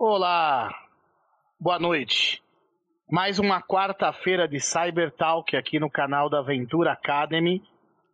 Olá, 0.00 0.72
boa 1.58 1.76
noite. 1.76 2.40
Mais 3.10 3.40
uma 3.40 3.60
quarta-feira 3.60 4.46
de 4.46 4.60
Cyber 4.60 5.10
Talk 5.10 5.56
aqui 5.56 5.80
no 5.80 5.90
canal 5.90 6.30
da 6.30 6.38
Aventura 6.38 6.92
Academy. 6.92 7.60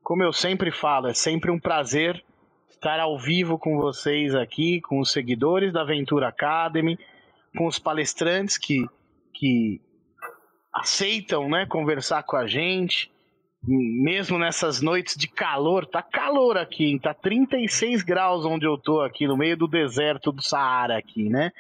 Como 0.03 0.23
eu 0.23 0.33
sempre 0.33 0.73
falo, 0.73 1.09
é 1.09 1.13
sempre 1.13 1.51
um 1.51 1.61
prazer 1.61 2.25
estar 2.71 2.99
ao 2.99 3.19
vivo 3.19 3.59
com 3.59 3.77
vocês 3.77 4.35
aqui, 4.35 4.81
com 4.81 4.99
os 4.99 5.13
seguidores 5.13 5.75
da 5.75 5.83
Aventura 5.83 6.29
Academy, 6.29 6.99
com 7.55 7.67
os 7.67 7.79
palestrantes 7.79 8.57
que, 8.57 8.89
que 9.35 9.79
aceitam 10.73 11.51
né, 11.51 11.67
conversar 11.67 12.23
com 12.23 12.37
a 12.37 12.47
gente, 12.47 13.13
mesmo 13.67 14.39
nessas 14.39 14.81
noites 14.83 15.17
de 15.17 15.27
calor, 15.27 15.87
tá 15.87 16.03
calor 16.03 16.57
aqui, 16.57 16.99
tá 17.01 17.15
36 17.15 18.03
graus 18.03 18.45
onde 18.45 18.67
eu 18.67 18.77
tô 18.77 19.01
aqui, 19.01 19.27
no 19.27 19.37
meio 19.37 19.57
do 19.57 19.67
deserto 19.67 20.31
do 20.31 20.43
Saara 20.43 20.99
aqui, 20.99 21.29
né? 21.29 21.51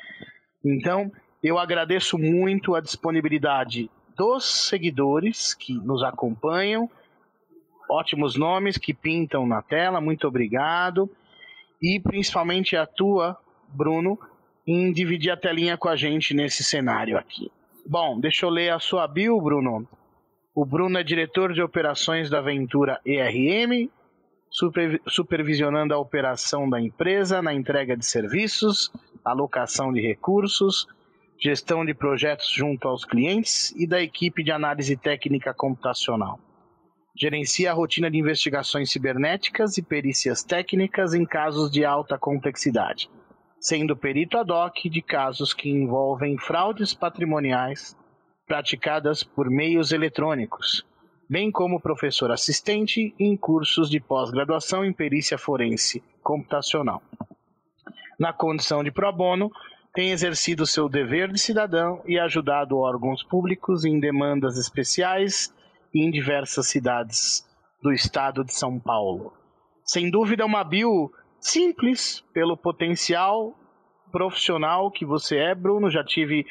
Então, 0.64 1.10
eu 1.42 1.58
agradeço 1.58 2.18
muito 2.18 2.74
a 2.74 2.80
disponibilidade 2.80 3.90
dos 4.16 4.68
seguidores 4.68 5.54
que 5.54 5.74
nos 5.74 6.02
acompanham, 6.02 6.90
ótimos 7.90 8.36
nomes 8.36 8.78
que 8.78 8.94
pintam 8.94 9.46
na 9.46 9.62
tela, 9.62 10.00
muito 10.00 10.26
obrigado. 10.26 11.10
E 11.82 12.00
principalmente 12.00 12.76
a 12.76 12.86
tua, 12.86 13.36
Bruno, 13.68 14.18
em 14.66 14.92
dividir 14.92 15.30
a 15.30 15.36
telinha 15.36 15.76
com 15.76 15.88
a 15.88 15.96
gente 15.96 16.32
nesse 16.32 16.64
cenário 16.64 17.18
aqui. 17.18 17.50
Bom, 17.86 18.18
deixa 18.18 18.46
eu 18.46 18.50
ler 18.50 18.70
a 18.72 18.78
sua 18.78 19.06
bio, 19.06 19.38
Bruno. 19.40 19.86
O 20.56 20.64
Bruno 20.64 20.96
é 20.96 21.02
diretor 21.02 21.52
de 21.52 21.60
operações 21.60 22.30
da 22.30 22.38
Aventura 22.38 23.00
ERM, 23.04 23.90
super, 24.48 25.02
supervisionando 25.04 25.92
a 25.92 25.98
operação 25.98 26.70
da 26.70 26.80
empresa 26.80 27.42
na 27.42 27.52
entrega 27.52 27.96
de 27.96 28.06
serviços, 28.06 28.92
alocação 29.24 29.92
de 29.92 30.00
recursos, 30.00 30.86
gestão 31.40 31.84
de 31.84 31.92
projetos 31.92 32.48
junto 32.48 32.86
aos 32.86 33.04
clientes 33.04 33.72
e 33.72 33.84
da 33.84 34.00
equipe 34.00 34.44
de 34.44 34.52
análise 34.52 34.96
técnica 34.96 35.52
computacional. 35.52 36.38
Gerencia 37.16 37.72
a 37.72 37.74
rotina 37.74 38.08
de 38.08 38.18
investigações 38.18 38.92
cibernéticas 38.92 39.76
e 39.76 39.82
perícias 39.82 40.44
técnicas 40.44 41.14
em 41.14 41.24
casos 41.24 41.68
de 41.68 41.84
alta 41.84 42.16
complexidade, 42.16 43.10
sendo 43.58 43.96
perito 43.96 44.38
ad 44.38 44.52
hoc 44.52 44.88
de 44.88 45.02
casos 45.02 45.52
que 45.52 45.68
envolvem 45.68 46.38
fraudes 46.38 46.94
patrimoniais 46.94 47.96
praticadas 48.46 49.22
por 49.22 49.48
meios 49.48 49.92
eletrônicos, 49.92 50.84
bem 51.28 51.50
como 51.50 51.80
professor 51.80 52.30
assistente 52.30 53.14
em 53.18 53.36
cursos 53.36 53.88
de 53.88 54.00
pós-graduação 54.00 54.84
em 54.84 54.92
perícia 54.92 55.38
forense 55.38 56.02
computacional. 56.22 57.02
Na 58.18 58.32
condição 58.32 58.84
de 58.84 58.90
pro 58.90 59.12
bono, 59.12 59.50
tem 59.92 60.10
exercido 60.10 60.66
seu 60.66 60.88
dever 60.88 61.30
de 61.30 61.38
cidadão 61.38 62.02
e 62.06 62.18
ajudado 62.18 62.78
órgãos 62.78 63.22
públicos 63.22 63.84
em 63.84 64.00
demandas 64.00 64.58
especiais 64.58 65.54
em 65.94 66.10
diversas 66.10 66.66
cidades 66.66 67.46
do 67.80 67.92
estado 67.92 68.44
de 68.44 68.52
São 68.52 68.78
Paulo. 68.78 69.32
Sem 69.84 70.10
dúvida, 70.10 70.44
uma 70.44 70.64
bio 70.64 71.12
simples 71.38 72.24
pelo 72.32 72.56
potencial 72.56 73.54
profissional 74.10 74.90
que 74.90 75.04
você 75.04 75.36
é, 75.36 75.54
Bruno. 75.54 75.90
Já 75.90 76.02
tive 76.02 76.46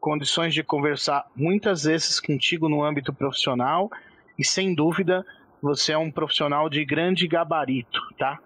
condições 0.00 0.54
de 0.54 0.62
conversar 0.62 1.26
muitas 1.34 1.84
vezes 1.84 2.20
contigo 2.20 2.68
no 2.68 2.82
âmbito 2.82 3.12
profissional 3.12 3.90
e 4.38 4.44
sem 4.44 4.74
dúvida 4.74 5.24
você 5.60 5.92
é 5.92 5.98
um 5.98 6.10
profissional 6.10 6.68
de 6.68 6.84
grande 6.84 7.26
gabarito, 7.26 8.00
tá? 8.16 8.38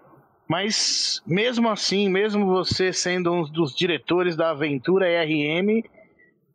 Mas 0.48 1.22
mesmo 1.26 1.68
assim, 1.68 2.08
mesmo 2.08 2.46
você 2.46 2.92
sendo 2.92 3.32
um 3.32 3.42
dos 3.44 3.74
diretores 3.74 4.36
da 4.36 4.50
Aventura 4.50 5.06
RM, 5.24 5.82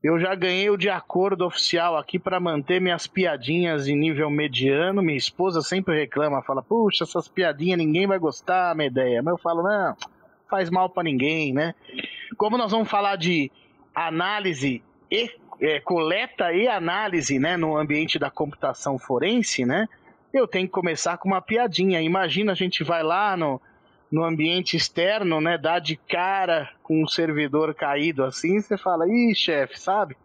eu 0.04 0.20
já 0.20 0.36
ganhei 0.36 0.70
o 0.70 0.78
de 0.78 0.90
acordo 0.90 1.46
oficial 1.46 1.98
aqui 1.98 2.20
para 2.20 2.40
manter 2.40 2.80
minhas 2.80 3.08
piadinhas 3.08 3.88
em 3.88 3.96
nível 3.96 4.30
mediano. 4.30 5.02
Minha 5.02 5.18
esposa 5.18 5.62
sempre 5.62 5.98
reclama, 6.00 6.44
fala: 6.44 6.62
"Puxa, 6.62 7.04
essas 7.04 7.28
piadinhas 7.28 7.78
ninguém 7.78 8.06
vai 8.06 8.20
gostar, 8.20 8.76
minha 8.76 8.88
ideia". 8.88 9.22
Mas 9.24 9.32
eu 9.32 9.38
falo: 9.38 9.64
"Não, 9.64 9.96
faz 10.50 10.70
mal 10.70 10.90
para 10.90 11.04
ninguém, 11.04 11.54
né?" 11.54 11.74
Como 12.38 12.58
nós 12.58 12.72
vamos 12.72 12.90
falar 12.90 13.16
de 13.16 13.52
análise 14.06 14.84
e 15.10 15.32
é, 15.60 15.80
coleta 15.80 16.54
e 16.54 16.68
análise 16.68 17.40
né, 17.40 17.58
no 17.58 17.76
ambiente 17.76 18.20
da 18.20 18.30
computação 18.30 19.00
forense, 19.00 19.66
né? 19.66 19.88
Eu 20.32 20.48
tenho 20.48 20.68
que 20.68 20.74
começar 20.74 21.18
com 21.18 21.30
uma 21.30 21.42
piadinha. 21.42 22.02
Imagina 22.02 22.52
a 22.52 22.56
gente 22.56 22.84
vai 22.84 23.02
lá 23.02 23.36
no, 23.36 23.60
no 24.12 24.24
ambiente 24.24 24.78
externo, 24.78 25.42
né? 25.42 25.58
Dá 25.58 25.80
de 25.80 25.96
cara 25.96 26.70
com 26.84 27.02
um 27.02 27.08
servidor 27.08 27.74
caído 27.74 28.24
assim, 28.24 28.62
você 28.62 28.78
fala, 28.78 29.08
ih, 29.08 29.34
chefe, 29.34 29.80
sabe? 29.80 30.16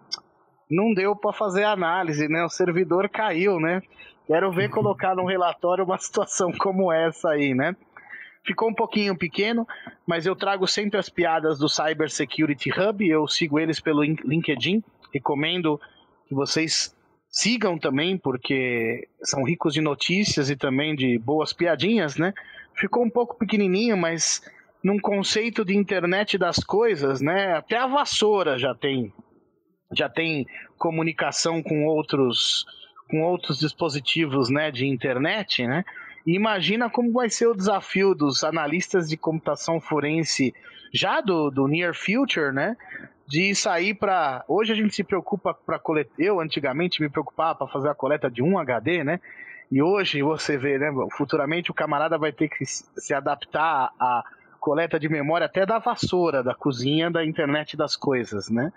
Não 0.70 0.92
deu 0.92 1.16
para 1.16 1.32
fazer 1.32 1.64
análise, 1.64 2.28
né? 2.28 2.44
O 2.44 2.50
servidor 2.50 3.08
caiu, 3.08 3.58
né? 3.58 3.80
Quero 4.26 4.52
ver 4.52 4.68
colocar 4.70 5.14
no 5.14 5.24
relatório 5.24 5.84
uma 5.84 5.98
situação 5.98 6.52
como 6.52 6.92
essa 6.92 7.30
aí, 7.30 7.54
né? 7.54 7.74
Ficou 8.44 8.68
um 8.68 8.74
pouquinho 8.74 9.16
pequeno, 9.16 9.66
mas 10.06 10.26
eu 10.26 10.34
trago 10.34 10.66
sempre 10.66 10.98
as 10.98 11.08
piadas 11.08 11.58
do 11.58 11.68
Cyber 11.68 12.10
Security 12.10 12.70
Hub. 12.70 13.06
Eu 13.06 13.26
sigo 13.28 13.58
eles 13.58 13.78
pelo 13.78 14.02
LinkedIn. 14.02 14.82
Recomendo 15.12 15.80
que 16.26 16.34
vocês 16.34 16.96
sigam 17.28 17.78
também, 17.78 18.18
porque 18.18 19.08
são 19.22 19.44
ricos 19.44 19.72
de 19.72 19.80
notícias 19.80 20.50
e 20.50 20.56
também 20.56 20.94
de 20.94 21.18
boas 21.18 21.52
piadinhas, 21.52 22.16
né? 22.16 22.34
Ficou 22.74 23.04
um 23.04 23.10
pouco 23.10 23.38
pequenininho, 23.38 23.96
mas 23.96 24.42
num 24.82 24.98
conceito 24.98 25.64
de 25.64 25.76
internet 25.76 26.36
das 26.36 26.58
coisas, 26.58 27.20
né? 27.20 27.54
Até 27.54 27.76
a 27.76 27.86
vassoura 27.86 28.58
já 28.58 28.74
tem 28.74 29.12
já 29.94 30.08
tem 30.08 30.46
comunicação 30.78 31.62
com 31.62 31.86
outros 31.86 32.64
com 33.08 33.22
outros 33.22 33.58
dispositivos, 33.58 34.48
né, 34.48 34.70
de 34.70 34.86
internet, 34.86 35.66
né? 35.66 35.84
Imagina 36.26 36.88
como 36.88 37.12
vai 37.12 37.28
ser 37.28 37.46
o 37.48 37.54
desafio 37.54 38.14
dos 38.14 38.44
analistas 38.44 39.08
de 39.08 39.16
computação 39.16 39.80
forense 39.80 40.54
já 40.92 41.20
do, 41.20 41.50
do 41.50 41.66
near 41.66 41.94
future, 41.94 42.52
né? 42.52 42.76
De 43.26 43.54
sair 43.54 43.94
para. 43.94 44.44
Hoje 44.46 44.72
a 44.72 44.76
gente 44.76 44.94
se 44.94 45.02
preocupa 45.02 45.54
para 45.54 45.78
coletar. 45.78 46.12
Eu 46.18 46.40
antigamente 46.40 47.00
me 47.00 47.08
preocupava 47.08 47.54
para 47.56 47.66
fazer 47.68 47.88
a 47.88 47.94
coleta 47.94 48.30
de 48.30 48.42
um 48.42 48.58
HD, 48.58 49.02
né? 49.02 49.20
E 49.70 49.82
hoje 49.82 50.22
você 50.22 50.58
vê, 50.58 50.78
né? 50.78 50.92
Futuramente 51.16 51.70
o 51.70 51.74
camarada 51.74 52.18
vai 52.18 52.30
ter 52.30 52.48
que 52.48 52.64
se 52.66 53.14
adaptar 53.14 53.90
à 53.98 54.22
coleta 54.60 55.00
de 55.00 55.08
memória 55.08 55.46
até 55.46 55.66
da 55.66 55.78
vassoura, 55.78 56.42
da 56.42 56.54
cozinha, 56.54 57.10
da 57.10 57.24
internet 57.24 57.76
das 57.76 57.96
coisas, 57.96 58.48
né? 58.48 58.72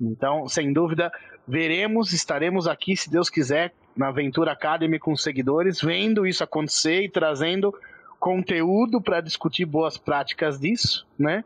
Então, 0.00 0.48
sem 0.48 0.72
dúvida, 0.72 1.12
veremos, 1.46 2.12
estaremos 2.12 2.66
aqui, 2.66 2.96
se 2.96 3.10
Deus 3.10 3.28
quiser, 3.28 3.74
na 3.96 4.08
Aventura 4.08 4.52
Academy 4.52 4.98
com 4.98 5.14
seguidores, 5.14 5.80
vendo 5.80 6.26
isso 6.26 6.42
acontecer 6.42 7.02
e 7.02 7.08
trazendo 7.08 7.74
conteúdo 8.18 9.00
para 9.00 9.20
discutir 9.20 9.64
boas 9.64 9.98
práticas 9.98 10.58
disso, 10.58 11.06
né? 11.18 11.44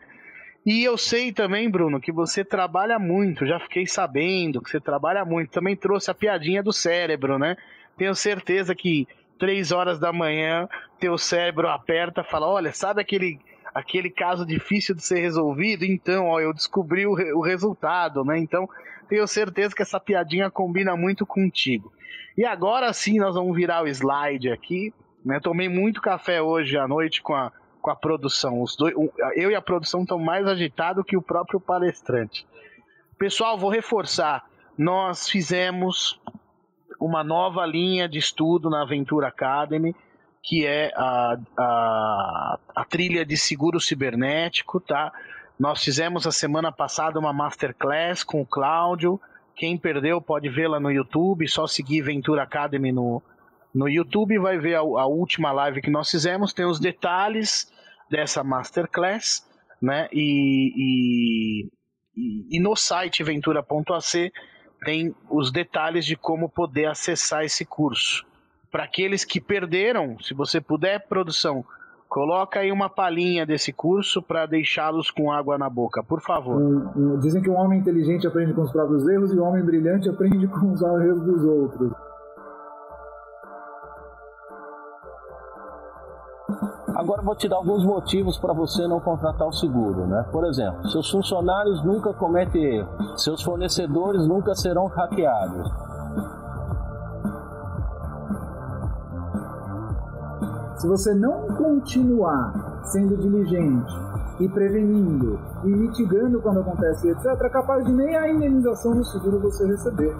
E 0.67 0.83
eu 0.83 0.97
sei 0.97 1.31
também, 1.31 1.69
Bruno, 1.69 2.01
que 2.01 2.11
você 2.11 2.43
trabalha 2.43 2.99
muito, 2.99 3.47
já 3.47 3.61
fiquei 3.61 3.87
sabendo 3.87 4.63
que 4.63 4.71
você 4.71 4.81
trabalha 4.81 5.23
muito. 5.25 5.51
Também 5.51 5.77
trouxe 5.77 6.11
a 6.11 6.15
piadinha 6.15 6.63
do 6.63 6.73
cérebro, 6.73 7.39
né? 7.39 7.57
Tenho 7.99 8.15
certeza 8.15 8.75
que 8.75 9.07
três 9.39 9.73
horas 9.73 9.99
da 9.99 10.11
manhã 10.13 10.67
teu 10.99 11.19
cérebro 11.19 11.69
aperta, 11.69 12.25
fala, 12.25 12.47
olha, 12.47 12.73
sabe 12.73 13.03
aquele 13.03 13.39
aquele 13.75 14.09
caso 14.09 14.47
difícil 14.47 14.95
de 14.95 15.05
ser 15.05 15.21
resolvido? 15.21 15.85
Então, 15.85 16.29
ó, 16.29 16.41
eu 16.41 16.55
descobri 16.55 17.07
o, 17.07 17.15
re 17.15 17.33
o 17.33 17.41
resultado, 17.41 18.25
né? 18.25 18.39
Então, 18.39 18.69
tenho 19.09 19.27
certeza 19.27 19.75
que 19.75 19.83
essa 19.83 19.99
piadinha 19.99 20.51
combina 20.51 20.97
muito 20.97 21.27
contigo. 21.27 21.93
E 22.37 22.45
agora 22.45 22.93
sim 22.93 23.19
nós 23.19 23.35
vamos 23.35 23.55
virar 23.55 23.83
o 23.83 23.89
slide 23.89 24.51
aqui. 24.51 24.93
Né? 25.25 25.41
Tomei 25.41 25.69
muito 25.69 26.01
café 26.01 26.41
hoje 26.43 26.77
à 26.77 26.87
noite 26.87 27.23
com 27.23 27.35
a, 27.35 27.53
com 27.81 27.91
a 27.91 27.97
produção. 27.97 28.61
Os 28.61 28.77
dois, 28.77 28.95
eu 29.37 29.51
e 29.51 29.55
a 29.55 29.63
produção 29.63 30.03
estão 30.03 30.19
mais 30.19 30.47
agitados 30.47 31.05
que 31.07 31.17
o 31.17 31.23
próprio 31.23 31.61
palestrante. 31.61 32.47
Pessoal, 33.19 33.59
vou 33.59 33.71
reforçar. 33.71 34.45
Nós 34.77 35.29
fizemos 35.29 36.21
uma 37.01 37.23
nova 37.23 37.65
linha 37.65 38.09
de 38.09 38.19
estudo 38.19 38.69
na 38.69 38.83
Aventura 38.83 39.29
Academy, 39.29 39.95
que 40.45 40.67
é 40.67 40.93
a, 40.95 41.39
a, 41.59 42.59
a 42.77 42.85
trilha 42.85 43.25
de 43.25 43.35
seguro 43.35 43.81
cibernético, 43.81 44.79
tá? 44.79 45.11
Nós 45.59 45.83
fizemos 45.83 46.27
a 46.27 46.33
semana 46.33 46.71
passada 46.71 47.19
uma 47.19 47.33
masterclass 47.33 48.23
com 48.23 48.43
o 48.43 48.47
Cláudio, 48.47 49.19
quem 49.57 49.79
perdeu 49.79 50.21
pode 50.21 50.51
vê-la 50.51 50.79
no 50.79 50.91
YouTube, 50.91 51.49
só 51.49 51.67
seguir 51.67 52.03
Ventura 52.03 52.43
Academy 52.43 52.93
no, 52.93 53.23
no 53.75 53.89
YouTube, 53.89 54.39
vai 54.39 54.59
ver 54.59 54.75
a, 54.75 54.81
a, 54.81 55.07
última 55.07 55.51
live 55.51 55.81
que 55.81 55.91
nós 55.91 56.11
fizemos, 56.11 56.53
tem 56.53 56.67
os 56.67 56.79
detalhes 56.79 57.73
dessa 58.11 58.45
masterclass, 58.45 59.49
né? 59.81 60.09
E, 60.13 61.71
e, 62.17 62.57
e 62.59 62.61
no 62.61 62.77
site 62.77 63.25
ventura.ac 63.25 64.31
tem 64.85 65.15
os 65.31 65.51
detalhes 65.51 66.05
de 66.05 66.17
como 66.17 66.51
poder 66.51 66.87
acessar 66.87 67.45
esse 67.45 67.65
curso. 67.65 68.27
Para 68.75 68.83
aqueles 68.83 69.25
que 69.25 69.41
perderam, 69.41 70.17
se 70.21 70.35
você 70.35 70.61
puder, 70.61 71.07
produção, 71.07 71.65
Coloca 72.09 72.61
aí 72.61 72.71
uma 72.71 72.89
palhinha 72.89 73.45
desse 73.45 73.73
curso 73.73 74.23
para 74.23 74.47
deixá-los 74.47 75.11
com 75.11 75.33
água 75.33 75.59
na 75.59 75.69
boca, 75.69 76.01
por 76.01 76.21
favor. 76.21 76.61
Dizem 77.19 77.43
que 77.43 77.51
um 77.51 77.57
homem 77.57 77.81
inteligente 77.81 78.25
aprende 78.25 78.53
com 78.53 78.63
os 78.63 78.71
próprios 78.71 79.09
erros 79.09 79.33
e 79.33 79.41
um 79.41 79.43
homem 79.43 79.65
brilhante 79.65 80.09
aprende 80.09 80.47
com 80.47 80.71
os 80.71 80.81
erros 80.81 81.21
dos 81.23 81.45
outros. 81.45 81.93
Agora 86.95 87.21
vou 87.23 87.35
te 87.35 87.49
dar 87.49 87.57
alguns 87.57 87.85
motivos 87.85 88.39
para 88.39 88.53
você 88.53 88.87
não 88.87 89.01
contratar 89.01 89.49
o 89.49 89.53
seguro, 89.53 90.07
né? 90.07 90.25
Por 90.31 90.45
exemplo, 90.45 90.89
seus 90.91 91.11
funcionários 91.11 91.85
nunca 91.85 92.15
cometem 92.15 92.77
erros, 92.77 93.25
seus 93.25 93.43
fornecedores 93.43 94.25
nunca 94.29 94.55
serão 94.55 94.87
hackeados. 94.87 95.94
Se 100.77 100.89
você 100.89 101.15
não 101.15 101.47
continuar 101.57 102.83
sendo 102.85 103.17
diligente 103.17 103.93
e 104.41 104.49
prevenindo 104.49 105.39
e 105.65 105.69
mitigando 105.69 106.41
quando 106.41 106.61
acontece, 106.61 107.09
etc., 107.09 107.27
é 107.27 107.49
capaz 107.49 107.85
de 107.85 107.93
nem 107.93 108.17
a 108.17 108.29
indenização 108.29 108.93
do 108.93 109.05
seguro 109.05 109.39
você 109.41 109.67
receber. 109.67 110.15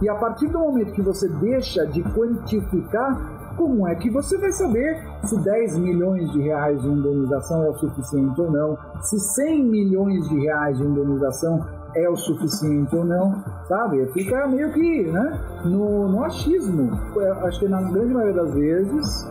E 0.00 0.08
a 0.08 0.14
partir 0.14 0.48
do 0.48 0.58
momento 0.60 0.92
que 0.92 1.02
você 1.02 1.28
deixa 1.28 1.84
de 1.86 2.02
quantificar, 2.02 3.38
como 3.56 3.88
é 3.88 3.96
que 3.96 4.08
você 4.08 4.38
vai 4.38 4.52
saber 4.52 5.04
se 5.24 5.36
10 5.42 5.78
milhões 5.78 6.30
de 6.30 6.40
reais 6.40 6.80
de 6.80 6.88
indenização 6.88 7.64
é 7.64 7.70
o 7.70 7.74
suficiente 7.74 8.40
ou 8.40 8.50
não? 8.50 8.78
Se 9.02 9.18
100 9.18 9.64
milhões 9.64 10.28
de 10.28 10.38
reais 10.38 10.78
de 10.78 10.84
indenização 10.84 11.66
é 11.94 12.08
o 12.08 12.16
suficiente 12.16 12.94
ou 12.94 13.04
não, 13.04 13.42
sabe? 13.66 14.06
Fica 14.12 14.46
meio 14.46 14.72
que 14.72 15.10
né, 15.10 15.40
no, 15.64 16.08
no 16.08 16.24
achismo. 16.24 16.90
Acho 17.44 17.60
que 17.60 17.68
na 17.68 17.82
grande 17.82 18.14
maioria 18.14 18.42
das 18.42 18.54
vezes 18.54 19.28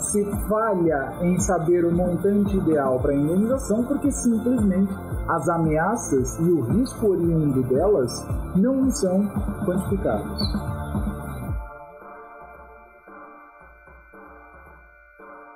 se 0.00 0.24
falha 0.48 1.12
em 1.20 1.38
saber 1.40 1.84
o 1.84 1.92
montante 1.92 2.56
ideal 2.56 2.98
para 3.00 3.14
indenização 3.14 3.84
porque 3.84 4.10
simplesmente 4.10 4.92
as 5.28 5.48
ameaças 5.48 6.38
e 6.38 6.50
o 6.50 6.62
risco 6.62 7.08
oriundo 7.08 7.62
delas 7.64 8.10
não 8.56 8.90
são 8.90 9.28
quantificados. 9.64 10.40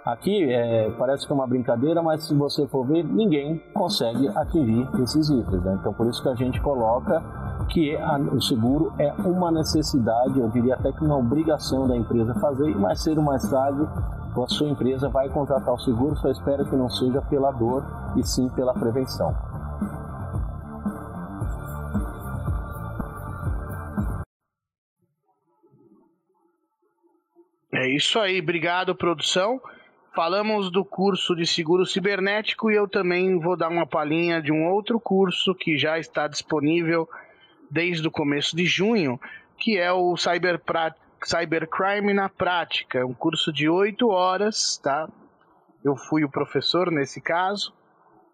Aqui 0.05 0.53
é, 0.53 0.91
parece 0.99 1.27
que 1.27 1.33
é 1.33 1.35
uma 1.35 1.47
brincadeira, 1.47 2.03
mas 2.03 2.27
se 2.27 2.35
você 2.35 2.67
for 2.69 2.87
ver, 2.87 3.03
ninguém 3.03 3.59
consegue 3.73 4.29
atingir 4.29 4.87
esses 5.03 5.31
itens. 5.31 5.65
Né? 5.65 5.79
Então, 5.81 5.95
por 5.95 6.07
isso 6.07 6.23
que 6.23 6.29
a 6.29 6.35
gente 6.35 6.61
coloca 6.61 7.23
que 7.71 7.97
a, 7.97 8.19
o 8.19 8.41
seguro 8.43 8.93
é 8.99 9.11
uma 9.27 9.51
necessidade, 9.51 10.39
eu 10.39 10.51
diria 10.51 10.75
até 10.75 10.93
que 10.93 11.03
uma 11.03 11.17
obrigação 11.17 11.89
da 11.89 11.97
empresa 11.97 12.35
fazer, 12.35 12.77
mais 12.77 13.03
cedo 13.03 13.19
ou 13.19 13.25
mais 13.25 13.49
tarde 13.49 13.89
a 14.37 14.47
sua 14.49 14.69
empresa 14.69 15.09
vai 15.09 15.29
contratar 15.31 15.73
o 15.73 15.79
seguro, 15.79 16.17
só 16.17 16.29
espero 16.29 16.67
que 16.69 16.75
não 16.75 16.91
seja 16.91 17.23
pela 17.23 17.53
dor 17.53 17.85
e 18.17 18.23
sim 18.25 18.49
pela 18.51 18.75
prevenção. 18.75 19.33
É 27.73 27.89
isso 27.89 28.19
aí, 28.19 28.41
obrigado 28.41 28.95
produção. 28.95 29.61
Falamos 30.15 30.71
do 30.71 30.85
curso 30.85 31.35
de 31.35 31.45
seguro 31.45 31.85
cibernético 31.85 32.71
e 32.71 32.77
eu 32.77 32.87
também 32.87 33.37
vou 33.41 33.57
dar 33.57 33.69
uma 33.69 33.85
palhinha 33.85 34.41
de 34.41 34.53
um 34.53 34.71
outro 34.71 35.01
curso 35.01 35.53
que 35.57 35.77
já 35.77 35.99
está 35.99 36.29
disponível 36.29 37.09
desde 37.69 38.07
o 38.07 38.13
começo 38.13 38.55
de 38.55 38.65
junho, 38.65 39.19
que 39.59 39.77
é 39.77 39.93
o 39.93 40.17
Cyber 40.17 40.63
Cybercrime 41.25 42.15
na 42.15 42.29
Prática. 42.29 43.01
É 43.01 43.05
um 43.05 43.13
curso 43.13 43.53
de 43.53 43.69
oito 43.69 44.09
horas, 44.09 44.79
tá? 44.81 45.09
Eu 45.85 45.97
fui 45.97 46.23
o 46.23 46.31
professor 46.31 46.93
nesse 46.93 47.21
caso 47.21 47.75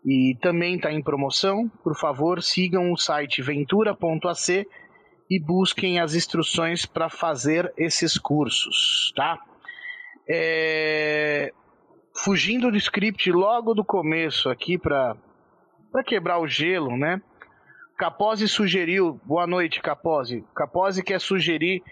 e 0.05 0.37
também 0.43 0.77
está 0.77 0.93
em 0.93 1.03
promoção. 1.03 1.67
Por 1.83 1.97
favor, 1.97 2.43
sigam 2.43 2.93
o 2.93 2.99
site 2.99 3.41
ventura.ac 3.41 4.69
e 5.31 5.41
busquem 5.41 5.99
as 5.99 6.15
instruções 6.15 6.85
para 6.85 7.09
fazer 7.09 7.73
esses 7.79 8.19
cursos, 8.19 9.15
tá? 9.17 9.39
É 10.29 11.55
fugindo 12.23 12.71
do 12.71 12.77
script 12.77 13.33
logo 13.33 13.73
do 13.73 13.85
começo 13.85 14.51
aqui 14.51 14.77
para 14.77 15.17
para 15.91 16.05
quebrar 16.05 16.39
o 16.39 16.47
gelo, 16.47 16.97
né? 16.97 17.21
Capozzi 17.97 18.47
sugeriu, 18.47 19.21
boa 19.25 19.47
noite 19.47 19.81
Capozzi. 19.81 20.45
Capozzi 20.55 21.03
quer 21.03 21.21
sugerir 21.21 21.83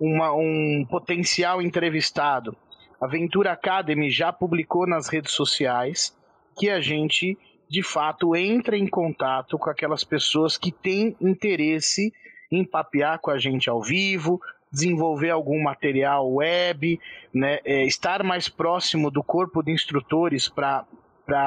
uma, 0.00 0.32
um 0.32 0.86
potencial 0.88 1.60
entrevistado. 1.60 2.56
A 3.00 3.06
Ventura 3.06 3.52
Academy 3.52 4.08
já 4.08 4.32
publicou 4.32 4.86
nas 4.86 5.08
redes 5.08 5.32
sociais 5.32 6.16
que 6.56 6.70
a 6.70 6.80
gente 6.80 7.36
de 7.68 7.82
fato 7.82 8.34
entra 8.34 8.76
em 8.76 8.86
contato 8.86 9.58
com 9.58 9.68
aquelas 9.68 10.04
pessoas 10.04 10.56
que 10.56 10.72
têm 10.72 11.16
interesse 11.20 12.12
em 12.50 12.64
papear 12.64 13.18
com 13.18 13.30
a 13.30 13.38
gente 13.38 13.68
ao 13.68 13.82
vivo, 13.82 14.40
desenvolver 14.72 15.30
algum 15.30 15.62
material 15.62 16.32
web, 16.32 16.98
né, 17.32 17.58
é, 17.64 17.84
estar 17.84 18.22
mais 18.22 18.48
próximo 18.48 19.10
do 19.10 19.22
corpo 19.22 19.62
de 19.62 19.70
instrutores 19.70 20.48
para 20.48 20.86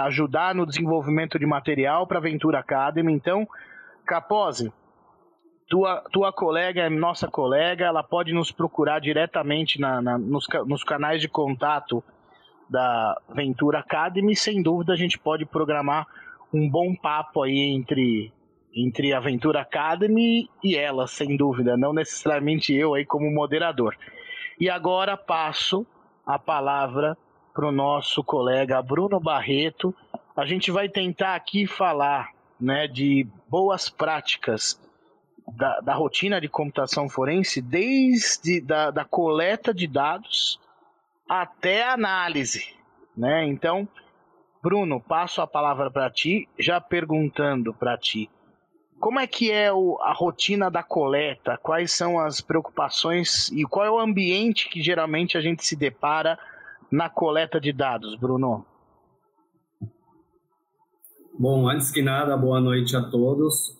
ajudar 0.04 0.54
no 0.54 0.66
desenvolvimento 0.66 1.40
de 1.40 1.46
material 1.46 2.06
para 2.06 2.20
a 2.20 2.22
Ventura 2.22 2.60
Academy. 2.60 3.12
Então, 3.12 3.48
Capose, 4.06 4.72
tua, 5.68 6.04
tua 6.12 6.32
colega 6.32 6.84
é 6.84 6.90
nossa 6.90 7.28
colega, 7.28 7.86
ela 7.86 8.04
pode 8.04 8.32
nos 8.32 8.52
procurar 8.52 9.00
diretamente 9.00 9.82
na, 9.82 10.02
na 10.02 10.18
nos, 10.18 10.46
nos 10.68 10.84
canais 10.84 11.20
de 11.20 11.28
contato 11.28 12.04
da 12.70 13.20
Ventura 13.34 13.80
Academy. 13.80 14.36
Sem 14.36 14.62
dúvida, 14.62 14.94
a 14.94 14.98
gente 14.98 15.18
pode 15.18 15.46
programar 15.46 16.06
um 16.54 16.70
bom 16.70 16.96
papo 16.96 17.42
aí 17.42 17.58
entre 17.58 18.32
entre 18.76 19.14
Aventura 19.14 19.62
Academy 19.62 20.50
e 20.62 20.76
ela, 20.76 21.08
sem 21.08 21.38
dúvida, 21.38 21.78
não 21.78 21.94
necessariamente 21.94 22.74
eu 22.74 22.94
aí 22.94 23.06
como 23.06 23.32
moderador. 23.32 23.96
E 24.60 24.70
agora 24.70 25.16
passo 25.16 25.86
a 26.26 26.38
palavra 26.38 27.18
para 27.54 27.68
o 27.68 27.72
nosso 27.72 28.22
colega 28.22 28.82
Bruno 28.82 29.18
Barreto. 29.18 29.96
A 30.36 30.46
gente 30.46 30.72
vai 30.72 30.90
tentar 30.90 31.36
aqui 31.36 31.66
falar 31.66 32.32
né, 32.60 32.86
de 32.86 33.26
boas 33.48 33.90
práticas 33.90 34.78
da, 35.48 35.80
da 35.80 35.94
rotina 35.94 36.42
de 36.42 36.50
computação 36.50 37.08
forense, 37.08 37.62
desde 37.62 38.60
da, 38.60 38.92
da 38.92 39.06
coleta 39.06 39.74
de 39.74 39.88
dados 39.88 40.60
até 41.30 41.84
a 41.84 41.94
análise. 41.94 42.76
Né? 43.16 43.46
Então, 43.46 43.88
Bruno, 44.62 45.00
passo 45.00 45.42
a 45.42 45.48
palavra 45.48 45.90
para 45.90 46.10
ti, 46.10 46.50
já 46.60 46.82
perguntando 46.82 47.74
para 47.74 47.98
ti 47.98 48.30
como 49.06 49.20
é 49.20 49.28
que 49.28 49.52
é 49.52 49.72
o, 49.72 50.00
a 50.02 50.12
rotina 50.12 50.72
da 50.72 50.82
coleta? 50.82 51.60
Quais 51.62 51.92
são 51.92 52.20
as 52.20 52.42
preocupações 52.42 53.52
e 53.52 53.64
qual 53.64 53.86
é 53.86 53.92
o 53.92 54.00
ambiente 54.00 54.68
que 54.68 54.82
geralmente 54.82 55.38
a 55.38 55.42
gente 55.42 55.64
se 55.64 55.76
depara 55.76 56.40
na 56.90 57.08
coleta 57.08 57.62
de 57.62 57.72
dados, 57.72 58.16
Bruno? 58.16 58.66
Bom, 61.38 61.70
antes 61.70 61.92
que 61.92 62.02
nada, 62.02 62.36
boa 62.36 62.60
noite 62.60 62.96
a 62.96 63.04
todos. 63.04 63.78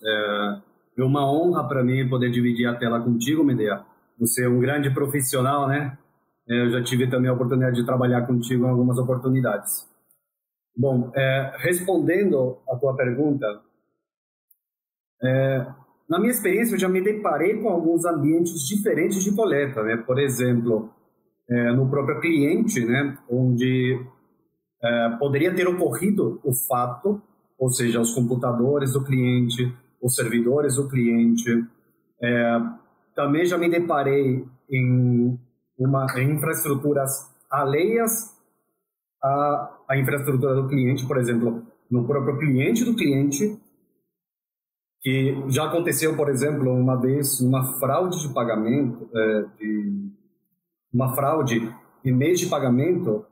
É 0.96 1.02
uma 1.02 1.28
honra 1.28 1.66
para 1.66 1.82
mim 1.82 2.08
poder 2.08 2.30
dividir 2.30 2.68
a 2.68 2.76
tela 2.76 3.00
contigo, 3.00 3.42
Medea. 3.42 3.84
Você 4.20 4.44
é 4.44 4.48
um 4.48 4.60
grande 4.60 4.90
profissional, 4.90 5.66
né? 5.66 5.98
É, 6.48 6.66
eu 6.66 6.70
já 6.70 6.84
tive 6.84 7.10
também 7.10 7.28
a 7.28 7.34
oportunidade 7.34 7.74
de 7.74 7.84
trabalhar 7.84 8.24
contigo 8.28 8.64
em 8.64 8.70
algumas 8.70 8.96
oportunidades. 8.96 9.90
Bom, 10.76 11.10
é, 11.16 11.52
respondendo 11.58 12.58
a 12.68 12.76
tua 12.76 12.94
pergunta, 12.94 13.65
é, 15.22 15.66
na 16.08 16.18
minha 16.18 16.30
experiência, 16.30 16.74
eu 16.74 16.78
já 16.78 16.88
me 16.88 17.00
deparei 17.00 17.60
com 17.60 17.68
alguns 17.68 18.04
ambientes 18.04 18.66
diferentes 18.66 19.24
de 19.24 19.34
coleta, 19.34 19.82
né? 19.82 19.96
Por 19.96 20.18
exemplo, 20.18 20.90
é, 21.50 21.72
no 21.72 21.88
próprio 21.90 22.20
cliente, 22.20 22.84
né? 22.84 23.18
Onde 23.28 24.00
é, 24.82 25.10
poderia 25.18 25.54
ter 25.54 25.66
ocorrido 25.66 26.40
o 26.44 26.54
fato, 26.68 27.20
ou 27.58 27.70
seja, 27.70 28.00
os 28.00 28.14
computadores 28.14 28.92
do 28.92 29.02
cliente, 29.02 29.74
os 30.00 30.14
servidores 30.14 30.76
do 30.76 30.88
cliente. 30.88 31.64
É, 32.22 32.60
também 33.14 33.44
já 33.44 33.58
me 33.58 33.68
deparei 33.68 34.44
em, 34.70 35.38
uma, 35.78 36.06
em 36.18 36.32
infraestruturas 36.32 37.10
alheias 37.50 38.32
à, 39.22 39.76
à 39.88 39.98
infraestrutura 39.98 40.54
do 40.54 40.68
cliente, 40.68 41.06
por 41.06 41.18
exemplo, 41.18 41.62
no 41.90 42.06
próprio 42.06 42.38
cliente 42.38 42.84
do 42.84 42.94
cliente 42.94 43.58
que 45.06 45.36
já 45.46 45.66
aconteceu, 45.66 46.16
por 46.16 46.28
exemplo, 46.28 46.68
uma 46.74 47.00
vez 47.00 47.40
uma 47.40 47.78
fraude 47.78 48.20
de 48.22 48.34
pagamento, 48.34 49.08
é, 49.14 49.44
de, 49.56 50.10
uma 50.92 51.14
fraude 51.14 51.72
em 52.04 52.12
mês 52.12 52.40
de 52.40 52.46
pagamento, 52.46 53.24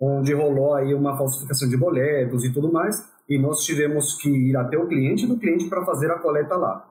onde 0.00 0.32
rolou 0.32 0.74
aí 0.74 0.94
uma 0.94 1.18
falsificação 1.18 1.68
de 1.68 1.76
boletos 1.76 2.44
e 2.44 2.52
tudo 2.52 2.72
mais, 2.72 3.04
e 3.28 3.36
nós 3.36 3.64
tivemos 3.64 4.14
que 4.14 4.30
ir 4.30 4.56
até 4.56 4.78
o 4.78 4.86
cliente 4.86 5.26
do 5.26 5.36
cliente 5.36 5.68
para 5.68 5.84
fazer 5.84 6.08
a 6.08 6.20
coleta 6.20 6.54
lá. 6.54 6.88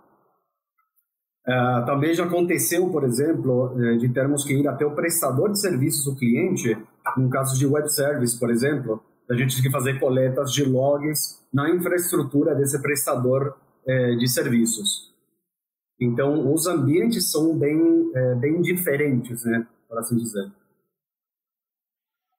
Uh, 1.48 1.86
também 1.86 2.14
já 2.14 2.26
aconteceu, 2.26 2.90
por 2.90 3.06
exemplo, 3.06 3.82
eh, 3.82 3.96
de 3.96 4.10
termos 4.10 4.44
que 4.44 4.56
ir 4.56 4.68
até 4.68 4.86
o 4.86 4.94
prestador 4.94 5.52
de 5.54 5.62
serviços 5.62 6.04
do 6.04 6.18
cliente, 6.18 6.78
no 7.16 7.30
caso 7.30 7.58
de 7.58 7.66
web 7.66 7.88
service, 7.90 8.38
por 8.38 8.50
exemplo, 8.50 9.02
a 9.32 9.36
gente 9.36 9.56
tem 9.56 9.64
que 9.64 9.72
fazer 9.72 9.98
coletas 10.02 10.52
de 10.52 10.66
logs 10.66 11.40
na 11.54 11.70
infraestrutura 11.70 12.54
desse 12.54 12.82
prestador 12.82 13.56
eh, 13.88 14.16
de 14.16 14.28
serviços. 14.28 15.14
Então, 16.00 16.54
os 16.54 16.68
ambientes 16.68 17.32
são 17.32 17.58
bem, 17.58 18.12
eh, 18.14 18.36
bem 18.36 18.62
diferentes, 18.62 19.46
né, 19.46 19.66
por 19.88 19.98
assim 19.98 20.18
dizer. 20.18 20.52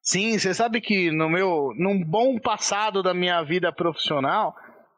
Sim, 0.02 0.38
você 0.38 0.54
sabe 0.54 0.80
que 0.80 1.10
no 1.10 1.28
meu, 1.28 1.72
num 1.76 2.04
bom 2.04 2.38
passado 2.38 3.02
da 3.02 3.12
minha 3.12 3.42
vida 3.42 3.72
profissional, 3.72 4.54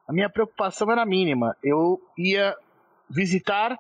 a 0.07 0.13
minha 0.13 0.29
preocupação 0.29 0.91
era 0.91 1.07
mínima. 1.07 1.57
Eu 1.63 1.99
ia 2.17 2.55
visitar 3.09 3.79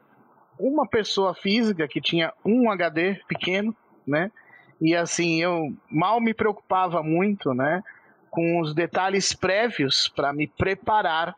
uma 0.58 0.88
pessoa 0.88 1.34
física 1.34 1.86
que 1.86 2.00
tinha 2.00 2.32
um 2.44 2.70
HD 2.70 3.16
pequeno, 3.28 3.76
né? 4.06 4.30
E 4.80 4.94
assim, 4.94 5.42
eu 5.42 5.70
mal 5.90 6.20
me 6.20 6.32
preocupava 6.32 7.02
muito, 7.02 7.52
né? 7.52 7.82
Com 8.30 8.60
os 8.60 8.74
detalhes 8.74 9.34
prévios 9.34 10.08
para 10.08 10.32
me 10.32 10.46
preparar 10.46 11.34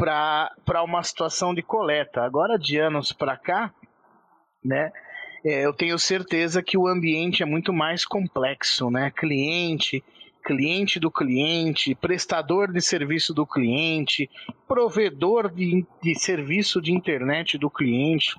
para 0.00 0.82
uma 0.82 1.02
situação 1.02 1.54
de 1.54 1.62
coleta. 1.62 2.22
Agora, 2.22 2.58
de 2.58 2.78
anos 2.78 3.12
para 3.12 3.36
cá, 3.36 3.72
né? 4.64 4.90
É, 5.44 5.64
eu 5.64 5.72
tenho 5.72 5.98
certeza 5.98 6.62
que 6.62 6.76
o 6.76 6.86
ambiente 6.86 7.42
é 7.42 7.46
muito 7.46 7.72
mais 7.72 8.04
complexo, 8.04 8.90
né? 8.90 9.10
Cliente, 9.10 10.02
cliente 10.42 10.98
do 10.98 11.10
cliente, 11.10 11.94
prestador 11.94 12.72
de 12.72 12.80
serviço 12.80 13.34
do 13.34 13.46
cliente, 13.46 14.28
provedor 14.66 15.50
de, 15.50 15.86
de 16.02 16.18
serviço 16.18 16.80
de 16.80 16.92
internet 16.92 17.58
do 17.58 17.70
cliente. 17.70 18.36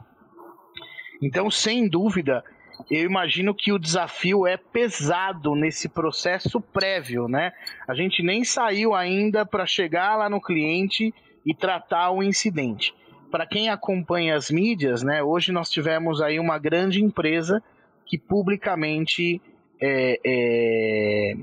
Então, 1.22 1.50
sem 1.52 1.88
dúvida, 1.88 2.44
eu 2.90 3.04
imagino 3.04 3.54
que 3.54 3.72
o 3.72 3.80
desafio 3.80 4.48
é 4.48 4.58
pesado 4.58 5.56
nesse 5.56 5.88
processo 5.88 6.60
prévio, 6.60 7.28
né? 7.28 7.52
A 7.88 7.94
gente 7.94 8.24
nem 8.24 8.44
saiu 8.44 8.96
ainda 8.96 9.46
para 9.46 9.66
chegar 9.68 10.16
lá 10.16 10.30
no 10.30 10.42
cliente 10.42 11.14
e 11.46 11.54
tratar 11.54 12.12
o 12.12 12.24
incidente. 12.24 12.94
Para 13.30 13.46
quem 13.46 13.70
acompanha 13.70 14.36
as 14.36 14.52
mídias, 14.52 15.04
né? 15.04 15.24
Hoje 15.24 15.52
nós 15.52 15.70
tivemos 15.70 16.22
aí 16.22 16.40
uma 16.40 16.60
grande 16.60 17.04
empresa 17.04 17.64
que 18.06 18.18
publicamente 18.18 19.42
é, 19.82 20.20
é, 20.26 21.34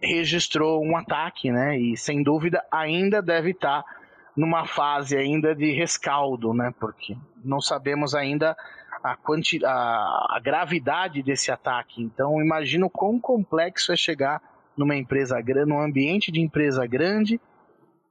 registrou 0.00 0.82
um 0.84 0.96
ataque, 0.96 1.50
né? 1.50 1.78
E 1.78 1.96
sem 1.96 2.22
dúvida 2.22 2.64
ainda 2.70 3.20
deve 3.20 3.50
estar 3.50 3.82
tá 3.82 3.94
numa 4.36 4.66
fase 4.66 5.16
ainda 5.16 5.54
de 5.54 5.72
rescaldo, 5.72 6.54
né? 6.54 6.72
Porque 6.78 7.16
não 7.44 7.60
sabemos 7.60 8.14
ainda 8.14 8.56
a, 9.02 9.16
quanti, 9.16 9.64
a, 9.64 9.70
a 10.30 10.40
gravidade 10.42 11.22
desse 11.22 11.50
ataque. 11.50 12.02
Então 12.02 12.40
imagino 12.40 12.88
quão 12.88 13.18
complexo 13.18 13.92
é 13.92 13.96
chegar 13.96 14.40
numa 14.76 14.96
empresa 14.96 15.40
grande, 15.40 15.68
num 15.68 15.80
ambiente 15.80 16.32
de 16.32 16.40
empresa 16.40 16.86
grande 16.86 17.40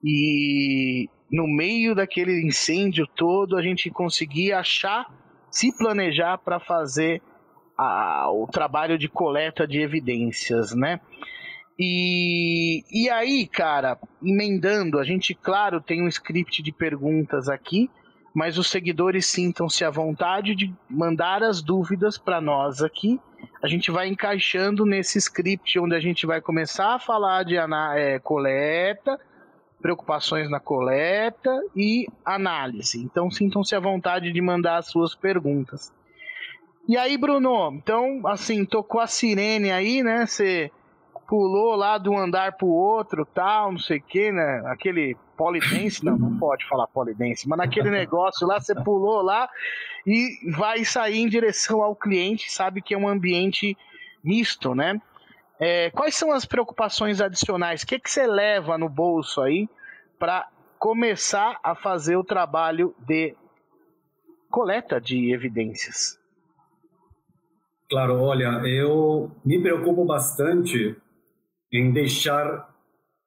e 0.04 1.10
no 1.34 1.48
meio 1.48 1.96
daquele 1.96 2.46
incêndio 2.46 3.08
todo 3.08 3.58
a 3.58 3.62
gente 3.64 3.90
conseguir 3.90 4.54
achar, 4.54 5.12
se 5.50 5.76
planejar 5.76 6.38
para 6.38 6.60
fazer 6.60 7.24
a, 7.76 8.32
o 8.32 8.46
trabalho 8.46 9.00
de 9.00 9.10
coleta 9.10 9.68
de 9.68 9.80
evidências, 9.80 10.76
né? 10.76 11.02
E, 11.78 12.84
e 12.92 13.10
aí, 13.10 13.48
cara, 13.48 13.98
emendando, 14.22 15.00
a 15.00 15.04
gente, 15.04 15.34
claro, 15.34 15.82
tem 15.82 16.04
um 16.04 16.08
script 16.08 16.62
de 16.62 16.72
perguntas 16.72 17.50
aqui, 17.50 17.90
mas 18.32 18.60
os 18.60 18.70
seguidores 18.70 19.26
sintam-se 19.26 19.84
à 19.84 19.90
vontade 19.90 20.54
de 20.54 20.72
mandar 20.88 21.42
as 21.42 21.64
dúvidas 21.64 22.16
para 22.16 22.40
nós 22.40 22.84
aqui. 22.84 23.20
A 23.64 23.68
gente 23.68 23.90
vai 23.90 24.08
encaixando 24.08 24.86
nesse 24.86 25.18
script 25.18 25.80
onde 25.80 25.96
a 25.96 26.00
gente 26.00 26.28
vai 26.28 26.40
começar 26.40 26.94
a 26.94 27.00
falar 27.00 27.44
de 27.44 27.56
é, 27.58 28.20
coleta, 28.20 29.20
preocupações 29.84 30.50
na 30.50 30.62
coleta 30.62 31.52
e 31.76 32.08
análise. 32.24 33.04
Então 33.04 33.30
sintam-se 33.30 33.76
à 33.76 33.80
vontade 33.82 34.32
de 34.32 34.42
mandar 34.42 34.78
as 34.78 34.88
suas 34.88 35.14
perguntas. 35.14 35.92
E 36.88 36.98
aí, 36.98 37.18
Bruno, 37.18 37.72
então, 37.74 38.22
assim, 38.26 38.66
tocou 38.66 39.02
a 39.02 39.08
sirene 39.08 39.72
aí, 39.72 40.02
né? 40.02 40.26
Você 40.26 40.72
pulou 41.28 41.76
lá 41.76 41.98
de 41.98 42.10
um 42.10 42.18
andar 42.18 42.54
pro 42.54 42.68
outro, 42.68 43.26
tal, 43.26 43.74
não 43.74 43.80
sei 43.80 43.98
o 43.98 44.02
que, 44.02 44.32
né? 44.32 44.64
Aquele 44.68 45.18
polidense, 45.38 46.04
não, 46.04 46.18
não 46.18 46.38
pode 46.38 46.66
falar 46.68 46.88
polidense, 46.88 47.48
mas 47.48 47.58
naquele 47.58 47.90
negócio 47.92 48.48
lá, 48.48 48.60
você 48.60 48.76
pulou 48.76 49.22
lá 49.22 49.50
e 50.06 50.52
vai 50.56 50.86
sair 50.86 51.20
em 51.20 51.28
direção 51.28 51.82
ao 51.82 51.96
cliente, 51.96 52.52
sabe 52.52 52.82
que 52.82 52.94
é 52.94 52.98
um 52.98 53.08
ambiente 53.08 53.78
misto, 54.24 54.74
né? 54.74 55.02
É, 55.60 55.92
quais 55.92 56.16
são 56.16 56.32
as 56.32 56.46
preocupações 56.46 57.22
adicionais? 57.22 57.84
O 57.84 57.88
que, 57.88 58.00
que 58.00 58.10
você 58.10 58.26
leva 58.26 58.78
no 58.78 58.90
bolso 58.90 59.42
aí 59.42 59.70
para 60.20 60.48
começar 60.80 61.60
a 61.64 61.76
fazer 61.76 62.16
o 62.16 62.24
trabalho 62.24 62.94
de 63.00 63.36
coleta 64.50 65.00
de 65.00 65.34
evidências? 65.34 66.20
Claro, 67.90 68.20
olha, 68.22 68.62
eu 68.68 69.32
me 69.46 69.62
preocupo 69.62 70.04
bastante 70.06 70.96
em 71.72 71.92
deixar 71.92 72.70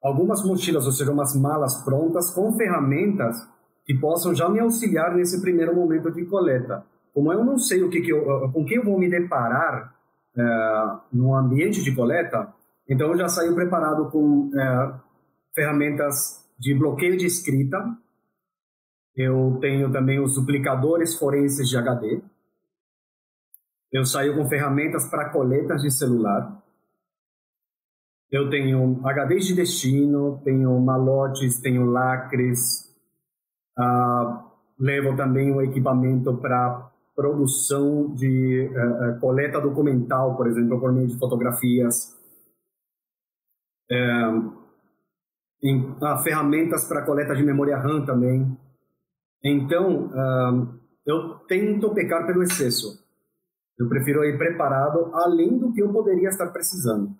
algumas 0.03 0.45
mochilas, 0.45 0.87
ou 0.87 0.93
seja, 0.93 1.11
umas 1.11 1.35
malas 1.35 1.83
prontas 1.85 2.31
com 2.31 2.57
ferramentas 2.57 3.37
que 3.85 3.95
possam 3.95 4.35
já 4.35 4.49
me 4.49 4.61
auxiliar 4.61 5.15
nesse 5.15 5.41
primeiro 5.41 5.75
momento 5.75 6.11
de 6.11 6.25
coleta. 6.27 6.85
Como 7.15 7.33
eu 7.33 7.45
não 7.45 7.59
sei 7.59 7.83
o 7.83 7.89
que, 7.89 8.01
que 8.01 8.13
eu, 8.13 8.51
com 8.53 8.65
quem 8.65 8.79
eu 8.79 8.85
vou 8.85 8.99
me 8.99 9.09
deparar 9.09 9.96
é, 10.37 10.99
no 11.13 11.35
ambiente 11.35 11.83
de 11.83 11.95
coleta, 11.95 12.53
então 12.89 13.17
já 13.17 13.29
saio 13.29 13.55
preparado 13.55 14.11
com 14.11 14.51
é, 14.55 15.01
ferramentas 15.55 16.47
de 16.59 16.75
bloqueio 16.75 17.17
de 17.17 17.27
escrita. 17.27 17.79
Eu 19.17 19.59
tenho 19.61 19.91
também 19.91 20.21
os 20.21 20.35
duplicadores 20.35 21.19
forenses 21.19 21.69
de 21.69 21.77
HD. 21.77 22.23
Eu 23.91 24.05
saio 24.05 24.37
com 24.37 24.47
ferramentas 24.47 25.09
para 25.09 25.31
coletas 25.31 25.81
de 25.83 25.91
celular. 25.91 26.63
Eu 28.31 28.51
tenho 28.51 29.01
HDs 29.03 29.47
de 29.47 29.55
destino, 29.55 30.41
tenho 30.45 30.79
malotes, 30.81 31.61
tenho 31.61 31.87
lacres. 31.87 32.95
Uh, 33.79 34.45
levo 34.79 35.17
também 35.17 35.53
o 35.53 35.63
equipamento 35.63 36.37
para 36.37 36.91
produção 37.17 38.15
de 38.15 38.69
uh, 38.69 39.19
coleta 39.19 39.59
documental, 39.59 40.37
por 40.37 40.47
exemplo, 40.47 40.79
por 40.79 40.93
meio 40.93 41.09
de 41.09 41.19
fotografias. 41.19 42.15
em, 45.63 45.81
uh, 45.81 46.23
ferramentas 46.23 46.87
para 46.87 47.07
coleta 47.07 47.35
de 47.35 47.43
memória 47.43 47.79
RAM 47.79 48.05
também. 48.05 48.57
Então, 49.43 50.07
uh, 50.09 50.79
eu 51.07 51.39
tento 51.49 51.95
pecar 51.95 52.27
pelo 52.27 52.43
excesso. 52.43 53.03
Eu 53.79 53.89
prefiro 53.89 54.25
ir 54.25 54.37
preparado 54.37 55.11
além 55.15 55.59
do 55.59 55.73
que 55.73 55.83
eu 55.83 55.93
poderia 55.93 56.29
estar 56.29 56.51
precisando. 56.51 57.17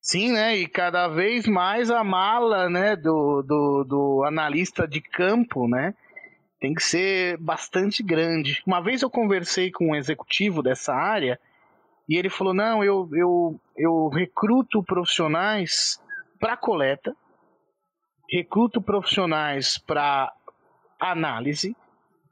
Sim, 0.00 0.32
né? 0.32 0.56
E 0.58 0.68
cada 0.68 1.08
vez 1.08 1.46
mais 1.46 1.90
a 1.90 2.04
mala, 2.04 2.68
né, 2.68 2.94
do, 2.94 3.42
do, 3.42 3.84
do 3.84 4.24
analista 4.24 4.86
de 4.86 5.00
campo, 5.00 5.66
né, 5.66 5.94
tem 6.64 6.72
que 6.72 6.82
ser 6.82 7.36
bastante 7.36 8.02
grande. 8.02 8.62
Uma 8.66 8.80
vez 8.80 9.02
eu 9.02 9.10
conversei 9.10 9.70
com 9.70 9.90
um 9.90 9.94
executivo 9.94 10.62
dessa 10.62 10.94
área 10.94 11.38
e 12.08 12.16
ele 12.16 12.30
falou: 12.30 12.54
não, 12.54 12.82
eu, 12.82 13.06
eu, 13.12 13.60
eu 13.76 14.08
recruto 14.08 14.82
profissionais 14.82 16.00
para 16.40 16.56
coleta, 16.56 17.14
recruto 18.30 18.80
profissionais 18.80 19.76
para 19.76 20.32
análise 20.98 21.76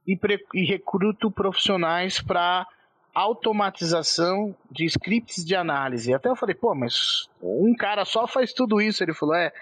e, 0.06 0.16
pre, 0.16 0.42
e 0.54 0.64
recruto 0.64 1.30
profissionais 1.30 2.18
para 2.18 2.66
automatização 3.14 4.56
de 4.70 4.86
scripts 4.86 5.44
de 5.44 5.54
análise. 5.54 6.14
Até 6.14 6.30
eu 6.30 6.36
falei, 6.36 6.54
pô, 6.54 6.74
mas 6.74 7.28
um 7.42 7.74
cara 7.76 8.06
só 8.06 8.26
faz 8.26 8.54
tudo 8.54 8.80
isso. 8.80 9.04
Ele 9.04 9.12
falou, 9.12 9.34
é, 9.34 9.52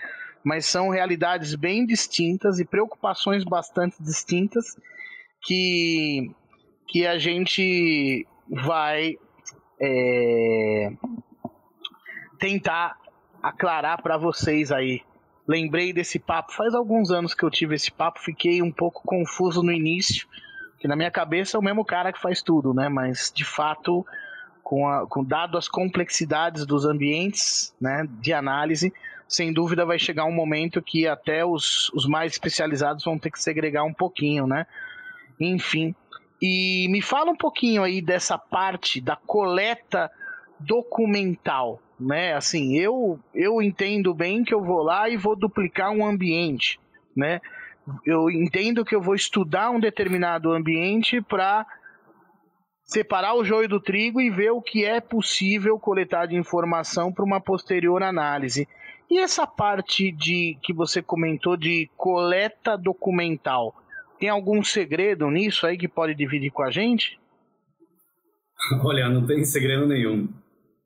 mas 0.45 0.67
são 0.67 0.89
realidades 0.89 1.55
bem 1.55 1.85
distintas 1.85 2.59
e 2.59 2.65
preocupações 2.65 3.45
bastante 3.45 3.97
distintas 4.03 4.77
que, 5.43 6.31
que 6.87 7.07
a 7.07 7.19
gente 7.19 8.27
vai 8.49 9.17
é, 9.81 10.93
tentar 12.39 12.97
aclarar 13.43 14.03
para 14.03 14.17
vocês 14.17 14.73
aí. 14.73 15.03
Lembrei 15.47 15.93
desse 15.93 16.19
papo, 16.19 16.53
faz 16.53 16.75
alguns 16.75 17.11
anos 17.11 17.35
que 17.35 17.43
eu 17.43 17.51
tive 17.51 17.75
esse 17.75 17.91
papo, 17.91 18.21
fiquei 18.21 18.63
um 18.63 18.71
pouco 18.71 19.03
confuso 19.05 19.63
no 19.63 19.73
início, 19.73 20.29
que 20.79 20.87
na 20.87 20.97
minha 20.97 21.11
cabeça 21.11 21.57
é 21.57 21.61
o 21.61 21.63
mesmo 21.63 21.85
cara 21.85 22.13
que 22.13 22.21
faz 22.21 22.41
tudo, 22.41 22.73
né? 22.73 22.89
Mas 22.89 23.33
de 23.35 23.45
fato, 23.45 24.07
com, 24.63 24.89
a, 24.89 25.07
com 25.07 25.25
dado 25.25 25.59
as 25.59 25.69
complexidades 25.69 26.65
dos 26.65 26.85
ambientes 26.85 27.75
né, 27.81 28.07
de 28.21 28.33
análise, 28.33 28.93
sem 29.31 29.53
dúvida 29.53 29.87
vai 29.87 29.97
chegar 29.97 30.25
um 30.25 30.33
momento 30.33 30.83
que 30.83 31.07
até 31.07 31.45
os, 31.45 31.89
os 31.91 32.05
mais 32.05 32.33
especializados 32.33 33.05
vão 33.05 33.17
ter 33.17 33.31
que 33.31 33.41
segregar 33.41 33.85
um 33.85 33.95
pouquinho, 33.95 34.45
né? 34.45 34.67
Enfim. 35.39 35.95
E 36.43 36.89
me 36.91 37.01
fala 37.01 37.31
um 37.31 37.37
pouquinho 37.37 37.85
aí 37.85 38.03
dessa 38.03 38.37
parte 38.37 39.01
da 39.01 39.15
coleta 39.15 40.11
documental, 40.59 41.81
né? 41.99 42.35
Assim, 42.35 42.77
eu 42.77 43.21
eu 43.33 43.63
entendo 43.63 44.13
bem 44.13 44.43
que 44.43 44.53
eu 44.53 44.65
vou 44.65 44.83
lá 44.83 45.09
e 45.09 45.17
vou 45.17 45.37
duplicar 45.37 45.93
um 45.93 46.05
ambiente, 46.05 46.81
né? 47.17 47.41
Eu 48.05 48.29
entendo 48.29 48.85
que 48.85 48.97
eu 48.97 49.01
vou 49.01 49.15
estudar 49.15 49.71
um 49.71 49.79
determinado 49.79 50.51
ambiente 50.53 51.21
para 51.23 51.65
separar 52.83 53.35
o 53.35 53.45
joio 53.45 53.69
do 53.69 53.81
trigo 53.81 54.21
e 54.21 54.29
ver 54.29 54.51
o 54.51 54.61
que 54.61 54.85
é 54.85 55.01
possível 55.01 55.79
coletar 55.79 56.27
de 56.27 56.35
informação 56.35 57.13
para 57.13 57.25
uma 57.25 57.41
posterior 57.41 58.03
análise. 58.03 58.67
E 59.11 59.19
essa 59.19 59.45
parte 59.45 60.13
de 60.13 60.57
que 60.63 60.73
você 60.73 61.03
comentou 61.03 61.57
de 61.57 61.91
coleta 61.97 62.77
documental, 62.77 63.75
tem 64.21 64.29
algum 64.29 64.63
segredo 64.63 65.29
nisso 65.29 65.67
aí 65.67 65.77
que 65.77 65.89
pode 65.89 66.15
dividir 66.15 66.53
com 66.53 66.63
a 66.63 66.71
gente? 66.71 67.19
Olha, 68.85 69.09
não 69.09 69.27
tem 69.27 69.45
segredo 69.45 69.85
nenhum. 69.85 70.29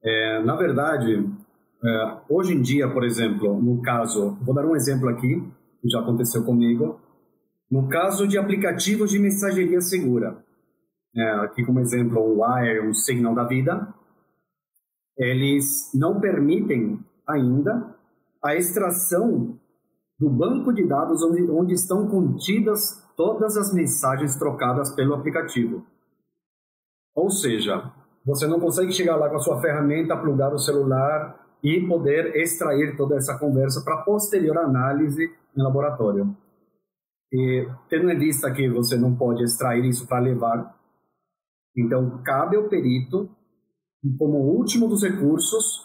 É, 0.02 0.42
na 0.42 0.56
verdade, 0.56 1.22
é, 1.84 2.16
hoje 2.28 2.54
em 2.54 2.62
dia, 2.62 2.88
por 2.88 3.04
exemplo, 3.04 3.60
no 3.60 3.82
caso, 3.82 4.38
vou 4.40 4.54
dar 4.54 4.64
um 4.64 4.74
exemplo 4.74 5.08
aqui, 5.10 5.42
que 5.82 5.88
já 5.90 6.00
aconteceu 6.00 6.44
comigo, 6.44 6.98
no 7.70 7.88
caso 7.88 8.26
de 8.26 8.38
aplicativos 8.38 9.10
de 9.10 9.18
mensageria 9.18 9.82
segura, 9.82 10.42
é, 11.14 11.30
aqui 11.40 11.62
como 11.62 11.80
exemplo 11.80 12.20
o 12.20 12.42
Wire, 12.42 12.88
o 12.88 12.94
Signal 12.94 13.34
da 13.34 13.44
Vida, 13.44 13.92
eles 15.18 15.90
não 15.94 16.20
permitem 16.20 16.98
ainda 17.28 17.94
a 18.44 18.54
extração 18.54 19.58
do 20.18 20.28
banco 20.28 20.72
de 20.72 20.86
dados 20.86 21.22
onde, 21.22 21.50
onde 21.50 21.74
estão 21.74 22.06
contidas 22.06 23.02
todas 23.16 23.56
as 23.56 23.72
mensagens 23.72 24.36
trocadas 24.36 24.94
pelo 24.94 25.14
aplicativo. 25.14 25.84
Ou 27.14 27.30
seja, 27.30 27.90
você 28.24 28.46
não 28.46 28.60
consegue 28.60 28.92
chegar 28.92 29.16
lá 29.16 29.30
com 29.30 29.36
a 29.36 29.40
sua 29.40 29.60
ferramenta, 29.60 30.16
plugar 30.16 30.52
o 30.52 30.58
celular 30.58 31.40
e 31.62 31.80
poder 31.86 32.36
extrair 32.36 32.96
toda 32.96 33.16
essa 33.16 33.38
conversa 33.38 33.82
para 33.82 34.02
posterior 34.02 34.58
análise 34.58 35.32
em 35.56 35.62
laboratório. 35.62 36.36
E 37.32 37.66
tendo 37.88 38.10
em 38.10 38.18
vista 38.18 38.52
que 38.52 38.68
você 38.68 38.96
não 38.96 39.16
pode 39.16 39.42
extrair 39.42 39.84
isso 39.84 40.06
para 40.06 40.20
levar, 40.20 40.78
então 41.76 42.22
cabe 42.22 42.56
ao 42.56 42.68
perito, 42.68 43.28
como 44.18 44.38
último 44.38 44.86
dos 44.86 45.02
recursos, 45.02 45.83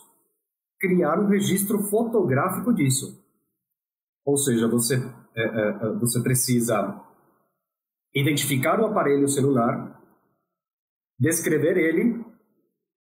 criar 0.80 1.20
um 1.20 1.28
registro 1.28 1.80
fotográfico 1.84 2.74
disso. 2.74 3.24
Ou 4.26 4.38
seja, 4.38 4.68
você, 4.68 4.96
é, 5.36 5.44
é, 5.44 5.70
é 5.70 5.94
você 6.00 6.22
precisa 6.22 7.02
identificar 8.16 8.80
o 8.80 8.86
aparelho 8.86 9.28
celular, 9.28 10.00
descrever 11.20 11.78
ele 11.78 12.24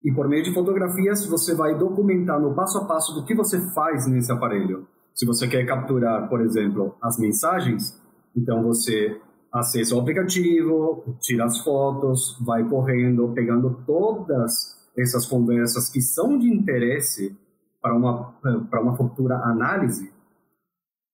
e 0.04 0.14
por 0.14 0.28
meio 0.28 0.44
de 0.44 0.54
fotografias 0.54 1.26
você 1.26 1.54
vai 1.54 1.78
documentar 1.78 2.40
no 2.40 2.56
passo 2.56 2.78
a 2.80 2.86
passo 2.86 3.14
do 3.14 3.26
que 3.26 3.36
você 3.36 3.60
faz 3.74 4.08
nesse 4.08 4.32
aparelho. 4.32 4.88
Se 5.14 5.26
você 5.26 5.48
quer 5.48 5.66
capturar, 5.66 6.30
por 6.30 6.42
exemplo, 6.42 6.96
as 7.02 7.20
mensagens, 7.20 8.02
então 8.36 8.64
você 8.64 9.20
acessa 9.52 9.96
o 9.96 10.00
aplicativo, 10.00 11.18
tira 11.20 11.46
as 11.46 11.60
fotos, 11.60 12.38
vai 12.46 12.68
correndo, 12.68 13.34
pegando 13.34 13.84
todas 13.86 14.78
essas 14.98 15.26
conversas 15.26 15.90
que 15.90 16.02
são 16.02 16.38
de 16.38 16.48
interesse 16.48 17.38
para 17.82 17.96
uma, 17.96 18.34
para 18.70 18.82
uma 18.82 18.96
futura 18.96 19.36
análise. 19.36 20.12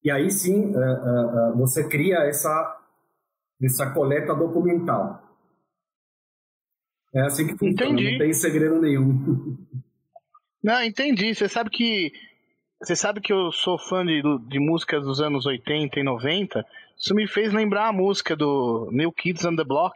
E 0.04 0.12
aí 0.12 0.30
sim 0.30 0.76
uh, 0.76 1.52
uh, 1.52 1.58
você 1.58 1.88
cria 1.88 2.20
essa, 2.20 2.80
essa 3.62 3.92
coleta 3.92 4.36
documental. 4.36 5.22
É 7.14 7.22
assim 7.22 7.48
que 7.48 7.54
funciona, 7.58 7.92
entendi. 7.92 8.12
não 8.12 8.20
tem 8.20 8.34
segredo 8.34 8.82
nenhum. 8.82 9.58
Não, 10.62 10.84
entendi. 10.84 11.36
Você 11.36 11.48
sabe 11.48 11.70
que 11.70 12.12
você 12.82 12.96
sabe 12.96 13.22
que 13.22 13.32
eu 13.32 13.52
sou 13.52 13.78
fã 13.78 14.06
de, 14.06 14.22
de 14.48 14.60
músicas 14.60 15.04
dos 15.04 15.22
anos 15.22 15.46
80 15.46 16.00
e 16.00 16.04
90. 16.04 16.66
Isso 16.98 17.16
me 17.16 17.28
fez 17.28 17.54
lembrar 17.54 17.88
a 17.88 17.94
música 17.94 18.36
do 18.36 18.90
New 18.92 19.12
Kids 19.12 19.46
on 19.46 19.56
the 19.56 19.64
Block, 19.64 19.96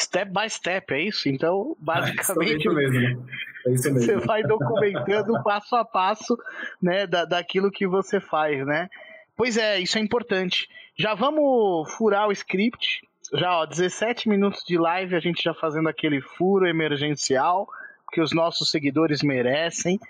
Step 0.00 0.32
by 0.32 0.48
Step, 0.48 0.92
é 0.94 1.02
isso? 1.02 1.28
Então, 1.28 1.76
basicamente, 1.80 2.68
é 2.68 2.72
mesmo. 2.72 3.26
É 3.66 3.72
isso 3.72 3.92
mesmo. 3.92 4.00
você 4.00 4.16
vai 4.16 4.42
documentando 4.42 5.40
passo 5.44 5.76
a 5.76 5.84
passo 5.84 6.38
né, 6.80 7.06
da, 7.06 7.24
daquilo 7.24 7.70
que 7.70 7.86
você 7.86 8.20
faz, 8.20 8.64
né? 8.66 8.88
Pois 9.36 9.56
é, 9.56 9.78
isso 9.78 9.98
é 9.98 10.00
importante. 10.00 10.68
Já 10.96 11.14
vamos 11.14 11.90
furar 11.94 12.28
o 12.28 12.32
script 12.32 13.02
já, 13.32 13.58
ó, 13.58 13.66
17 13.66 14.28
minutos 14.28 14.64
de 14.66 14.76
live, 14.76 15.14
a 15.14 15.20
gente 15.20 15.42
já 15.42 15.54
fazendo 15.54 15.88
aquele 15.88 16.20
furo 16.20 16.66
emergencial 16.66 17.68
que 18.12 18.20
os 18.20 18.32
nossos 18.32 18.70
seguidores 18.70 19.22
merecem. 19.22 20.00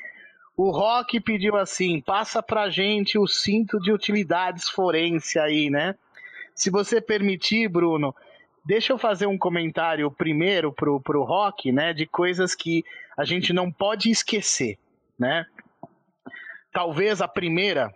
O 0.57 0.70
Rock 0.70 1.20
pediu 1.20 1.57
assim: 1.57 2.00
passa 2.00 2.42
pra 2.42 2.70
gente 2.70 3.18
o 3.18 3.26
cinto 3.26 3.79
de 3.81 3.92
utilidades 3.92 4.68
forense 4.68 5.38
aí, 5.38 5.68
né? 5.68 5.94
Se 6.55 6.70
você 6.70 7.00
permitir, 7.00 7.68
Bruno, 7.68 8.14
deixa 8.64 8.92
eu 8.92 8.99
fazer 8.99 9.27
um 9.27 9.38
comentário 9.38 10.11
primeiro 10.11 10.73
pro, 10.73 11.01
pro 11.01 11.25
Rock, 11.25 11.73
né? 11.73 11.92
De 11.92 12.07
coisas 12.07 12.55
que 12.55 12.85
a 13.16 13.25
gente 13.25 13.53
não 13.53 13.70
pode 13.70 14.11
esquecer, 14.11 14.79
né? 15.18 15.46
Talvez 16.73 17.20
a 17.20 17.29
primeira, 17.29 17.92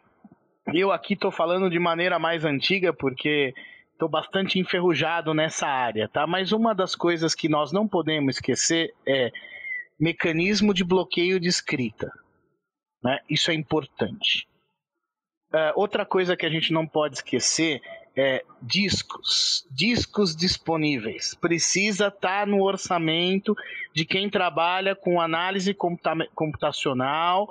eu 0.72 0.90
aqui 0.90 1.14
tô 1.14 1.31
falando 1.31 1.70
de 1.70 1.79
maneira 1.79 2.18
mais 2.18 2.44
antiga, 2.44 2.92
porque 2.92 3.55
Estou 3.94 4.09
bastante 4.09 4.59
enferrujado 4.59 5.33
nessa 5.33 5.68
área, 5.68 6.09
tá? 6.09 6.27
Mas 6.27 6.50
uma 6.50 6.74
das 6.74 6.96
coisas 6.96 7.33
que 7.33 7.48
nós 7.48 7.70
não 7.70 7.87
podemos 7.87 8.35
esquecer 8.35 8.92
é 9.07 9.31
mecanismo 9.98 10.74
de 10.74 10.83
bloqueio 10.83 11.38
de 11.38 11.48
escrita. 11.48 12.11
Né? 13.03 13.20
Isso 13.31 13.53
é 13.53 13.55
importante. 13.55 14.48
Uh, 15.53 15.70
outra 15.77 16.05
coisa 16.05 16.37
que 16.37 16.44
a 16.44 16.50
gente 16.50 16.72
não 16.72 16.88
pode 16.88 17.14
esquecer 17.14 17.81
é 18.16 18.44
discos, 18.62 19.66
discos 19.70 20.37
disponíveis. 20.37 21.35
Precisa 21.35 22.09
estar 22.09 22.40
tá 22.40 22.46
no 22.46 22.62
orçamento 22.62 23.55
de 23.94 24.05
quem 24.05 24.31
trabalha 24.31 24.94
com 24.94 25.20
análise 25.20 25.74
computa 25.74 26.14
computacional. 26.35 27.48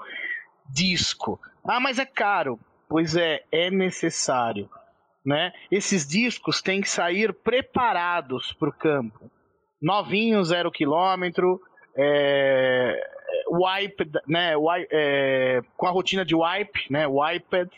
Disco. 0.70 1.40
Ah, 1.64 1.80
mas 1.80 2.00
é 2.00 2.06
caro. 2.06 2.60
Pois 2.88 3.16
é, 3.16 3.44
é 3.52 3.72
necessário 3.72 4.70
né? 5.26 5.54
Esses 5.72 6.06
discos 6.06 6.62
têm 6.62 6.82
que 6.82 6.90
sair 6.90 7.34
preparados 7.34 8.52
para 8.54 8.70
o 8.70 8.74
campo. 8.74 9.32
Novinho, 9.82 10.44
zero 10.44 10.72
quilômetro, 10.72 11.62
é, 11.96 13.00
wipe, 13.50 14.10
né, 14.28 14.56
wipe, 14.56 14.88
é, 14.92 15.62
com 15.78 15.88
a 15.88 15.92
rotina 15.92 16.26
de 16.26 16.36
wipe, 16.36 16.92
né, 16.92 17.06
wiped, 17.08 17.70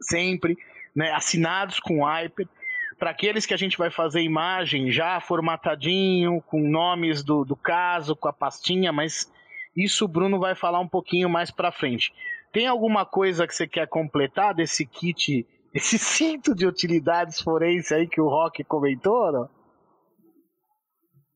sempre, 0.00 0.56
né, 0.96 1.12
assinados 1.12 1.78
com 1.78 2.02
wipe. 2.02 2.48
Para 2.98 3.10
aqueles 3.10 3.44
que 3.44 3.52
a 3.52 3.58
gente 3.58 3.76
vai 3.76 3.90
fazer 3.90 4.22
imagem 4.22 4.90
já 4.90 5.20
formatadinho, 5.20 6.40
com 6.40 6.66
nomes 6.66 7.22
do, 7.22 7.44
do 7.44 7.54
caso, 7.54 8.16
com 8.16 8.26
a 8.26 8.32
pastinha, 8.32 8.90
mas 8.90 9.30
isso 9.76 10.06
o 10.06 10.08
Bruno 10.08 10.40
vai 10.40 10.54
falar 10.54 10.80
um 10.80 10.88
pouquinho 10.88 11.28
mais 11.28 11.50
para 11.50 11.70
frente. 11.70 12.10
Tem 12.50 12.66
alguma 12.66 13.04
coisa 13.04 13.46
que 13.46 13.54
você 13.54 13.66
quer 13.66 13.86
completar 13.86 14.54
desse 14.54 14.86
kit 14.86 15.46
esse 15.74 15.98
cinto 15.98 16.54
de 16.54 16.66
utilidades 16.66 17.38
forense 17.38 17.92
aí 17.92 18.08
que 18.08 18.18
o 18.18 18.28
Rock 18.28 18.64
comentou, 18.64 19.30
não? 19.30 19.50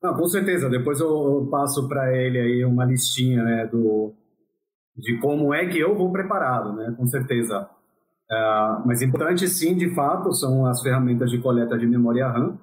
Não, 0.03 0.15
com 0.15 0.27
certeza. 0.27 0.71
Depois 0.71 0.99
eu, 0.99 1.47
passo 1.51 1.87
para 1.87 2.17
ele 2.17 2.39
aí 2.39 2.65
uma 2.65 2.87
listinha, 2.87 3.43
né, 3.43 3.67
do 3.67 4.15
de 4.97 5.19
como 5.19 5.53
é 5.53 5.67
que 5.67 5.79
eu 5.79 5.95
vou 5.95 6.11
preparado, 6.11 6.73
né, 6.75 6.95
com 6.97 7.07
certeza. 7.07 7.69
Uh, 8.31 8.87
mas 8.87 9.03
importante 9.03 9.49
sim, 9.49 9.75
de 9.75 9.93
fato, 9.95 10.33
são 10.33 10.67
as 10.67 10.81
ferramentas 10.81 11.31
de 11.31 11.39
coleta 11.39 11.77
de 11.77 11.87
memória 11.87 12.29
RAM. 12.29 12.59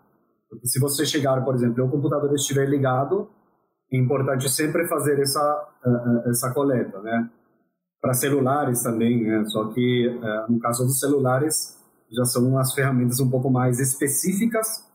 Porque 0.49 0.67
se 0.67 0.79
você 0.79 1.05
chegar, 1.05 1.43
por 1.43 1.55
exemplo, 1.55 1.79
e 1.79 1.81
o 1.81 1.89
computador 1.89 2.33
estiver 2.33 2.69
ligado, 2.69 3.29
é 3.91 3.97
importante 3.97 4.49
sempre 4.49 4.87
fazer 4.87 5.19
essa, 5.19 5.67
uh, 5.85 6.29
essa 6.29 6.53
coleta, 6.53 7.01
né? 7.01 7.29
para 8.01 8.13
celulares 8.13 8.83
também, 8.83 9.23
né? 9.23 9.43
Só 9.45 9.67
que 9.69 10.07
é, 10.07 10.51
no 10.51 10.59
caso 10.59 10.85
dos 10.85 10.99
celulares 10.99 11.77
já 12.11 12.23
são 12.23 12.57
as 12.57 12.73
ferramentas 12.73 13.19
um 13.19 13.29
pouco 13.29 13.49
mais 13.49 13.79
específicas 13.79 14.87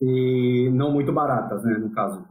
e 0.00 0.70
não 0.72 0.92
muito 0.92 1.12
baratas, 1.12 1.64
né? 1.64 1.74
No 1.78 1.90
caso. 1.90 2.24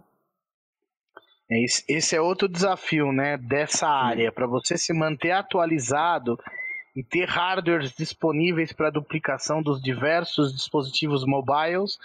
Esse 1.50 2.16
é 2.16 2.22
outro 2.22 2.48
desafio, 2.48 3.12
né? 3.12 3.38
Dessa 3.38 3.88
área 3.88 4.32
para 4.32 4.48
você 4.48 4.78
se 4.78 4.94
manter 4.94 5.32
atualizado 5.32 6.38
e 6.98 7.04
ter 7.04 7.26
hardwares 7.26 7.94
disponíveis 7.94 8.74
para 8.74 8.90
duplicação 8.90 9.62
dos 9.62 9.80
diversos 9.80 10.52
dispositivos 10.52 11.24
mobiles 11.24 12.00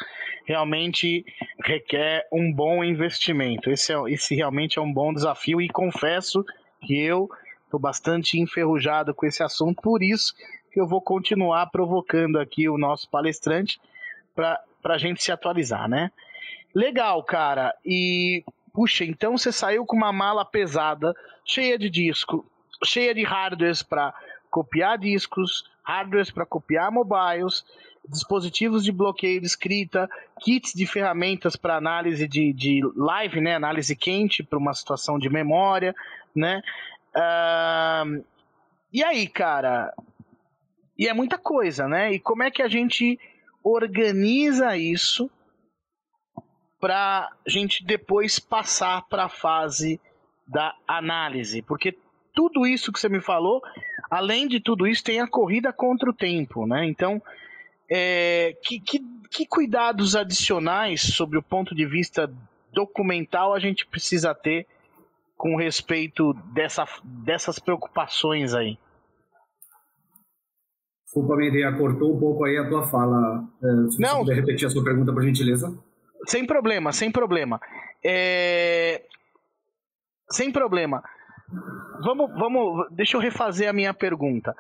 realmente 0.45 1.25
requer 1.65 2.29
um 2.31 2.53
bom 2.53 2.85
investimento. 2.85 3.71
Esse, 3.71 3.95
é, 3.95 3.97
esse 4.09 4.35
realmente 4.35 4.79
é 4.79 4.83
um 4.83 4.93
bom 4.93 5.11
desafio 5.15 5.63
e 5.63 5.69
confesso 5.71 6.45
que 6.83 7.01
eu 7.01 7.31
estou 7.65 7.81
bastante 7.81 8.39
enferrujado 8.39 9.15
com 9.15 9.25
esse 9.25 9.43
assunto, 9.43 9.81
por 9.81 10.03
isso 10.03 10.35
que 10.71 10.79
eu 10.79 10.87
vou 10.87 11.01
continuar 11.01 11.71
provocando 11.71 12.39
aqui 12.39 12.69
o 12.69 12.77
nosso 12.77 13.09
palestrante 13.09 13.81
para 14.35 14.61
a 14.85 14.99
gente 14.99 15.25
se 15.25 15.33
atualizar, 15.33 15.89
né? 15.89 16.13
Legal, 16.75 17.23
cara. 17.23 17.75
E 17.83 18.45
puxa, 18.75 19.07
então 19.07 19.39
você 19.39 19.51
saiu 19.51 19.87
com 19.87 19.97
uma 19.97 20.13
mala 20.13 20.45
pesada, 20.45 21.15
cheia 21.47 21.79
de 21.79 21.89
disco, 21.89 22.45
cheia 22.85 23.15
de 23.15 23.23
hardwares 23.23 23.83
para 23.83 24.15
copiar 24.53 24.99
discos, 24.99 25.65
hardwares 25.83 26.31
para 26.31 26.45
copiar 26.45 26.93
mobiles, 26.93 27.65
dispositivos 28.07 28.85
de 28.85 28.93
bloqueio 28.93 29.41
de 29.41 29.47
escrita, 29.47 30.09
kits 30.41 30.75
de 30.75 30.87
ferramentas 30.87 31.57
para 31.57 31.77
análise 31.77 32.29
de, 32.29 32.53
de 32.53 32.81
live, 32.95 33.41
né, 33.41 33.55
análise 33.55 33.97
quente 33.97 34.43
para 34.43 34.59
uma 34.59 34.75
situação 34.75 35.19
de 35.19 35.31
memória, 35.31 35.95
né? 36.35 36.63
Uh, 37.17 38.25
e 38.93 39.03
aí, 39.03 39.27
cara? 39.27 39.93
E 40.99 41.09
é 41.09 41.15
muita 41.15 41.39
coisa, 41.39 41.89
né? 41.89 42.13
E 42.13 42.21
como 42.21 42.43
é 42.43 42.51
que 42.51 42.63
a 42.63 42.69
gente 42.69 43.19
organiza 43.65 44.77
isso 44.77 45.31
para 46.79 47.31
a 47.47 47.51
gente 47.51 47.85
depois 47.85 48.39
passar 48.39 49.03
para 49.09 49.25
a 49.25 49.29
fase 49.29 49.99
da 50.47 50.75
análise? 50.87 51.63
Porque 51.63 51.97
tudo 52.35 52.67
isso 52.67 52.93
que 52.93 52.99
você 52.99 53.09
me 53.09 53.21
falou, 53.21 53.63
além 54.13 54.47
de 54.47 54.61
tudo 54.61 54.87
isso, 54.87 55.03
tem 55.03 55.21
a 55.21 55.27
corrida 55.27 55.73
contra 55.73 56.11
o 56.11 56.13
tempo, 56.13 56.67
né? 56.67 56.85
Então, 56.85 57.21
é, 57.91 58.55
que, 58.63 58.79
que, 58.79 59.01
que 59.31 59.47
cuidados 59.47 60.15
adicionais 60.15 61.01
sobre 61.01 61.39
o 61.39 61.43
ponto 61.43 61.75
de 61.75 61.87
vista 61.87 62.31
documental 62.71 63.55
a 63.55 63.59
gente 63.59 63.87
precisa 63.87 64.35
ter 64.35 64.67
com 65.35 65.57
respeito 65.57 66.35
dessa, 66.53 66.87
dessas 67.03 67.59
preocupações 67.59 68.53
aí? 68.53 68.79
Desculpa, 71.07 71.35
Medea, 71.35 71.73
cortou 71.73 72.15
um 72.15 72.21
pouco 72.21 72.45
aí 72.45 72.59
a 72.59 72.69
tua 72.69 72.87
fala. 72.89 73.49
É, 73.63 73.91
se 73.93 73.99
Não. 73.99 74.11
você 74.11 74.19
puder 74.19 74.35
repetir 74.35 74.67
a 74.67 74.71
sua 74.71 74.85
pergunta, 74.85 75.11
por 75.11 75.23
gentileza. 75.23 75.75
Sem 76.27 76.47
problema, 76.47 76.93
sem 76.93 77.11
problema. 77.11 77.59
É... 78.05 79.07
Sem 80.31 80.53
problema. 80.53 81.03
Vamos, 82.01 82.31
vamos, 82.33 82.87
deixa 82.91 83.17
eu 83.17 83.21
refazer 83.21 83.69
a 83.69 83.73
minha 83.73 83.95
pergunta. 83.95 84.57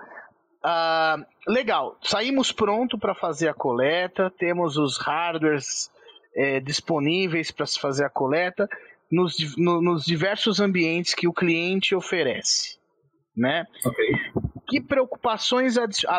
Uh, 0.64 1.24
legal, 1.50 1.98
saímos 2.02 2.52
pronto 2.52 2.96
para 2.96 3.14
fazer 3.14 3.48
a 3.48 3.55
coleta, 3.55 4.33
temos 4.38 4.76
os 4.76 4.96
hardwares 4.96 5.90
é, 6.35 6.61
disponíveis 6.61 7.50
para 7.50 7.66
se 7.66 7.81
fazer 7.81 8.05
a 8.05 8.11
coleta 8.11 8.68
nos, 9.11 9.37
no, 9.57 9.83
nos 9.83 10.05
diversos 10.05 10.61
ambientes 10.61 11.14
que 11.14 11.26
o 11.26 11.33
cliente 11.33 11.94
oferece, 11.94 12.78
né? 13.37 13.66
Okay. 13.85 14.14
Que 14.66 14.81
preocupações 14.81 15.76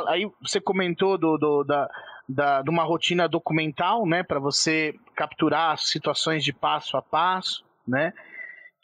aí 0.08 0.30
você 0.42 0.60
comentou 0.60 1.18
do, 1.18 1.38
do 1.38 1.64
da, 1.64 1.90
da, 2.28 2.62
de 2.62 2.70
uma 2.70 2.84
rotina 2.84 3.28
documental, 3.28 4.06
né, 4.06 4.22
para 4.22 4.40
você 4.40 4.94
capturar 5.16 5.78
situações 5.78 6.44
de 6.44 6.54
passo 6.54 6.98
a 6.98 7.02
passo, 7.02 7.64
né? 7.88 8.14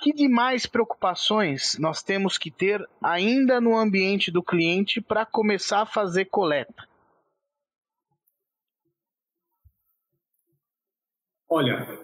Que 0.02 0.14
demais 0.14 0.66
preocupações 0.66 1.78
nós 1.78 2.02
temos 2.02 2.38
que 2.38 2.50
ter 2.50 2.88
ainda 3.04 3.60
no 3.60 3.78
ambiente 3.78 4.32
do 4.32 4.42
cliente 4.42 5.02
para 5.02 5.26
começar 5.26 5.82
a 5.82 5.86
fazer 5.86 6.26
coleta? 6.26 6.88
Olha, 11.50 12.00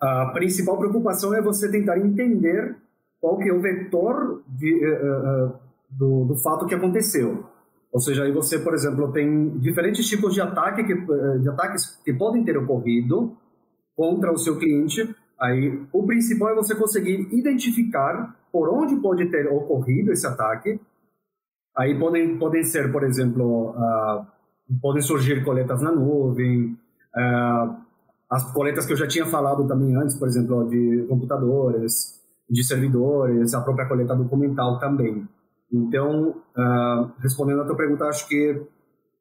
a 0.00 0.26
principal 0.26 0.78
preocupação 0.78 1.34
é 1.34 1.42
você 1.42 1.68
tentar 1.68 1.98
entender 1.98 2.76
qual 3.20 3.38
que 3.38 3.48
é 3.48 3.52
o 3.52 3.60
vetor 3.60 4.44
de, 4.46 4.72
uh, 4.86 5.46
uh, 5.48 5.58
do, 5.90 6.24
do 6.26 6.36
fato 6.36 6.66
que 6.66 6.74
aconteceu. 6.74 7.44
Ou 7.90 8.00
seja, 8.00 8.22
aí 8.22 8.30
você, 8.30 8.58
por 8.58 8.74
exemplo, 8.74 9.10
tem 9.10 9.58
diferentes 9.58 10.06
tipos 10.06 10.34
de, 10.34 10.40
ataque 10.40 10.84
que, 10.84 10.94
de 11.40 11.48
ataques 11.48 11.98
que 12.04 12.12
podem 12.12 12.44
ter 12.44 12.56
ocorrido 12.56 13.36
contra 13.96 14.30
o 14.30 14.36
seu 14.36 14.58
cliente. 14.58 15.12
Aí, 15.40 15.86
o 15.92 16.06
principal 16.06 16.50
é 16.50 16.54
você 16.54 16.74
conseguir 16.74 17.28
identificar 17.30 18.34
por 18.50 18.70
onde 18.70 18.96
pode 18.96 19.26
ter 19.26 19.46
ocorrido 19.48 20.12
esse 20.12 20.26
ataque. 20.26 20.80
Aí 21.76 21.98
podem, 21.98 22.38
podem 22.38 22.62
ser, 22.62 22.90
por 22.90 23.04
exemplo, 23.04 23.70
uh, 23.70 24.26
podem 24.80 25.02
surgir 25.02 25.44
coletas 25.44 25.82
na 25.82 25.92
nuvem, 25.92 26.78
uh, 27.14 27.76
as 28.30 28.50
coletas 28.52 28.86
que 28.86 28.94
eu 28.94 28.96
já 28.96 29.06
tinha 29.06 29.26
falado 29.26 29.66
também 29.68 29.94
antes, 29.94 30.18
por 30.18 30.26
exemplo, 30.26 30.68
de 30.68 31.04
computadores, 31.08 32.18
de 32.48 32.64
servidores, 32.64 33.52
a 33.52 33.60
própria 33.60 33.86
coleta 33.86 34.16
documental 34.16 34.78
também. 34.78 35.28
Então, 35.70 36.30
uh, 36.56 37.12
respondendo 37.20 37.60
a 37.60 37.66
tua 37.66 37.76
pergunta, 37.76 38.06
acho 38.06 38.26
que 38.26 38.62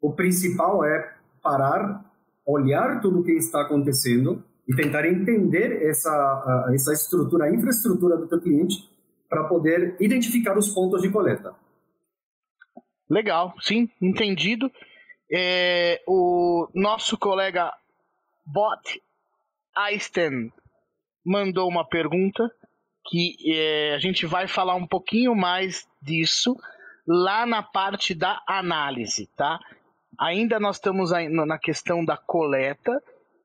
o 0.02 0.14
principal 0.14 0.86
é 0.86 1.14
parar, 1.44 2.06
olhar 2.46 3.02
tudo 3.02 3.20
o 3.20 3.24
que 3.24 3.34
está 3.34 3.62
acontecendo 3.62 4.44
e 4.68 4.76
tentar 4.76 5.06
entender 5.06 5.84
essa, 5.84 6.70
essa 6.74 6.94
estrutura, 6.94 7.46
a 7.46 7.54
infraestrutura 7.54 8.18
do 8.18 8.28
teu 8.28 8.42
cliente 8.42 8.90
para 9.30 9.44
poder 9.46 9.96
identificar 10.00 10.58
os 10.58 10.70
pontos 10.70 11.02
de 11.02 11.10
coleta. 11.10 11.56
Legal, 13.10 13.54
sim, 13.62 13.90
entendido. 14.02 14.72
É, 15.32 16.02
o 16.08 16.68
nosso 16.74 17.18
colega 17.18 17.72
Bot 18.46 19.02
Einstein 19.76 20.52
mandou 21.24 21.68
uma 21.68 21.88
pergunta 21.88 22.50
que 23.08 23.36
é, 23.54 23.94
a 23.94 24.00
gente 24.00 24.26
vai 24.26 24.48
falar 24.48 24.76
um 24.76 24.88
pouquinho 24.88 25.36
mais 25.36 25.88
disso 26.02 26.56
lá 27.08 27.46
na 27.46 27.62
parte 27.62 28.16
da 28.16 28.42
análise, 28.48 29.28
tá? 29.36 29.60
Ainda 30.20 30.60
nós 30.60 30.78
estamos 30.78 31.12
na 31.12 31.60
questão 31.60 32.04
da 32.04 32.18
coleta 32.18 32.92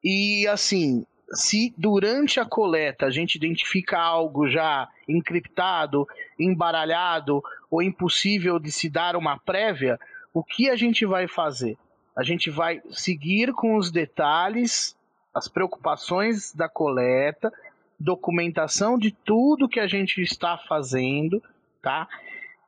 e 0.02 0.46
assim, 0.48 1.04
se 1.32 1.72
durante 1.76 2.40
a 2.40 2.44
coleta 2.44 3.06
a 3.06 3.10
gente 3.10 3.36
identifica 3.36 3.98
algo 3.98 4.48
já 4.48 4.88
encriptado, 5.08 6.06
embaralhado 6.38 7.42
ou 7.70 7.82
impossível 7.82 8.58
de 8.58 8.72
se 8.72 8.88
dar 8.88 9.14
uma 9.16 9.38
prévia, 9.38 9.98
o 10.32 10.42
que 10.42 10.68
a 10.68 10.76
gente 10.76 11.04
vai 11.06 11.28
fazer? 11.28 11.76
A 12.16 12.22
gente 12.22 12.50
vai 12.50 12.82
seguir 12.90 13.52
com 13.52 13.76
os 13.76 13.90
detalhes, 13.90 14.96
as 15.32 15.46
preocupações 15.46 16.52
da 16.52 16.68
coleta, 16.68 17.52
documentação 17.98 18.98
de 18.98 19.12
tudo 19.12 19.68
que 19.68 19.78
a 19.78 19.86
gente 19.86 20.20
está 20.20 20.58
fazendo, 20.58 21.42
tá? 21.82 22.08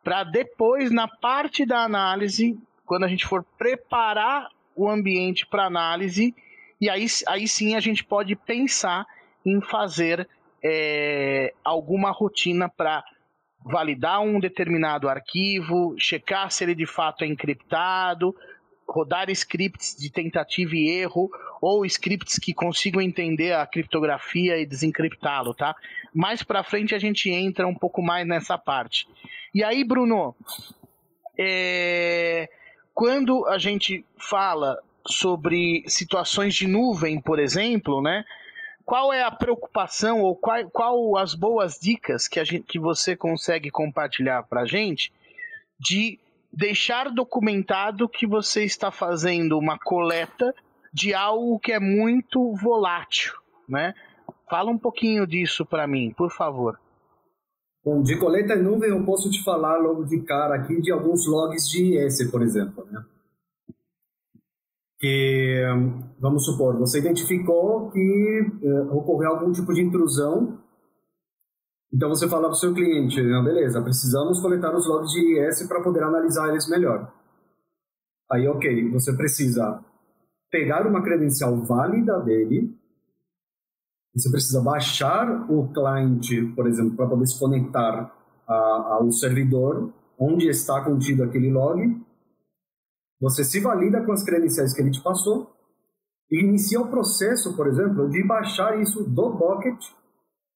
Para 0.05 0.25
depois, 0.25 0.91
na 0.91 1.09
parte 1.09 1.65
da 1.65 1.83
análise, 1.83 2.59
quando 2.85 3.05
a 3.05 3.09
gente 3.09 3.27
for 3.27 3.45
preparar 3.57 4.49
o 4.77 4.89
ambiente 4.89 5.47
para 5.47 5.67
análise, 5.67 6.35
e 6.83 6.91
aí, 6.91 7.07
aí 7.29 7.47
sim 7.47 7.77
a 7.77 7.81
gente 7.81 8.03
pode 8.03 8.35
pensar 8.35 9.07
em 9.47 9.61
fazer 9.61 10.29
é, 10.61 11.55
alguma 11.63 12.11
rotina 12.11 12.69
para 12.69 13.05
validar 13.65 14.21
um 14.21 14.41
determinado 14.41 15.09
arquivo, 15.09 15.95
checar 15.97 16.51
se 16.51 16.65
ele 16.65 16.75
de 16.75 16.85
fato 16.85 17.23
é 17.23 17.29
encriptado, 17.29 18.35
rodar 18.85 19.31
scripts 19.31 19.97
de 19.97 20.11
tentativa 20.11 20.75
e 20.75 20.89
erro 20.89 21.31
ou 21.61 21.87
scripts 21.87 22.37
que 22.37 22.53
consigam 22.53 23.01
entender 23.01 23.53
a 23.53 23.65
criptografia 23.65 24.59
e 24.59 24.67
desencriptá-lo, 24.67 25.55
tá? 25.55 25.77
Mais 26.13 26.43
para 26.43 26.65
frente 26.65 26.97
a 26.97 26.99
gente 26.99 27.31
entra 27.31 27.65
um 27.65 27.77
pouco 27.77 28.03
mais 28.03 28.27
nessa 28.27 28.59
parte. 28.59 29.07
E 29.55 29.63
aí, 29.63 29.85
Bruno, 29.85 30.35
é... 31.39 32.49
quando 32.93 33.47
a 33.47 33.57
gente 33.57 34.05
fala 34.19 34.77
sobre 35.07 35.85
situações 35.87 36.55
de 36.55 36.67
nuvem, 36.67 37.21
por 37.21 37.39
exemplo, 37.39 38.03
né? 38.03 38.25
Qual 38.85 39.13
é 39.13 39.23
a 39.23 39.31
preocupação 39.31 40.21
ou 40.21 40.35
qual, 40.35 40.69
qual 40.71 41.17
as 41.17 41.35
boas 41.35 41.79
dicas 41.81 42.27
que, 42.27 42.41
a 42.41 42.45
gente, 42.45 42.65
que 42.65 42.79
você 42.79 43.15
consegue 43.15 43.71
compartilhar 43.71 44.43
para 44.43 44.63
a 44.63 44.67
gente 44.67 45.13
de 45.79 46.19
deixar 46.53 47.11
documentado 47.11 48.09
que 48.09 48.27
você 48.27 48.65
está 48.65 48.91
fazendo 48.91 49.59
uma 49.59 49.79
coleta 49.79 50.55
de 50.93 51.15
algo 51.15 51.59
que 51.59 51.73
é 51.73 51.81
muito 51.81 52.55
volátil, 52.55 53.33
né? 53.69 53.95
Fala 54.51 54.71
um 54.71 54.79
pouquinho 54.79 55.27
disso 55.27 55.65
para 55.65 55.87
mim, 55.87 56.13
por 56.17 56.31
favor. 56.31 56.79
Bom, 57.85 58.03
de 58.03 58.17
coleta 58.17 58.55
em 58.55 58.63
nuvem 58.63 58.91
eu 58.91 59.05
posso 59.05 59.31
te 59.31 59.43
falar 59.43 59.79
logo 59.79 60.05
de 60.05 60.21
cara 60.21 60.55
aqui 60.55 60.81
de 60.81 60.93
alguns 60.93 61.27
logs 61.27 61.69
de 61.69 61.97
IS, 61.97 62.31
por 62.31 62.43
exemplo, 62.43 62.87
né? 62.91 63.03
Que, 65.03 65.65
vamos 66.21 66.45
supor, 66.45 66.79
você 66.79 67.01
identificou 67.01 67.91
que 67.91 68.41
uh, 68.63 68.97
ocorreu 68.97 69.33
algum 69.33 69.51
tipo 69.51 69.75
de 69.75 69.83
intrusão 69.83 70.61
Então 71.93 72.09
você 72.09 72.29
fala 72.29 72.45
para 72.45 72.53
o 72.53 72.55
seu 72.55 72.73
cliente, 72.73 73.21
não, 73.21 73.43
beleza, 73.43 73.83
precisamos 73.83 74.41
coletar 74.41 74.73
os 74.77 74.87
logs 74.87 75.11
de 75.11 75.41
IS 75.41 75.67
para 75.67 75.83
poder 75.83 76.05
analisar 76.05 76.49
eles 76.51 76.69
melhor. 76.69 77.13
Aí, 78.31 78.47
ok, 78.47 78.91
você 78.91 79.13
precisa 79.13 79.85
pegar 80.51 80.87
uma 80.87 81.03
credencial 81.03 81.57
válida 81.65 82.21
dele, 82.21 82.73
você 84.15 84.31
precisa 84.31 84.63
baixar 84.63 85.51
o 85.51 85.69
cliente, 85.73 86.43
por 86.55 86.69
exemplo, 86.69 86.95
para 86.95 87.09
poder 87.09 87.27
se 87.27 87.39
conectar 87.39 88.15
ao 88.47 89.11
servidor 89.11 89.93
onde 90.19 90.49
está 90.49 90.83
contido 90.85 91.25
aquele 91.25 91.51
log. 91.51 92.01
Você 93.23 93.45
se 93.45 93.61
valida 93.61 94.05
com 94.05 94.11
as 94.11 94.25
credenciais 94.25 94.75
que 94.75 94.83
ele 94.83 94.91
te 94.91 95.01
passou 95.01 95.55
e 96.29 96.43
inicia 96.43 96.81
o 96.81 96.89
processo, 96.89 97.57
por 97.57 97.69
exemplo, 97.69 98.11
de 98.11 98.21
baixar 98.27 98.81
isso 98.81 99.05
do 99.05 99.31
Bucket 99.31 99.81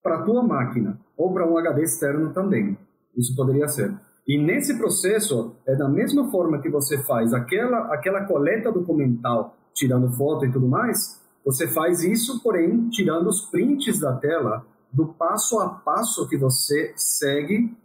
para 0.03 0.17
a 0.17 0.23
tua 0.23 0.43
máquina 0.43 0.99
ou 1.17 1.33
para 1.33 1.49
um 1.49 1.57
HD 1.57 1.85
externo 1.85 2.33
também. 2.33 2.77
Isso 3.17 3.37
poderia 3.37 3.69
ser. 3.69 3.95
E 4.27 4.37
nesse 4.37 4.77
processo, 4.77 5.55
é 5.65 5.77
da 5.77 5.89
mesma 5.89 6.29
forma 6.29 6.61
que 6.61 6.69
você 6.69 6.99
faz 7.05 7.33
aquela, 7.33 7.95
aquela 7.95 8.25
coleta 8.25 8.73
documental, 8.73 9.57
tirando 9.73 10.11
foto 10.11 10.45
e 10.45 10.51
tudo 10.51 10.67
mais, 10.67 11.23
você 11.45 11.69
faz 11.69 12.03
isso, 12.03 12.43
porém, 12.43 12.89
tirando 12.89 13.29
os 13.29 13.43
prints 13.43 14.01
da 14.01 14.17
tela 14.17 14.67
do 14.93 15.07
passo 15.07 15.61
a 15.61 15.69
passo 15.69 16.29
que 16.29 16.37
você 16.37 16.93
segue 16.97 17.77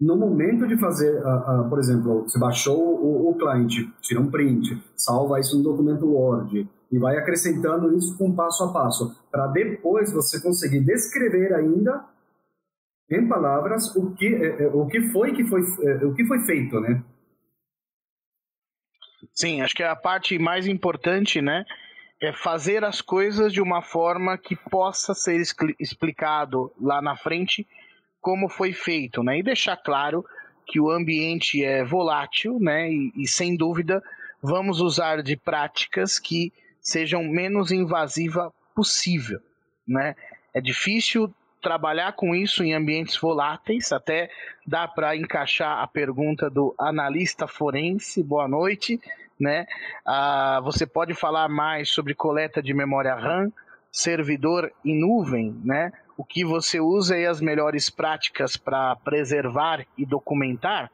no 0.00 0.16
momento 0.16 0.66
de 0.66 0.76
fazer, 0.76 1.22
uh, 1.24 1.62
uh, 1.62 1.68
por 1.68 1.78
exemplo, 1.78 2.22
você 2.22 2.38
baixou 2.38 2.78
o, 2.78 3.30
o 3.30 3.34
cliente, 3.34 3.90
tira 4.00 4.20
um 4.20 4.30
print, 4.30 4.82
salva 4.94 5.40
isso 5.40 5.56
no 5.56 5.62
documento 5.62 6.06
Word 6.06 6.68
e 6.92 6.98
vai 6.98 7.16
acrescentando 7.16 7.96
isso 7.96 8.16
com 8.18 8.34
passo 8.34 8.64
a 8.64 8.72
passo, 8.72 9.16
para 9.30 9.46
depois 9.48 10.12
você 10.12 10.40
conseguir 10.40 10.80
descrever 10.80 11.54
ainda 11.54 12.04
em 13.10 13.26
palavras 13.26 13.94
o 13.96 14.12
que 14.14 14.26
é, 14.26 14.64
é, 14.64 14.66
o 14.68 14.86
que 14.86 15.00
foi 15.08 15.32
que 15.32 15.44
foi 15.44 15.62
é, 15.82 16.04
o 16.04 16.14
que 16.14 16.24
foi 16.26 16.40
feito, 16.40 16.78
né? 16.80 17.02
Sim, 19.32 19.60
acho 19.60 19.74
que 19.74 19.82
a 19.82 19.96
parte 19.96 20.38
mais 20.38 20.66
importante, 20.66 21.42
né, 21.42 21.64
é 22.20 22.32
fazer 22.32 22.84
as 22.84 23.00
coisas 23.00 23.52
de 23.52 23.60
uma 23.60 23.82
forma 23.82 24.38
que 24.38 24.56
possa 24.56 25.14
ser 25.14 25.40
explicado 25.78 26.72
lá 26.80 27.02
na 27.02 27.16
frente 27.16 27.66
como 28.26 28.48
foi 28.48 28.72
feito, 28.72 29.22
né? 29.22 29.38
E 29.38 29.42
deixar 29.44 29.76
claro 29.76 30.26
que 30.66 30.80
o 30.80 30.90
ambiente 30.90 31.64
é 31.64 31.84
volátil, 31.84 32.58
né? 32.58 32.90
E, 32.90 33.12
e 33.14 33.28
sem 33.28 33.56
dúvida 33.56 34.02
vamos 34.42 34.80
usar 34.80 35.22
de 35.22 35.36
práticas 35.36 36.18
que 36.18 36.52
sejam 36.80 37.22
menos 37.22 37.70
invasiva 37.70 38.52
possível, 38.74 39.38
né? 39.86 40.16
É 40.52 40.60
difícil 40.60 41.32
trabalhar 41.62 42.14
com 42.14 42.34
isso 42.34 42.64
em 42.64 42.74
ambientes 42.74 43.16
voláteis, 43.16 43.92
até 43.92 44.28
dá 44.66 44.88
para 44.88 45.16
encaixar 45.16 45.78
a 45.78 45.86
pergunta 45.86 46.50
do 46.50 46.74
analista 46.80 47.46
forense. 47.46 48.24
Boa 48.24 48.48
noite, 48.48 49.00
né? 49.38 49.68
Ah, 50.04 50.60
você 50.64 50.84
pode 50.84 51.14
falar 51.14 51.48
mais 51.48 51.90
sobre 51.90 52.12
coleta 52.12 52.60
de 52.60 52.74
memória 52.74 53.14
RAM, 53.14 53.52
servidor 53.92 54.72
em 54.84 54.98
nuvem, 54.98 55.56
né? 55.64 55.92
O 56.16 56.24
que 56.24 56.44
você 56.44 56.80
usa 56.80 57.18
e 57.18 57.26
as 57.26 57.40
melhores 57.40 57.90
práticas 57.90 58.56
para 58.56 58.96
preservar 58.96 59.86
e 59.98 60.06
documentar? 60.06 60.90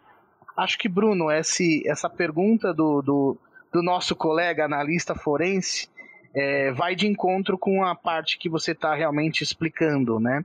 Acho 0.56 0.78
que, 0.78 0.88
Bruno, 0.88 1.30
esse, 1.30 1.82
essa 1.88 2.10
pergunta 2.10 2.74
do, 2.74 3.00
do, 3.00 3.38
do 3.72 3.82
nosso 3.82 4.16
colega 4.16 4.64
analista 4.64 5.14
forense 5.14 5.88
é, 6.34 6.72
vai 6.72 6.94
de 6.94 7.06
encontro 7.06 7.56
com 7.56 7.84
a 7.84 7.94
parte 7.94 8.38
que 8.38 8.48
você 8.48 8.72
está 8.72 8.94
realmente 8.94 9.42
explicando, 9.42 10.18
né? 10.18 10.44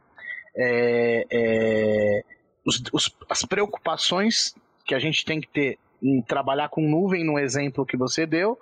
é, 0.58 1.26
é, 1.30 2.24
os, 2.66 2.82
os, 2.92 3.16
as 3.30 3.44
preocupações 3.44 4.56
que 4.86 4.96
a 4.96 5.00
gente 5.00 5.24
tem 5.24 5.40
que 5.40 5.48
ter 5.48 5.78
em 6.02 6.22
trabalhar 6.22 6.70
com 6.70 6.82
nuvem, 6.82 7.24
no 7.24 7.38
exemplo 7.38 7.86
que 7.86 7.96
você 7.96 8.26
deu. 8.26 8.60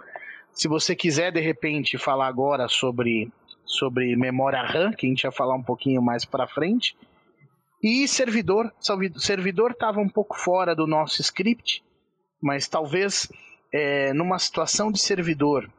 Se 0.52 0.68
você 0.68 0.96
quiser, 0.96 1.32
de 1.32 1.40
repente, 1.40 1.98
falar 1.98 2.28
agora 2.28 2.68
sobre, 2.68 3.32
sobre 3.66 4.16
memória 4.16 4.62
RAM, 4.62 4.92
que 4.92 5.06
a 5.06 5.10
gente 5.10 5.24
vai 5.24 5.32
falar 5.32 5.56
um 5.56 5.64
pouquinho 5.64 6.02
mais 6.02 6.24
para 6.24 6.48
frente. 6.48 6.96
E 7.84 8.08
servidor. 8.08 8.74
Servidor 9.18 9.72
estava 9.72 10.00
um 10.00 10.10
pouco 10.10 10.38
fora 10.38 10.76
do 10.76 10.88
nosso 10.88 11.22
script, 11.22 11.84
mas 12.42 12.68
talvez 12.68 13.32
é, 13.74 14.14
numa 14.14 14.40
situação 14.40 14.92
de 14.92 15.00
servidor 15.00 15.70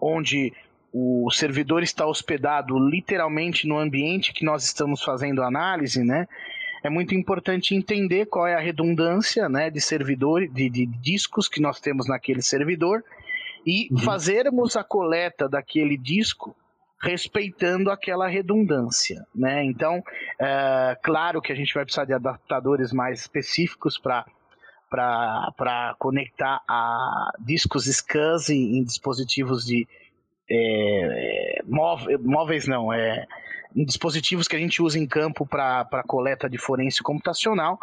onde 0.00 0.52
o 0.92 1.30
servidor 1.30 1.82
está 1.82 2.06
hospedado 2.06 2.78
literalmente 2.78 3.66
no 3.66 3.78
ambiente 3.78 4.32
que 4.32 4.44
nós 4.44 4.64
estamos 4.64 5.02
fazendo 5.02 5.42
análise, 5.42 6.02
né? 6.02 6.26
É 6.82 6.88
muito 6.88 7.14
importante 7.14 7.74
entender 7.74 8.26
qual 8.26 8.46
é 8.46 8.54
a 8.54 8.60
redundância, 8.60 9.48
né, 9.48 9.70
de 9.70 9.80
servidor, 9.80 10.46
de, 10.46 10.70
de 10.70 10.86
discos 10.86 11.48
que 11.48 11.60
nós 11.60 11.80
temos 11.80 12.06
naquele 12.06 12.40
servidor 12.40 13.02
e 13.66 13.88
uhum. 13.90 13.98
fazermos 13.98 14.76
a 14.76 14.84
coleta 14.84 15.48
daquele 15.48 15.96
disco 15.96 16.54
respeitando 17.02 17.90
aquela 17.90 18.26
redundância, 18.26 19.24
né? 19.34 19.64
Então, 19.64 20.02
é, 20.40 20.96
claro 21.02 21.42
que 21.42 21.52
a 21.52 21.56
gente 21.56 21.74
vai 21.74 21.84
precisar 21.84 22.04
de 22.04 22.14
adaptadores 22.14 22.92
mais 22.92 23.20
específicos 23.20 23.98
para 23.98 24.24
para 24.88 25.96
conectar 25.98 26.62
a 26.68 27.32
discos 27.40 27.86
SCSI 27.86 28.54
em 28.54 28.84
dispositivos 28.84 29.64
de, 29.64 29.86
é, 30.48 31.60
móveis 31.66 32.68
não, 32.68 32.92
é, 32.92 33.26
dispositivos 33.74 34.46
que 34.46 34.56
a 34.56 34.58
gente 34.58 34.80
usa 34.80 34.98
em 34.98 35.06
campo 35.06 35.44
para 35.44 36.04
coleta 36.06 36.48
de 36.48 36.56
forense 36.56 37.02
computacional, 37.02 37.78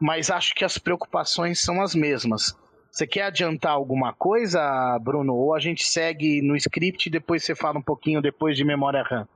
mas 0.00 0.30
acho 0.30 0.54
que 0.54 0.64
as 0.64 0.78
preocupações 0.78 1.60
são 1.60 1.82
as 1.82 1.94
mesmas. 1.94 2.56
Você 2.94 3.06
quer 3.06 3.22
adiantar 3.22 3.72
alguma 3.72 4.12
coisa, 4.12 4.98
Bruno? 5.00 5.34
Ou 5.34 5.52
a 5.52 5.58
gente 5.58 5.84
segue 5.84 6.40
no 6.40 6.54
script 6.54 7.08
e 7.08 7.12
depois 7.12 7.44
você 7.44 7.54
fala 7.54 7.78
um 7.78 7.82
pouquinho 7.82 8.22
depois 8.22 8.56
de 8.56 8.64
memória 8.64 9.02
RAM? 9.02 9.26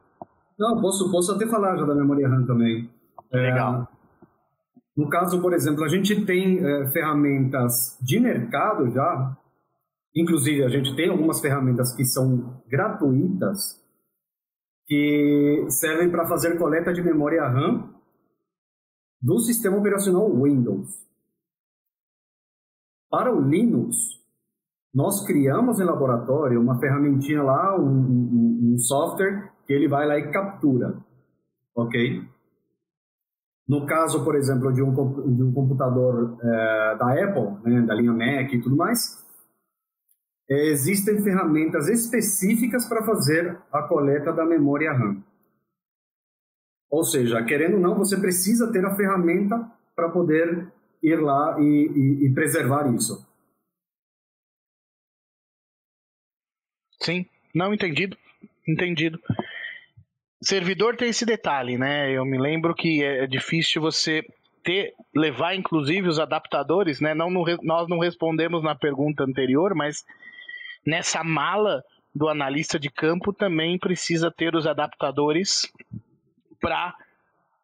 Não, 0.57 0.81
posso, 0.81 1.11
posso 1.11 1.33
até 1.33 1.47
falar 1.47 1.77
já 1.77 1.85
da 1.85 1.95
memória 1.95 2.29
RAM 2.29 2.47
também. 2.47 2.89
Legal. 3.33 3.83
É, 3.83 3.99
no 4.97 5.09
caso, 5.09 5.41
por 5.43 5.53
exemplo, 5.53 5.85
a 5.85 5.89
gente 5.89 6.25
tem 6.25 6.65
é, 6.65 6.91
ferramentas 6.91 7.99
de 8.01 8.21
mercado 8.21 8.91
já 8.91 9.37
Inclusive, 10.19 10.65
a 10.65 10.69
gente 10.69 10.97
tem 10.97 11.09
algumas 11.09 11.41
ferramentas 11.41 11.95
que 11.95 12.05
são 12.05 12.61
gratuitas 12.67 13.81
que 14.87 15.67
servem 15.69 16.11
para 16.11 16.27
fazer 16.27 16.59
coleta 16.59 16.93
de 16.93 17.03
memória 17.03 17.47
RAM 17.47 17.95
do 19.23 19.39
sistema 19.39 19.77
operacional 19.77 20.29
Windows. 20.43 21.08
Para 23.11 23.35
o 23.35 23.41
Linux, 23.41 23.97
nós 24.95 25.25
criamos 25.27 25.81
em 25.81 25.85
laboratório 25.85 26.61
uma 26.61 26.79
ferramentinha 26.79 27.43
lá, 27.43 27.79
um, 27.79 27.89
um, 27.89 28.75
um 28.75 28.79
software 28.79 29.53
que 29.67 29.73
ele 29.73 29.89
vai 29.89 30.07
lá 30.07 30.19
e 30.19 30.31
captura, 30.31 30.97
ok? 31.75 32.23
No 33.69 33.85
caso, 33.85 34.25
por 34.25 34.35
exemplo, 34.35 34.73
de 34.73 34.83
um, 34.83 35.35
de 35.35 35.43
um 35.43 35.53
computador 35.53 36.39
é, 36.43 36.97
da 36.97 37.25
Apple, 37.25 37.71
né, 37.71 37.83
da 37.83 37.95
linha 37.95 38.13
Mac 38.13 38.53
e 38.53 38.61
tudo 38.63 38.77
mais, 38.77 39.23
é, 40.49 40.69
existem 40.69 41.23
ferramentas 41.23 41.89
específicas 41.89 42.87
para 42.89 43.05
fazer 43.05 43.59
a 43.71 43.83
coleta 43.83 44.33
da 44.33 44.47
memória 44.47 44.91
RAM. 44.93 45.23
Ou 46.91 47.05
seja, 47.05 47.45
querendo 47.45 47.75
ou 47.75 47.81
não, 47.81 47.99
você 47.99 48.17
precisa 48.17 48.73
ter 48.73 48.85
a 48.87 48.97
ferramenta 48.97 49.71
para 49.95 50.09
poder 50.09 50.73
ir 51.03 51.21
lá 51.21 51.57
e, 51.61 51.65
e, 51.65 52.27
e 52.27 52.35
preservar 52.35 52.93
isso. 52.95 53.27
Sim, 57.01 57.27
não 57.55 57.73
entendido, 57.73 58.17
entendido. 58.67 59.21
Servidor 60.43 60.97
tem 60.97 61.09
esse 61.09 61.25
detalhe, 61.25 61.77
né? 61.79 62.11
Eu 62.11 62.25
me 62.25 62.39
lembro 62.39 62.75
que 62.75 63.03
é 63.03 63.27
difícil 63.27 63.83
você 63.83 64.23
ter, 64.63 64.95
levar 65.15 65.55
inclusive 65.55 66.09
os 66.09 66.19
adaptadores, 66.19 67.01
né? 67.01 67.15
Não, 67.15 67.31
nós 67.63 67.89
não 67.89 67.99
respondemos 67.99 68.63
na 68.63 68.75
pergunta 68.75 69.25
anterior, 69.25 69.75
mas 69.75 70.05
nessa 70.87 71.25
mala 71.25 71.83
do 72.15 72.29
analista 72.29 72.79
de 72.79 72.91
campo 72.91 73.33
também 73.33 73.79
precisa 73.79 74.31
ter 74.31 74.55
os 74.55 74.67
adaptadores 74.67 75.73
para 76.61 76.95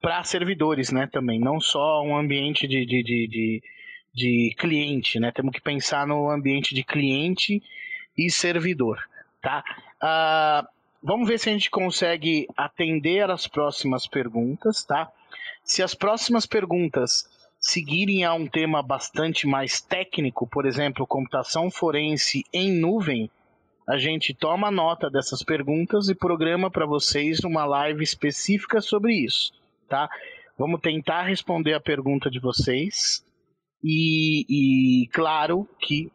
para 0.04 0.22
servidores, 0.22 0.92
né, 0.92 1.08
também, 1.10 1.40
não 1.40 1.58
só 1.58 2.02
um 2.02 2.14
ambiente 2.14 2.68
de, 2.68 2.84
de, 2.84 3.02
de, 3.02 3.26
de, 3.26 3.62
de 4.12 4.54
cliente, 4.58 5.18
né, 5.18 5.32
temos 5.32 5.50
que 5.54 5.62
pensar 5.62 6.06
no 6.06 6.28
ambiente 6.28 6.74
de 6.74 6.84
cliente 6.84 7.62
e 8.14 8.30
servidor, 8.30 9.02
tá? 9.40 9.64
Uh, 10.02 10.68
vamos 11.02 11.26
ver 11.26 11.38
se 11.38 11.48
a 11.48 11.52
gente 11.52 11.70
consegue 11.70 12.46
atender 12.54 13.30
as 13.30 13.46
próximas 13.46 14.06
perguntas, 14.06 14.84
tá? 14.84 15.10
Se 15.64 15.82
as 15.82 15.94
próximas 15.94 16.44
perguntas 16.44 17.26
seguirem 17.58 18.24
a 18.24 18.34
um 18.34 18.46
tema 18.46 18.82
bastante 18.82 19.46
mais 19.46 19.80
técnico, 19.80 20.46
por 20.46 20.66
exemplo, 20.66 21.06
computação 21.06 21.70
forense 21.70 22.44
em 22.52 22.70
nuvem, 22.70 23.30
a 23.88 23.96
gente 23.96 24.34
toma 24.34 24.70
nota 24.70 25.08
dessas 25.08 25.42
perguntas 25.42 26.10
e 26.10 26.14
programa 26.14 26.70
para 26.70 26.84
vocês 26.84 27.40
uma 27.40 27.64
live 27.64 28.04
específica 28.04 28.82
sobre 28.82 29.14
isso, 29.14 29.50
tá? 29.88 30.08
Vamos 30.58 30.80
tentar 30.80 31.22
responder 31.22 31.74
a 31.74 31.80
pergunta 31.80 32.30
de 32.30 32.38
vocês. 32.38 33.24
E, 33.82 34.46
e 34.48 35.08
claro 35.08 35.68
que, 35.78 36.10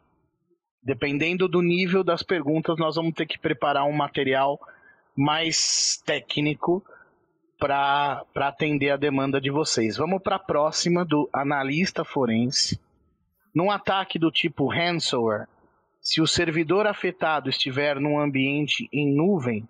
dependendo 0.82 1.46
do 1.46 1.62
nível 1.62 2.02
das 2.02 2.22
perguntas, 2.22 2.76
nós 2.78 2.96
vamos 2.96 3.14
ter 3.14 3.26
que 3.26 3.38
preparar 3.38 3.84
um 3.84 3.92
material 3.92 4.58
mais 5.16 6.02
técnico 6.04 6.82
para 7.58 8.24
atender 8.36 8.90
a 8.90 8.96
demanda 8.96 9.40
de 9.40 9.50
vocês. 9.50 9.98
Vamos 9.98 10.22
para 10.22 10.36
a 10.36 10.40
próxima 10.40 11.04
do 11.04 11.28
analista 11.32 12.04
forense. 12.04 12.80
Num 13.54 13.70
ataque 13.70 14.18
do 14.18 14.30
tipo 14.30 14.66
ransomware, 14.66 15.46
se 16.00 16.22
o 16.22 16.26
servidor 16.26 16.86
afetado 16.86 17.50
estiver 17.50 18.00
num 18.00 18.18
ambiente 18.18 18.88
em 18.92 19.14
nuvem, 19.14 19.68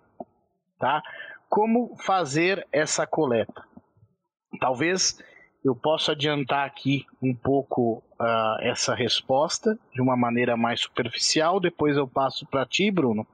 tá? 0.79 1.01
Como 1.49 1.97
fazer 1.97 2.65
essa 2.71 3.05
coleta? 3.05 3.63
Talvez 4.59 5.17
eu 5.63 5.75
possa 5.75 6.13
adiantar 6.13 6.65
aqui 6.65 7.05
um 7.21 7.33
pouco 7.33 8.03
uh, 8.19 8.61
essa 8.61 8.95
resposta 8.95 9.77
de 9.93 10.01
uma 10.01 10.17
maneira 10.17 10.57
mais 10.57 10.81
superficial, 10.81 11.59
depois 11.59 11.95
eu 11.95 12.07
passo 12.07 12.45
para 12.47 12.65
ti, 12.65 12.89
Bruno. 12.89 13.25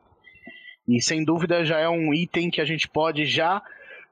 E 0.87 1.01
sem 1.01 1.23
dúvida 1.23 1.65
já 1.65 1.79
é 1.79 1.89
um 1.89 2.13
item 2.13 2.49
que 2.49 2.61
a 2.61 2.65
gente 2.65 2.87
pode 2.87 3.25
já 3.25 3.61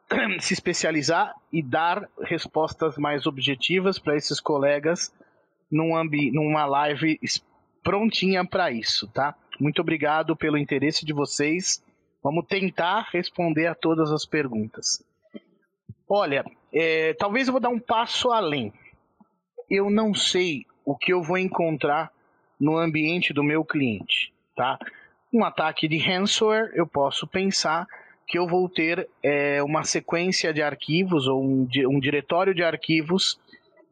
se 0.39 0.53
especializar 0.53 1.33
e 1.51 1.61
dar 1.61 2.07
respostas 2.21 2.97
mais 2.97 3.25
objetivas 3.25 3.99
para 3.99 4.15
esses 4.15 4.39
colegas 4.39 5.13
num 5.71 5.91
numa 6.31 6.65
live 6.65 7.19
prontinha 7.83 8.45
para 8.45 8.71
isso, 8.71 9.07
tá? 9.07 9.35
Muito 9.59 9.81
obrigado 9.81 10.35
pelo 10.35 10.57
interesse 10.57 11.05
de 11.05 11.13
vocês. 11.13 11.83
Vamos 12.23 12.45
tentar 12.47 13.07
responder 13.11 13.67
a 13.67 13.75
todas 13.75 14.11
as 14.11 14.25
perguntas. 14.25 15.03
Olha, 16.07 16.45
é, 16.71 17.13
talvez 17.15 17.47
eu 17.47 17.51
vou 17.51 17.61
dar 17.61 17.69
um 17.69 17.79
passo 17.79 18.31
além. 18.31 18.71
Eu 19.69 19.89
não 19.89 20.13
sei 20.13 20.65
o 20.85 20.95
que 20.95 21.11
eu 21.11 21.23
vou 21.23 21.37
encontrar 21.37 22.11
no 22.59 22.77
ambiente 22.77 23.33
do 23.33 23.43
meu 23.43 23.65
cliente, 23.65 24.31
tá? 24.55 24.77
Um 25.33 25.43
ataque 25.43 25.87
de 25.87 25.97
ransomware, 25.97 26.71
eu 26.75 26.85
posso 26.85 27.27
pensar 27.27 27.87
que 28.27 28.37
eu 28.37 28.47
vou 28.47 28.69
ter 28.69 29.09
é, 29.21 29.61
uma 29.63 29.83
sequência 29.83 30.53
de 30.53 30.61
arquivos 30.61 31.27
ou 31.27 31.43
um, 31.43 31.67
um 31.89 31.99
diretório 31.99 32.53
de 32.53 32.63
arquivos 32.63 33.39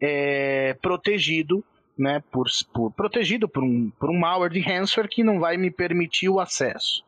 é, 0.02 0.74
protegido, 0.76 1.64
né, 1.98 2.24
por, 2.32 2.48
por, 2.74 2.92
protegido 2.92 3.48
por 3.48 3.64
um, 3.64 3.90
por 3.92 4.10
um 4.10 4.20
malware 4.20 4.52
de 4.52 4.60
ransomware 4.60 5.10
que 5.10 5.24
não 5.24 5.40
vai 5.40 5.58
me 5.58 5.70
permitir 5.70 6.30
o 6.30 6.40
acesso. 6.40 7.04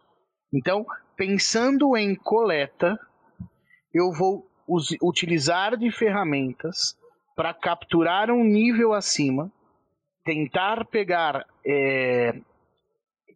Então, 0.54 0.86
pensando 1.16 1.96
em 1.98 2.16
coleta, 2.16 3.00
eu 3.94 4.12
vou 4.12 4.48
utilizar 5.02 5.78
de 5.78 5.92
ferramentas 5.92 6.98
para 7.36 7.54
capturar 7.54 8.32
um 8.32 8.44
nível 8.44 8.94
acima, 8.94 9.52
tentar 10.24 10.86
pegar. 10.86 11.46
É, 11.66 12.34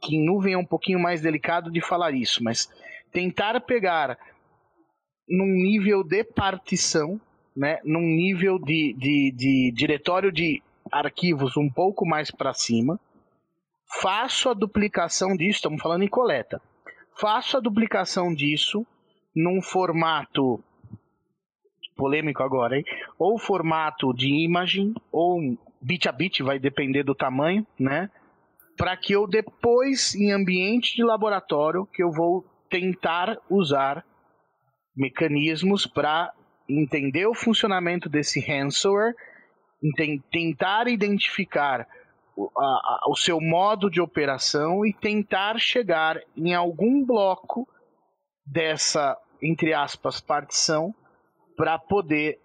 que 0.02 0.15
em 0.15 0.26
nuvem 0.26 0.54
é 0.54 0.58
um 0.58 0.65
pouquinho 0.65 1.00
mais 1.00 1.22
delicado 1.22 1.70
de 1.70 1.82
falar 1.82 2.13
isso, 2.13 2.44
mas 2.44 2.70
tentar 3.12 3.60
pegar 3.62 4.18
num 5.28 5.46
nível 5.46 6.04
de 6.04 6.24
partição, 6.24 7.20
né, 7.56 7.80
num 7.84 8.02
nível 8.02 8.58
de, 8.58 8.94
de, 8.98 9.32
de 9.36 9.72
diretório 9.76 10.32
de 10.32 10.63
arquivos 10.92 11.58
um 11.58 11.70
pouco 11.70 12.06
mais 12.06 12.32
para 12.32 12.54
cima, 12.54 13.00
faço 14.02 14.50
a 14.50 14.54
duplicação 14.54 15.36
disso, 15.36 15.58
estamos 15.58 15.82
falando 15.82 16.04
em 16.04 16.08
coleta, 16.08 16.62
faço 17.20 17.58
a 17.58 17.60
duplicação 17.60 18.34
disso 18.34 18.86
num 19.36 19.62
formato 19.62 20.63
polêmico 21.99 22.41
agora, 22.41 22.77
hein? 22.77 22.85
Ou 23.17 23.38
formato 23.38 24.13
de 24.13 24.29
imagem, 24.45 24.93
ou 25.12 25.38
bit 25.81 26.07
a 26.07 26.13
bit, 26.13 26.41
vai 26.41 26.57
depender 26.57 27.03
do 27.03 27.13
tamanho, 27.13 27.67
né? 27.77 28.09
Para 28.77 28.95
que 28.95 29.12
eu 29.12 29.27
depois, 29.27 30.15
em 30.15 30.31
ambiente 30.31 30.95
de 30.95 31.03
laboratório, 31.03 31.85
que 31.93 32.01
eu 32.01 32.09
vou 32.09 32.45
tentar 32.69 33.38
usar 33.49 34.05
mecanismos 34.95 35.85
para 35.85 36.31
entender 36.69 37.25
o 37.27 37.33
funcionamento 37.33 38.07
desse 38.07 38.39
ransomware, 38.39 39.13
tentar 40.31 40.88
identificar 40.88 41.85
o, 42.38 43.15
seu 43.15 43.41
modo 43.41 43.89
de 43.89 43.99
operação 43.99 44.85
e 44.85 44.93
tentar 44.93 45.59
chegar 45.59 46.17
em 46.38 46.53
algum 46.53 47.05
bloco 47.05 47.67
dessa, 48.45 49.17
entre 49.41 49.73
aspas, 49.73 50.21
partição 50.21 50.93
para 51.60 51.78
poder 51.78 52.39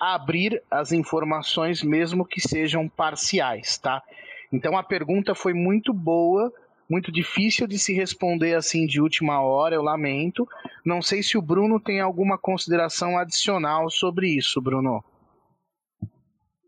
abrir 0.00 0.62
as 0.70 0.92
informações, 0.92 1.82
mesmo 1.82 2.24
que 2.24 2.40
sejam 2.40 2.88
parciais, 2.88 3.76
tá? 3.76 4.02
Então 4.50 4.78
a 4.78 4.82
pergunta 4.82 5.34
foi 5.34 5.52
muito 5.52 5.92
boa, 5.92 6.50
muito 6.88 7.12
difícil 7.12 7.66
de 7.66 7.78
se 7.78 7.92
responder 7.92 8.54
assim 8.54 8.86
de 8.86 8.98
última 8.98 9.42
hora, 9.42 9.74
eu 9.74 9.82
lamento. 9.82 10.48
Não 10.86 11.02
sei 11.02 11.22
se 11.22 11.36
o 11.36 11.42
Bruno 11.42 11.78
tem 11.78 12.00
alguma 12.00 12.38
consideração 12.38 13.18
adicional 13.18 13.90
sobre 13.90 14.28
isso, 14.28 14.58
Bruno. 14.58 15.04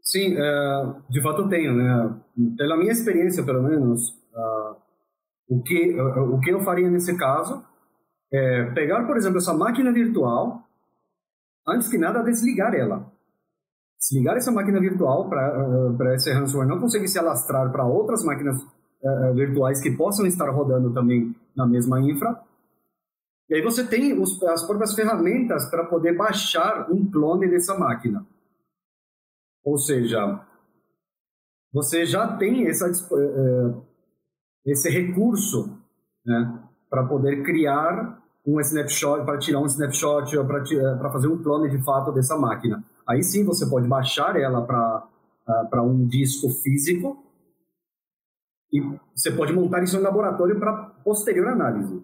Sim, 0.03 0.37
é, 0.37 0.95
de 1.09 1.23
fato 1.23 1.49
tenho, 1.49 1.75
né? 1.75 2.21
Pela 2.59 2.77
minha 2.77 2.93
experiência, 2.93 3.43
pelo 3.43 3.63
menos, 3.63 4.13
o, 5.49 5.63
que, 5.63 5.99
o 5.99 6.39
que 6.39 6.51
eu 6.51 6.61
faria 6.61 6.91
nesse 6.91 7.17
caso 7.17 7.65
é 8.31 8.65
pegar, 8.75 9.07
por 9.07 9.17
exemplo, 9.17 9.39
essa 9.39 9.55
máquina 9.55 9.91
virtual 9.91 10.67
antes 11.67 11.89
que 11.89 11.99
nada, 11.99 12.23
desligar 12.23 12.75
ela. 12.75 13.11
Desligar 13.99 14.37
essa 14.37 14.51
máquina 14.51 14.81
virtual 14.81 15.29
para 15.29 15.69
uh, 15.93 16.15
esse 16.15 16.33
ransomware 16.33 16.69
não 16.69 16.81
conseguir 16.81 17.09
se 17.09 17.19
alastrar 17.19 17.71
para 17.71 17.85
outras 17.85 18.25
máquinas 18.25 18.57
uh, 18.63 19.35
virtuais 19.35 19.81
que 19.81 19.91
possam 19.91 20.27
estar 20.27 20.49
rodando 20.51 20.93
também 20.93 21.35
na 21.55 21.67
mesma 21.67 22.01
infra. 22.01 22.41
E 23.49 23.55
aí 23.57 23.63
você 23.63 23.87
tem 23.87 24.19
os, 24.19 24.43
as 24.45 24.65
próprias 24.65 24.95
ferramentas 24.95 25.69
para 25.69 25.85
poder 25.85 26.17
baixar 26.17 26.91
um 26.91 27.11
clone 27.11 27.51
dessa 27.51 27.79
máquina. 27.79 28.25
Ou 29.65 29.77
seja, 29.77 30.47
você 31.73 32.07
já 32.07 32.37
tem 32.37 32.69
essa, 32.69 32.89
uh, 32.89 33.87
esse 34.65 34.89
recurso 34.89 35.79
né, 36.25 36.69
para 36.89 37.07
poder 37.07 37.43
criar 37.43 38.21
um 38.47 38.61
snapshot, 38.61 39.25
para 39.25 39.39
tirar 39.39 39.61
um 39.61 39.67
snapshot 39.67 40.35
para 40.47 40.63
eh, 40.63 41.13
fazer 41.13 41.29
um 41.29 41.43
clone 41.43 41.69
de 41.69 41.83
fato 41.83 42.13
dessa 42.13 42.37
máquina. 42.37 42.83
Aí 43.07 43.23
sim 43.23 43.45
você 43.45 43.69
pode 43.69 43.89
baixar 43.89 44.37
ela 44.37 44.63
para 44.63 45.05
uh, 45.49 45.69
ah, 45.73 45.83
um 45.83 46.07
disco 46.07 46.49
físico 46.63 47.25
e 48.73 48.81
você 49.15 49.31
pode 49.33 49.53
montar 49.53 49.83
isso 49.83 49.97
em 49.97 50.01
laboratório 50.01 50.59
para 50.59 50.73
posterior 51.05 51.49
análise. 51.49 52.03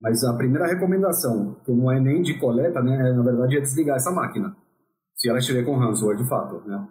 Mas 0.00 0.22
a 0.24 0.34
primeira 0.34 0.66
recomendação, 0.66 1.56
que 1.64 1.72
não 1.72 1.90
é 1.90 1.98
nem 2.00 2.22
de 2.22 2.38
coleta, 2.38 2.82
né, 2.82 3.10
é, 3.10 3.12
na 3.12 3.22
verdade 3.22 3.56
é 3.56 3.60
desligar 3.60 3.96
essa 3.96 4.10
máquina, 4.10 4.56
se 5.14 5.28
ela 5.28 5.38
estiver 5.38 5.64
com 5.64 5.76
ransomware 5.76 6.16
de 6.16 6.28
fato, 6.28 6.62
né? 6.66 6.88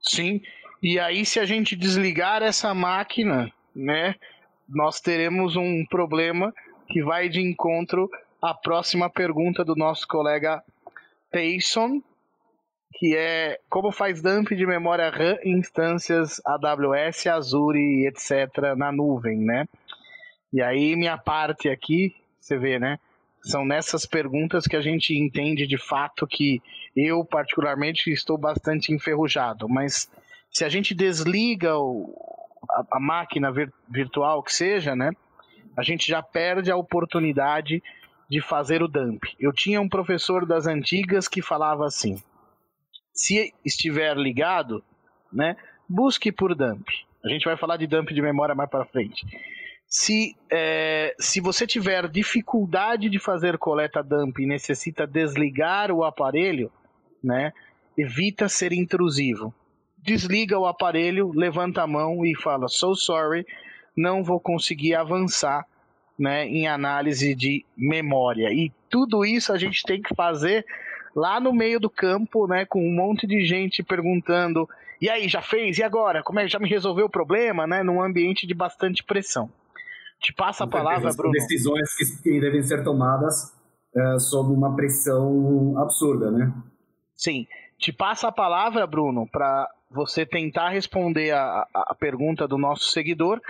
Sim, 0.00 0.40
e 0.82 0.98
aí 0.98 1.24
se 1.24 1.38
a 1.38 1.44
gente 1.44 1.76
desligar 1.76 2.42
essa 2.42 2.72
máquina, 2.74 3.52
né, 3.74 4.14
nós 4.68 5.00
teremos 5.00 5.56
um 5.56 5.84
problema 5.86 6.52
que 6.88 7.02
vai 7.02 7.28
de 7.28 7.40
encontro 7.40 8.08
à 8.40 8.54
próxima 8.54 9.10
pergunta 9.10 9.64
do 9.64 9.74
nosso 9.74 10.06
colega 10.06 10.62
Tayson, 11.30 12.02
que 12.94 13.16
é 13.16 13.58
como 13.68 13.92
faz 13.92 14.22
dump 14.22 14.54
de 14.54 14.66
memória 14.66 15.10
RAM 15.10 15.36
em 15.42 15.58
instâncias 15.58 16.40
AWS, 16.44 17.26
Azure, 17.26 18.06
etc. 18.06 18.74
na 18.76 18.90
nuvem, 18.90 19.38
né? 19.38 19.66
E 20.52 20.62
aí 20.62 20.96
minha 20.96 21.18
parte 21.18 21.68
aqui, 21.68 22.14
você 22.40 22.56
vê, 22.56 22.78
né? 22.78 22.98
São 23.42 23.64
nessas 23.64 24.06
perguntas 24.06 24.66
que 24.66 24.76
a 24.76 24.80
gente 24.80 25.14
entende 25.16 25.66
de 25.66 25.78
fato 25.78 26.26
que 26.26 26.60
eu 26.96 27.24
particularmente 27.24 28.10
estou 28.10 28.38
bastante 28.38 28.92
enferrujado, 28.92 29.68
mas 29.68 30.10
se 30.50 30.64
a 30.64 30.68
gente 30.68 30.94
desliga 30.94 31.76
o, 31.76 32.35
a, 32.70 32.84
a 32.92 33.00
máquina 33.00 33.52
vir, 33.52 33.72
virtual 33.88 34.42
que 34.42 34.52
seja, 34.52 34.94
né? 34.94 35.10
A 35.76 35.82
gente 35.82 36.08
já 36.08 36.22
perde 36.22 36.70
a 36.70 36.76
oportunidade 36.76 37.82
de 38.28 38.40
fazer 38.40 38.82
o 38.82 38.88
dump. 38.88 39.24
Eu 39.38 39.52
tinha 39.52 39.80
um 39.80 39.88
professor 39.88 40.46
das 40.46 40.66
antigas 40.66 41.28
que 41.28 41.42
falava 41.42 41.84
assim: 41.84 42.20
se 43.12 43.52
estiver 43.64 44.16
ligado, 44.16 44.82
né, 45.32 45.56
busque 45.88 46.32
por 46.32 46.54
dump. 46.54 46.88
A 47.24 47.28
gente 47.28 47.44
vai 47.44 47.56
falar 47.56 47.76
de 47.76 47.86
dump 47.86 48.12
de 48.12 48.22
memória 48.22 48.54
mais 48.54 48.70
para 48.70 48.84
frente. 48.84 49.26
Se, 49.88 50.36
é, 50.50 51.14
se 51.18 51.40
você 51.40 51.66
tiver 51.66 52.08
dificuldade 52.08 53.08
de 53.08 53.18
fazer 53.18 53.56
coleta 53.56 54.02
dump 54.02 54.38
e 54.38 54.46
necessita 54.46 55.06
desligar 55.06 55.92
o 55.92 56.04
aparelho, 56.04 56.70
né, 57.22 57.52
evita 57.96 58.48
ser 58.48 58.72
intrusivo 58.72 59.54
desliga 59.98 60.58
o 60.58 60.66
aparelho, 60.66 61.32
levanta 61.34 61.82
a 61.82 61.86
mão 61.86 62.24
e 62.24 62.34
fala: 62.36 62.68
So 62.68 62.94
sorry, 62.94 63.46
não 63.96 64.22
vou 64.22 64.40
conseguir 64.40 64.94
avançar 64.94 65.66
né, 66.18 66.46
em 66.46 66.66
análise 66.66 67.34
de 67.34 67.64
memória. 67.76 68.52
E 68.52 68.72
tudo 68.88 69.24
isso 69.24 69.52
a 69.52 69.58
gente 69.58 69.82
tem 69.82 70.00
que 70.00 70.14
fazer 70.14 70.64
lá 71.14 71.40
no 71.40 71.52
meio 71.52 71.78
do 71.78 71.90
campo, 71.90 72.46
né, 72.46 72.64
com 72.64 72.86
um 72.86 72.94
monte 72.94 73.26
de 73.26 73.44
gente 73.44 73.82
perguntando: 73.82 74.68
"E 75.00 75.08
aí, 75.08 75.28
já 75.28 75.42
fez? 75.42 75.78
E 75.78 75.82
agora? 75.82 76.22
Como 76.22 76.40
é 76.40 76.44
que 76.44 76.52
já 76.52 76.58
me 76.58 76.68
resolveu 76.68 77.06
o 77.06 77.10
problema?", 77.10 77.66
né, 77.66 77.82
num 77.82 78.02
ambiente 78.02 78.46
de 78.46 78.54
bastante 78.54 79.02
pressão. 79.02 79.50
Te 80.20 80.32
passa 80.32 80.64
a 80.64 80.66
palavra, 80.66 81.12
Bruno. 81.12 81.32
Decisões 81.32 81.94
que, 81.94 82.22
que 82.22 82.40
devem 82.40 82.62
ser 82.62 82.82
tomadas 82.82 83.54
é, 83.94 84.18
sob 84.18 84.52
uma 84.52 84.74
pressão 84.74 85.74
absurda, 85.78 86.30
né? 86.30 86.52
Sim. 87.14 87.46
Te 87.78 87.92
passa 87.92 88.28
a 88.28 88.32
palavra, 88.32 88.86
Bruno, 88.86 89.28
para 89.30 89.68
você 89.90 90.26
tentar 90.26 90.70
responder 90.70 91.32
a, 91.32 91.66
a, 91.72 91.94
pergunta 91.98 92.46
do 92.46 92.58
nosso 92.58 92.90
seguidor 92.90 93.40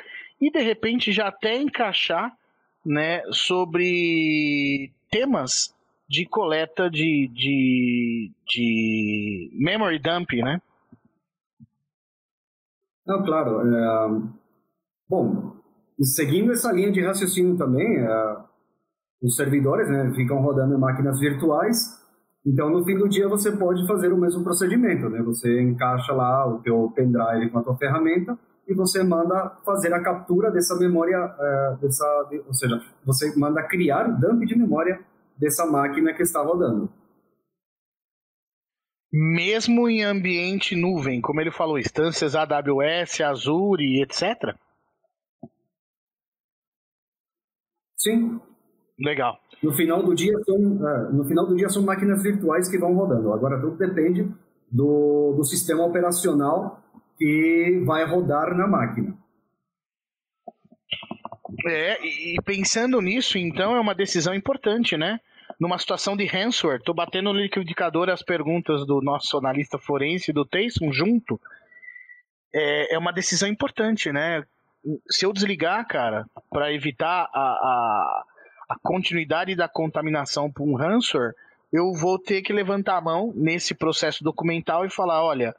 e 0.40 0.50
de 0.50 0.60
repente 0.60 1.12
já 1.12 1.28
até 1.28 1.56
encaixar 1.56 2.36
né, 2.84 3.22
sobre 3.32 4.92
temas 5.10 5.74
de 6.08 6.24
coleta 6.26 6.88
de, 6.88 7.28
de, 7.34 8.32
de 8.46 9.50
memory 9.54 9.98
dump, 9.98 10.32
né? 10.42 10.60
Não, 13.06 13.24
claro. 13.24 13.60
É... 13.60 14.08
Bom, 15.08 15.56
seguindo 16.00 16.52
essa 16.52 16.72
linha 16.72 16.92
de 16.92 17.04
raciocínio 17.04 17.56
também, 17.56 17.98
é... 17.98 18.36
os 19.22 19.34
servidores 19.34 19.88
né, 19.88 20.12
ficam 20.14 20.40
rodando 20.40 20.74
em 20.74 20.78
máquinas 20.78 21.18
virtuais, 21.18 22.05
então 22.46 22.70
no 22.70 22.84
fim 22.84 22.96
do 22.96 23.08
dia 23.08 23.28
você 23.28 23.50
pode 23.50 23.84
fazer 23.86 24.12
o 24.12 24.16
mesmo 24.16 24.44
procedimento, 24.44 25.10
né? 25.10 25.20
Você 25.22 25.60
encaixa 25.60 26.12
lá 26.12 26.46
o 26.46 26.60
teu 26.60 26.92
pendrive 26.94 27.50
com 27.50 27.58
a 27.58 27.62
tua 27.64 27.76
ferramenta 27.76 28.38
e 28.68 28.74
você 28.74 29.02
manda 29.02 29.58
fazer 29.64 29.92
a 29.92 30.02
captura 30.02 30.50
dessa 30.50 30.76
memória, 30.76 31.16
é, 31.16 31.76
dessa, 31.80 32.28
ou 32.46 32.54
seja, 32.54 32.80
você 33.04 33.36
manda 33.36 33.62
criar 33.64 34.08
o 34.08 34.20
dump 34.20 34.44
de 34.46 34.56
memória 34.56 35.00
dessa 35.36 35.66
máquina 35.66 36.14
que 36.14 36.22
está 36.22 36.40
rodando. 36.40 36.88
Mesmo 39.12 39.88
em 39.88 40.04
ambiente 40.04 40.76
nuvem, 40.76 41.20
como 41.20 41.40
ele 41.40 41.50
falou, 41.50 41.78
instâncias 41.78 42.34
AWS, 42.34 43.20
Azure, 43.22 44.02
etc. 44.02 44.54
Sim. 47.96 48.40
Legal. 48.98 49.38
No 49.62 49.72
final 49.72 50.02
do 50.02 50.14
dia 50.14 50.38
são, 50.44 50.56
é, 50.88 51.12
no 51.12 51.24
final 51.24 51.46
do 51.46 51.56
dia 51.56 51.68
são 51.68 51.82
máquinas 51.82 52.22
virtuais 52.22 52.68
que 52.68 52.78
vão 52.78 52.94
rodando. 52.94 53.32
Agora 53.32 53.60
tudo 53.60 53.76
depende 53.76 54.28
do, 54.70 55.34
do 55.36 55.44
sistema 55.44 55.84
operacional 55.84 56.82
que 57.18 57.82
vai 57.84 58.04
rodar 58.04 58.56
na 58.56 58.66
máquina. 58.66 59.16
É, 61.66 62.04
e 62.04 62.36
pensando 62.44 63.00
nisso, 63.00 63.38
então, 63.38 63.74
é 63.74 63.80
uma 63.80 63.94
decisão 63.94 64.34
importante, 64.34 64.96
né? 64.96 65.20
Numa 65.58 65.78
situação 65.78 66.16
de 66.16 66.26
ransomware, 66.26 66.82
tô 66.82 66.92
batendo 66.92 67.32
no 67.32 67.40
liquidificador 67.40 68.10
as 68.10 68.22
perguntas 68.22 68.86
do 68.86 69.00
nosso 69.00 69.38
analista 69.38 69.78
forense 69.78 70.32
do 70.32 70.44
Tayson 70.44 70.92
junto. 70.92 71.40
É, 72.54 72.94
é 72.94 72.98
uma 72.98 73.12
decisão 73.12 73.48
importante, 73.48 74.12
né? 74.12 74.44
Se 75.10 75.24
eu 75.24 75.32
desligar, 75.32 75.86
cara, 75.88 76.26
para 76.50 76.72
evitar 76.72 77.28
a, 77.32 77.40
a, 77.40 78.24
a, 78.68 78.78
continuidade 78.78 79.54
da 79.54 79.68
contaminação 79.68 80.50
por 80.50 80.64
um 80.64 80.74
ransomware, 80.74 81.34
eu 81.72 81.92
vou 81.92 82.18
ter 82.18 82.42
que 82.42 82.52
levantar 82.52 82.96
a 82.96 83.00
mão 83.00 83.32
nesse 83.34 83.74
processo 83.74 84.22
documental 84.22 84.84
e 84.84 84.90
falar, 84.90 85.22
olha, 85.22 85.54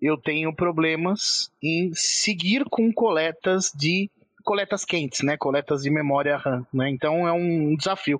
eu 0.00 0.16
tenho 0.16 0.54
problemas 0.54 1.50
em 1.62 1.92
seguir 1.94 2.64
com 2.70 2.92
coletas 2.92 3.70
de 3.74 4.10
coletas 4.44 4.84
quentes, 4.84 5.22
né? 5.22 5.36
Coletas 5.36 5.82
de 5.82 5.90
memória 5.90 6.36
RAM, 6.36 6.66
né? 6.72 6.88
Então 6.88 7.28
é 7.28 7.32
um 7.32 7.74
desafio. 7.76 8.18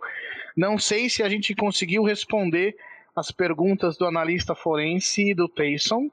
Não 0.56 0.78
sei 0.78 1.08
se 1.08 1.22
a 1.22 1.28
gente 1.28 1.54
conseguiu 1.54 2.02
responder 2.02 2.76
as 3.16 3.30
perguntas 3.30 3.96
do 3.96 4.06
analista 4.06 4.54
forense 4.54 5.30
e 5.30 5.34
do 5.34 5.48
Tayson. 5.48 6.10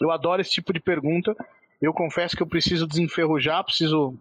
Eu 0.00 0.10
adoro 0.10 0.40
esse 0.40 0.52
tipo 0.52 0.72
de 0.72 0.80
pergunta. 0.80 1.34
Eu 1.80 1.92
confesso 1.92 2.36
que 2.36 2.42
eu 2.42 2.46
preciso 2.46 2.86
desenferrujar, 2.86 3.64
preciso 3.64 4.14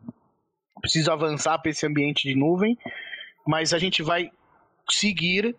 preciso 0.80 1.12
avançar 1.12 1.58
para 1.60 1.72
esse 1.72 1.86
ambiente 1.86 2.28
de 2.28 2.36
nuvem, 2.36 2.78
mas 3.46 3.74
a 3.74 3.80
gente 3.80 4.04
vai 4.04 4.32
seguir 4.90 5.56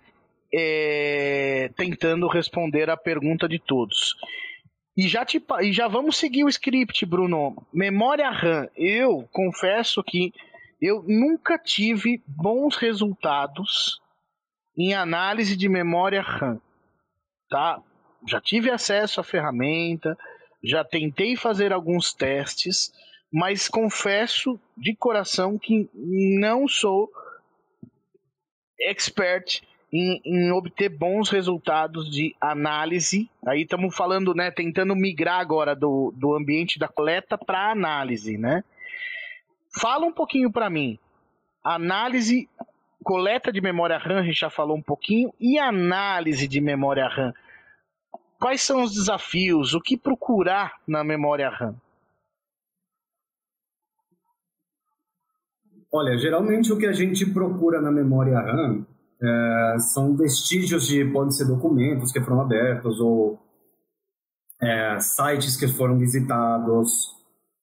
é, 0.53 1.71
tentando 1.77 2.27
responder 2.29 2.91
a 2.91 2.97
pergunta 2.97 3.49
de 3.49 3.59
todos. 3.59 4.15
E 4.97 5.07
já, 5.07 5.25
te, 5.25 5.41
e 5.63 5.73
já 5.73 5.87
vamos 5.87 6.17
seguir 6.17 6.45
o 6.45 6.49
script, 6.49 7.07
Bruno. 7.07 7.55
Memória 7.73 8.31
RAM. 8.31 8.69
Eu 8.77 9.29
confesso 9.31 10.03
que 10.03 10.33
eu 10.81 11.05
nunca 11.07 11.59
tive 11.59 12.23
bons 12.27 12.77
resultados 12.77 14.01
em 14.77 14.95
análise 14.95 15.57
de 15.57 15.69
memória 15.69 16.21
RAM. 16.21 16.61
Tá? 17.49 17.81
Já 18.27 18.41
tive 18.41 18.71
acesso 18.71 19.21
à 19.21 19.25
ferramenta, 19.25 20.17
já 20.63 20.85
tentei 20.85 21.37
fazer 21.37 21.73
alguns 21.73 22.13
testes, 22.13 22.93
mas 23.33 23.69
confesso 23.69 24.59
de 24.77 24.95
coração 24.95 25.59
que 25.59 25.89
não 25.95 26.67
sou 26.67 27.11
expert 28.81 29.63
em, 29.93 30.21
em, 30.25 30.53
obter 30.53 30.89
bons 30.89 31.31
resultados 31.31 32.11
de 32.11 32.35
análise. 32.41 33.31
Aí 33.47 33.63
estamos 33.63 33.95
falando, 33.95 34.35
né, 34.35 34.51
tentando 34.51 34.95
migrar 34.95 35.41
agora 35.41 35.75
do, 35.75 36.13
do 36.17 36.35
ambiente 36.35 36.79
da 36.79 36.89
coleta 36.89 37.37
para 37.37 37.71
análise, 37.71 38.37
né? 38.37 38.63
Fala 39.81 40.07
um 40.07 40.13
pouquinho 40.13 40.51
para 40.51 40.71
mim. 40.71 40.99
Análise, 41.63 42.49
coleta 43.03 43.53
de 43.53 43.61
memória 43.61 43.99
RAM, 43.99 44.21
a 44.21 44.23
gente 44.23 44.41
já 44.41 44.51
falou 44.51 44.77
um 44.77 44.83
pouquinho, 44.83 45.33
e 45.41 45.59
análise 45.59 46.49
de 46.49 46.61
memória 46.61 47.07
RAM. 47.07 47.35
Quais 48.39 48.63
são 48.63 48.83
os 48.83 48.95
desafios? 48.95 49.75
O 49.75 49.81
que 49.81 49.97
procurar 49.97 50.75
na 50.87 51.03
memória 51.03 51.49
RAM? 51.49 51.75
Olha, 55.93 56.19
geralmente 56.19 56.73
o 56.73 56.79
que 56.79 56.87
a 56.87 56.93
gente 56.93 57.25
procura 57.33 57.81
na 57.81 57.91
memória 57.91 58.39
RAM 58.39 58.87
é, 59.23 59.79
são 59.79 60.15
vestígios 60.17 60.87
de, 60.87 61.05
podem 61.07 61.31
ser 61.31 61.47
documentos 61.47 62.13
que 62.13 62.21
foram 62.21 62.43
abertos 62.43 63.01
ou 63.01 63.39
é, 64.61 64.99
sites 65.01 65.57
que 65.57 65.67
foram 65.67 65.99
visitados. 65.99 66.91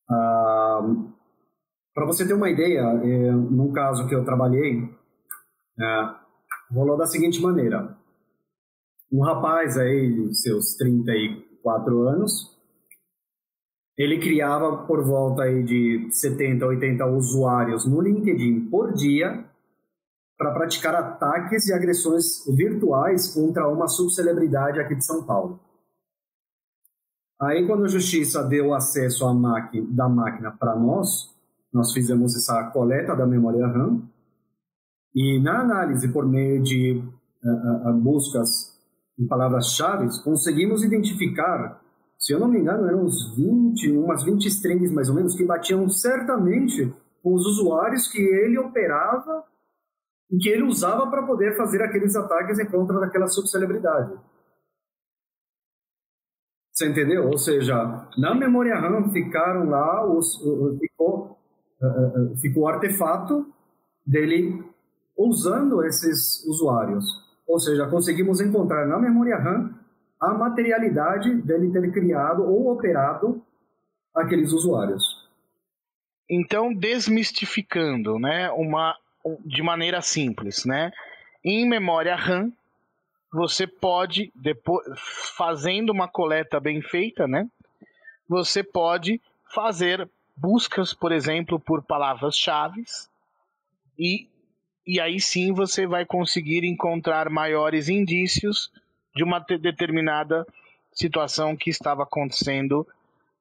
Ah, 0.09 0.81
Para 1.93 2.05
você 2.05 2.27
ter 2.27 2.33
uma 2.33 2.49
ideia, 2.49 2.81
é, 2.81 3.31
num 3.31 3.71
caso 3.71 4.07
que 4.07 4.15
eu 4.15 4.25
trabalhei, 4.25 4.89
é, 5.79 6.09
rolou 6.71 6.97
da 6.97 7.05
seguinte 7.05 7.41
maneira. 7.41 7.95
Um 9.11 9.21
rapaz 9.21 9.77
aí, 9.77 10.33
seus 10.33 10.75
34 10.77 12.07
anos, 12.07 12.54
ele 13.97 14.19
criava 14.19 14.85
por 14.85 15.03
volta 15.03 15.43
aí 15.43 15.63
de 15.63 16.07
70, 16.11 16.65
80 16.65 17.05
usuários 17.05 17.85
no 17.85 18.01
LinkedIn 18.01 18.69
por 18.69 18.93
dia 18.93 19.45
para 20.37 20.51
praticar 20.51 20.95
ataques 20.95 21.67
e 21.67 21.73
agressões 21.73 22.45
virtuais 22.47 23.33
contra 23.33 23.67
uma 23.69 23.87
subcelebridade 23.87 24.79
aqui 24.79 24.95
de 24.95 25.05
São 25.05 25.23
Paulo. 25.23 25.59
Aí, 27.41 27.65
quando 27.67 27.85
a 27.85 27.87
justiça 27.87 28.43
deu 28.43 28.73
acesso 28.73 29.31
máquina, 29.33 29.85
da 29.91 30.07
máquina 30.07 30.51
para 30.51 30.75
nós, 30.75 31.33
nós 31.71 31.91
fizemos 31.91 32.35
essa 32.35 32.71
coleta 32.71 33.15
da 33.15 33.25
memória 33.25 33.67
RAM 33.67 34.01
e, 35.13 35.39
na 35.41 35.59
análise 35.59 36.07
por 36.11 36.25
meio 36.25 36.63
de 36.63 37.03
uh, 37.43 37.89
uh, 37.89 37.93
buscas 37.93 38.79
de 39.17 39.25
palavras-chave, 39.25 40.07
conseguimos 40.23 40.83
identificar, 40.83 41.81
se 42.25 42.33
eu 42.33 42.39
não 42.39 42.47
me 42.47 42.57
engano, 42.57 42.87
eram 42.87 43.03
uns 43.03 43.35
20, 43.35 43.91
umas 43.91 44.23
20 44.23 44.47
strings 44.47 44.91
mais 44.91 45.09
ou 45.09 45.15
menos, 45.15 45.35
que 45.35 45.45
batiam 45.45 45.87
certamente 45.87 46.91
com 47.21 47.35
os 47.35 47.45
usuários 47.45 48.07
que 48.07 48.17
ele 48.17 48.57
operava 48.57 49.43
e 50.31 50.37
que 50.39 50.49
ele 50.49 50.63
usava 50.63 51.05
para 51.07 51.21
poder 51.21 51.55
fazer 51.55 51.83
aqueles 51.83 52.15
ataques 52.15 52.57
em 52.57 52.65
contra 52.65 52.99
daquela 52.99 53.27
subcelebridade. 53.27 54.17
Você 56.71 56.89
entendeu? 56.89 57.27
Ou 57.27 57.37
seja, 57.37 58.09
na 58.17 58.33
memória 58.33 58.75
RAM 58.75 59.11
ficaram 59.11 59.69
lá, 59.69 60.03
os, 60.11 60.35
ficou, 60.79 61.37
uh, 61.79 62.35
ficou 62.37 62.63
o 62.63 62.67
artefato 62.67 63.45
dele 64.03 64.65
usando 65.15 65.83
esses 65.83 66.43
usuários. 66.47 67.05
Ou 67.47 67.59
seja, 67.59 67.87
conseguimos 67.87 68.41
encontrar 68.41 68.87
na 68.87 68.97
memória 68.97 69.37
RAM 69.37 69.84
a 70.19 70.33
materialidade 70.33 71.33
dele 71.41 71.71
ter 71.71 71.91
criado 71.91 72.43
ou 72.43 72.71
operado 72.71 73.43
aqueles 74.13 74.51
usuários. 74.51 75.03
Então, 76.29 76.73
desmistificando, 76.73 78.17
né, 78.17 78.49
uma 78.51 78.95
de 79.45 79.61
maneira 79.61 80.01
simples, 80.01 80.65
né? 80.65 80.91
Em 81.43 81.67
memória 81.67 82.15
RAM, 82.15 82.51
você 83.31 83.67
pode, 83.67 84.31
depois, 84.35 84.85
fazendo 85.35 85.91
uma 85.91 86.07
coleta 86.07 86.59
bem 86.59 86.81
feita, 86.81 87.27
né? 87.27 87.47
Você 88.27 88.63
pode 88.63 89.21
fazer 89.53 90.09
buscas, 90.35 90.93
por 90.93 91.11
exemplo, 91.11 91.59
por 91.59 91.83
palavras-chave 91.83 92.83
e, 93.97 94.27
e 94.85 94.99
aí 94.99 95.19
sim 95.19 95.53
você 95.53 95.85
vai 95.87 96.05
conseguir 96.05 96.65
encontrar 96.65 97.29
maiores 97.29 97.87
indícios 97.87 98.71
de 99.15 99.23
uma 99.23 99.39
determinada 99.39 100.45
situação 100.91 101.55
que 101.55 101.69
estava 101.69 102.03
acontecendo 102.03 102.85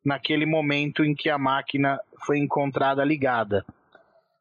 naquele 0.05 0.47
momento 0.47 1.05
em 1.05 1.15
que 1.15 1.29
a 1.29 1.39
máquina 1.39 1.99
foi 2.25 2.39
encontrada 2.39 3.03
ligada. 3.05 3.65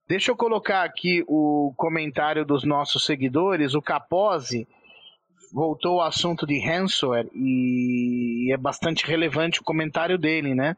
Deixa 0.07 0.31
eu 0.31 0.35
colocar 0.35 0.83
aqui 0.83 1.23
o 1.27 1.73
comentário 1.77 2.45
dos 2.45 2.63
nossos 2.63 3.05
seguidores. 3.05 3.73
O 3.73 3.81
Capose 3.81 4.67
voltou 5.51 6.01
ao 6.01 6.07
assunto 6.07 6.45
de 6.45 6.59
ransomware 6.59 7.29
e 7.33 8.51
é 8.53 8.57
bastante 8.57 9.05
relevante 9.05 9.61
o 9.61 9.63
comentário 9.63 10.17
dele, 10.17 10.53
né? 10.53 10.75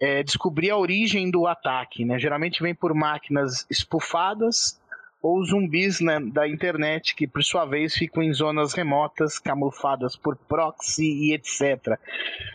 É, 0.00 0.22
descobrir 0.22 0.70
a 0.70 0.76
origem 0.76 1.30
do 1.30 1.46
ataque, 1.46 2.04
né? 2.04 2.18
Geralmente 2.18 2.62
vem 2.62 2.74
por 2.74 2.94
máquinas 2.94 3.66
espufadas 3.70 4.80
ou 5.22 5.44
zumbis 5.44 6.00
né, 6.00 6.18
da 6.18 6.48
internet 6.48 7.14
que, 7.14 7.28
por 7.28 7.44
sua 7.44 7.64
vez, 7.64 7.94
ficam 7.94 8.22
em 8.22 8.32
zonas 8.32 8.74
remotas, 8.74 9.38
camufladas 9.38 10.16
por 10.16 10.36
proxy 10.36 11.04
e 11.04 11.32
etc. 11.32 11.96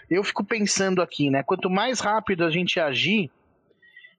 Eu 0.09 0.21
fico 0.21 0.43
pensando 0.43 1.01
aqui, 1.01 1.29
né? 1.29 1.43
Quanto 1.43 1.69
mais 1.69 2.01
rápido 2.01 2.43
a 2.43 2.49
gente 2.51 2.77
agir, 2.77 3.31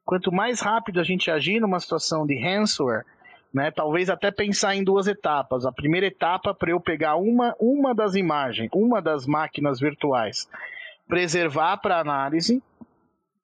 quanto 0.05 0.33
mais 0.33 0.61
rápido 0.61 0.99
a 0.99 1.05
gente 1.05 1.31
agir 1.31 1.61
numa 1.61 1.79
situação 1.79 2.27
de 2.27 2.41
ransomware, 2.41 3.05
né, 3.53 3.71
talvez 3.71 4.11
até 4.11 4.31
pensar 4.31 4.75
em 4.75 4.85
duas 4.85 5.07
etapas. 5.07 5.67
A 5.67 5.73
primeira 5.73 6.07
etapa 6.07 6.55
para 6.55 6.71
eu 6.71 6.81
pegar 6.81 7.17
uma, 7.17 7.55
uma 7.59 7.95
das 7.95 8.15
imagens, 8.15 8.71
uma 8.73 9.01
das 9.01 9.27
máquinas 9.27 9.81
virtuais, 9.81 10.49
preservar 11.07 11.79
para 11.79 11.99
análise, 11.99 12.63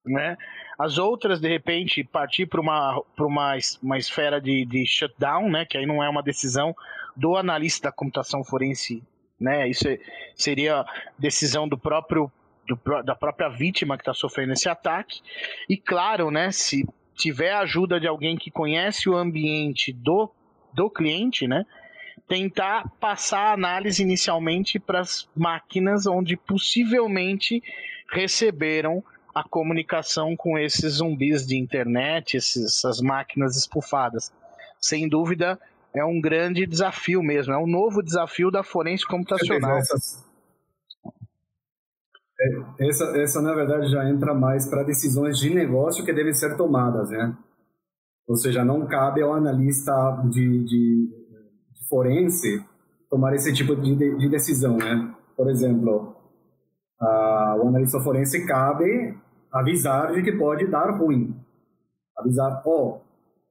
né? 0.05 0.37
As 0.79 0.99
outras, 0.99 1.41
de 1.41 1.49
repente, 1.49 2.03
partir 2.03 2.47
para 2.47 2.61
uma, 2.61 3.01
uma, 3.19 3.57
uma 3.83 3.99
esfera 3.99 4.41
de, 4.41 4.65
de 4.65 4.85
shutdown, 4.87 5.51
né? 5.51 5.65
Que 5.65 5.79
aí 5.79 5.87
não 5.87 6.03
é 6.03 6.09
uma 6.09 6.23
decisão 6.23 6.75
do 7.17 7.37
analista 7.37 7.89
da 7.89 7.93
computação 7.93 8.43
forense, 8.43 9.03
né? 9.39 9.69
Isso 9.69 9.87
é, 9.89 9.99
seria 10.35 10.85
decisão 11.19 11.69
do 11.69 11.79
próprio 11.79 12.31
do, 12.67 12.79
da 13.03 13.15
própria 13.15 13.49
vítima 13.49 13.97
que 13.97 14.03
está 14.03 14.15
sofrendo 14.15 14.53
esse 14.53 14.69
ataque. 14.69 15.21
E 15.69 15.77
claro, 15.77 16.31
né, 16.31 16.51
se 16.51 16.87
tiver 17.15 17.53
a 17.53 17.61
ajuda 17.61 18.01
de 18.01 18.07
alguém 18.07 18.37
que 18.37 18.51
conhece 18.51 19.09
o 19.09 19.17
ambiente 19.17 19.93
do, 19.93 20.31
do 20.73 20.91
cliente, 20.91 21.47
né, 21.47 21.65
tentar 22.27 22.89
passar 22.99 23.51
a 23.51 23.53
análise 23.53 24.03
inicialmente 24.03 24.79
para 24.79 25.01
as 25.01 25.29
máquinas 25.37 26.07
onde 26.07 26.37
possivelmente 26.37 27.63
receberam 28.11 29.05
a 29.35 29.43
comunicação 29.43 30.37
com 30.37 30.57
esses 30.57 30.95
zumbis 30.95 31.47
de 31.47 31.57
internet, 31.57 32.37
esses, 32.37 32.65
essas 32.65 33.01
máquinas 33.01 33.57
espufadas. 33.57 34.33
Sem 34.81 35.09
dúvida, 35.09 35.59
é 35.95 36.05
um 36.05 36.21
grande 36.21 36.67
desafio 36.67 37.23
mesmo, 37.23 37.53
é 37.53 37.59
um 37.59 37.67
novo 37.67 38.03
desafio 38.03 38.51
da 38.51 38.63
forense 38.63 39.07
computacional. 39.07 39.79
É, 42.41 42.89
essa, 42.89 43.05
essa, 43.17 43.43
na 43.43 43.55
verdade, 43.55 43.91
já 43.91 44.09
entra 44.09 44.35
mais 44.35 44.69
para 44.69 44.83
decisões 44.83 45.39
de 45.39 45.55
negócio 45.55 46.05
que 46.05 46.13
devem 46.13 46.35
ser 46.35 46.57
tomadas, 46.57 47.11
né? 47.11 47.37
Ou 48.27 48.37
seja, 48.37 48.65
não 48.65 48.87
cabe 48.87 49.23
ao 49.23 49.35
analista 49.35 49.93
de, 50.31 50.65
de, 50.65 51.09
de 51.73 51.89
forense 51.89 52.65
tomar 53.09 53.35
esse 53.35 53.53
tipo 53.53 53.77
de, 53.77 53.95
de 53.95 54.29
decisão, 54.29 54.77
né? 54.77 55.15
Por 55.37 55.49
exemplo, 55.51 56.17
a, 57.01 57.57
o 57.63 57.69
analista 57.69 58.01
forense 58.01 58.47
cabe 58.47 59.17
avisar 59.55 60.13
de 60.13 60.23
que 60.23 60.33
pode 60.33 60.67
dar 60.67 60.91
ruim. 60.91 61.35
Avisar, 62.19 62.63
ó, 62.67 62.71
oh, 62.71 63.01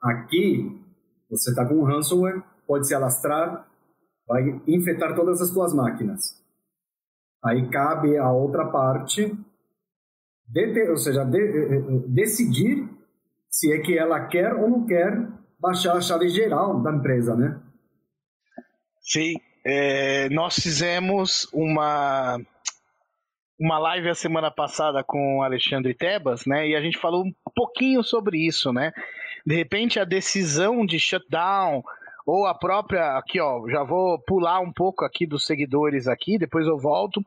aqui 0.02 0.80
você 1.30 1.50
está 1.50 1.66
com 1.66 1.84
ransomware, 1.84 2.44
pode 2.68 2.88
se 2.88 2.94
alastrar, 2.94 3.68
vai 4.28 4.62
infectar 4.68 5.16
todas 5.16 5.42
as 5.42 5.50
suas 5.50 5.74
máquinas. 5.74 6.42
Aí 7.44 7.70
cabe 7.70 8.18
a 8.18 8.32
outra 8.32 8.68
parte, 8.68 9.34
de, 10.48 10.90
ou 10.90 10.98
seja, 10.98 11.24
de, 11.24 11.40
eh, 11.40 11.76
eh, 11.76 11.82
decidir 12.08 12.88
se 13.50 13.74
é 13.74 13.80
que 13.80 13.98
ela 13.98 14.28
quer 14.28 14.54
ou 14.54 14.70
não 14.70 14.86
quer 14.86 15.28
baixar 15.60 15.96
a 15.96 16.02
chave 16.02 16.30
geral 16.30 16.82
da 16.82 16.92
empresa, 16.92 17.36
né? 17.36 17.60
Sim, 19.02 19.36
é, 19.66 20.30
nós 20.30 20.56
fizemos 20.56 21.48
uma 21.54 22.40
uma 23.64 23.80
live 23.80 24.10
a 24.10 24.14
semana 24.14 24.52
passada 24.52 25.02
com 25.06 25.38
o 25.38 25.42
Alexandre 25.42 25.94
Tebas, 25.94 26.46
né? 26.46 26.68
E 26.68 26.76
a 26.76 26.82
gente 26.82 26.98
falou 26.98 27.24
um 27.24 27.34
pouquinho 27.56 28.04
sobre 28.04 28.46
isso, 28.46 28.74
né? 28.74 28.92
De 29.46 29.56
repente 29.56 30.02
a 30.02 30.04
decisão 30.04 30.86
de 30.86 31.00
shutdown 31.00 31.82
ou 32.26 32.46
a 32.46 32.54
própria 32.54 33.18
aqui, 33.18 33.40
ó, 33.40 33.66
já 33.70 33.82
vou 33.82 34.20
pular 34.20 34.60
um 34.60 34.72
pouco 34.72 35.06
aqui 35.06 35.26
dos 35.26 35.46
seguidores 35.46 36.10
aqui, 36.10 36.38
depois 36.38 36.68
eu 36.68 36.78
volto. 36.78 37.24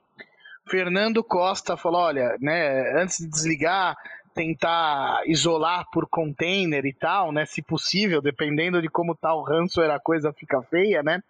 Fernando 0.69 1.25
Costa 1.25 1.75
falou, 1.75 2.03
olha, 2.03 2.37
né, 2.39 3.01
antes 3.01 3.17
de 3.17 3.29
desligar, 3.29 3.97
tentar 4.35 5.23
isolar 5.27 5.87
por 5.91 6.07
container 6.07 6.85
e 6.85 6.93
tal, 6.93 7.33
né, 7.33 7.47
se 7.47 7.63
possível, 7.63 8.21
dependendo 8.21 8.83
de 8.83 8.91
como 8.91 9.15
tá 9.15 9.33
o 9.33 9.43
ransomware, 9.43 9.95
a 9.95 10.01
coisa 10.01 10.35
fica 10.35 10.61
feia, 10.65 11.03
né? 11.03 11.23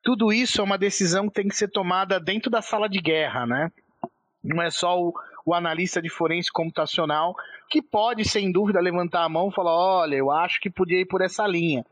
Tudo 0.00 0.32
isso 0.32 0.60
é 0.60 0.64
uma 0.64 0.78
decisão 0.78 1.26
que 1.26 1.34
tem 1.34 1.48
que 1.48 1.56
ser 1.56 1.68
tomada 1.68 2.20
dentro 2.20 2.48
da 2.48 2.62
sala 2.62 2.88
de 2.88 3.00
guerra, 3.00 3.44
né? 3.44 3.72
Não 4.42 4.62
é 4.62 4.70
só 4.70 5.00
o, 5.00 5.12
o 5.44 5.54
analista 5.54 6.00
de 6.00 6.08
forense 6.08 6.50
computacional 6.52 7.34
que 7.68 7.82
pode, 7.82 8.24
sem 8.24 8.50
dúvida, 8.50 8.80
levantar 8.80 9.24
a 9.24 9.28
mão 9.28 9.48
e 9.48 9.54
falar: 9.54 9.74
olha, 9.74 10.16
eu 10.16 10.30
acho 10.30 10.60
que 10.60 10.70
podia 10.70 11.00
ir 11.00 11.06
por 11.06 11.20
essa 11.20 11.46
linha. 11.46 11.84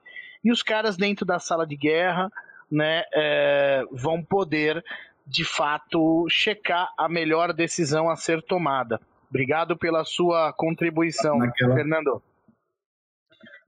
E 0.44 0.50
os 0.50 0.62
caras 0.62 0.96
dentro 0.96 1.26
da 1.26 1.38
sala 1.38 1.66
de 1.66 1.76
guerra 1.76 2.30
né, 2.70 3.02
é, 3.12 3.82
vão 3.90 4.22
poder, 4.22 4.84
de 5.26 5.44
fato, 5.44 6.26
checar 6.28 6.92
a 6.96 7.08
melhor 7.08 7.52
decisão 7.52 8.08
a 8.08 8.16
ser 8.16 8.42
tomada. 8.42 9.00
Obrigado 9.28 9.76
pela 9.76 10.04
sua 10.04 10.52
contribuição, 10.52 11.38
naquela, 11.38 11.74
Fernando. 11.74 12.22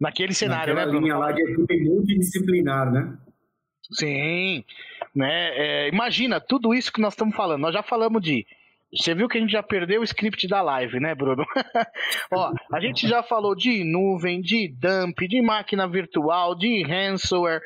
Naquele 0.01 0.33
cenário, 0.33 0.74
naquela 0.74 0.93
né, 0.93 1.01
linha 1.01 1.18
lá 1.18 1.33
de 1.33 1.43
equipe 1.43 1.85
multidisciplinar, 1.85 2.93
né? 2.93 3.18
Sim, 3.91 4.64
né? 5.14 5.51
É, 5.57 5.89
imagina 5.89 6.41
tudo 6.41 6.74
isso 6.74 6.93
que 6.93 7.01
nós 7.01 7.14
estamos 7.14 7.35
falando. 7.35 7.62
Nós 7.62 7.74
já 7.74 7.83
falamos 7.83 8.22
de 8.22 8.47
você 8.93 9.14
viu 9.14 9.28
que 9.28 9.36
a 9.36 9.41
gente 9.41 9.53
já 9.53 9.62
perdeu 9.62 10.01
o 10.01 10.05
script 10.05 10.49
da 10.49 10.62
live, 10.62 10.99
né, 10.99 11.14
Bruno? 11.14 11.45
Ó, 12.32 12.53
a 12.72 12.80
gente 12.80 13.07
já 13.07 13.22
falou 13.22 13.55
de 13.55 13.84
nuvem, 13.84 14.41
de 14.41 14.68
dump, 14.68 15.18
de 15.28 15.43
máquina 15.43 15.86
virtual, 15.86 16.55
de 16.55 16.82
ransomware, 16.84 17.61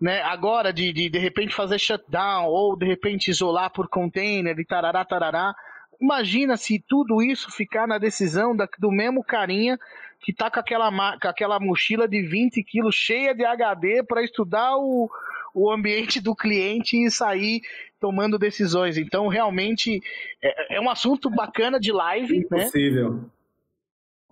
né? 0.00 0.20
Agora 0.22 0.72
de, 0.72 0.92
de 0.92 1.08
de 1.08 1.18
repente 1.18 1.54
fazer 1.54 1.78
shutdown 1.78 2.46
ou 2.46 2.76
de 2.76 2.86
repente 2.86 3.30
isolar 3.30 3.70
por 3.70 3.88
container 3.88 4.58
e 4.58 4.64
tarará, 4.64 5.04
tarará. 5.04 5.54
Imagina 6.00 6.56
se 6.56 6.82
tudo 6.88 7.22
isso 7.22 7.52
ficar 7.52 7.86
na 7.86 7.98
decisão 7.98 8.54
da, 8.54 8.68
do 8.78 8.90
mesmo 8.90 9.22
carinha 9.22 9.78
que 10.20 10.32
tá 10.32 10.50
com 10.50 10.58
aquela, 10.58 10.90
com 11.18 11.28
aquela 11.28 11.60
mochila 11.60 12.08
de 12.08 12.20
20 12.22 12.62
quilos 12.64 12.94
cheia 12.96 13.34
de 13.34 13.44
HD 13.44 14.02
para 14.02 14.24
estudar 14.24 14.76
o, 14.76 15.08
o 15.54 15.70
ambiente 15.70 16.20
do 16.20 16.34
cliente 16.34 16.96
e 16.96 17.10
sair 17.10 17.62
tomando 18.00 18.38
decisões. 18.38 18.98
Então, 18.98 19.28
realmente, 19.28 20.02
é, 20.42 20.76
é 20.76 20.80
um 20.80 20.90
assunto 20.90 21.30
bacana 21.30 21.78
de 21.78 21.92
live, 21.92 22.36
Impossível. 22.36 23.14
né? 23.14 23.24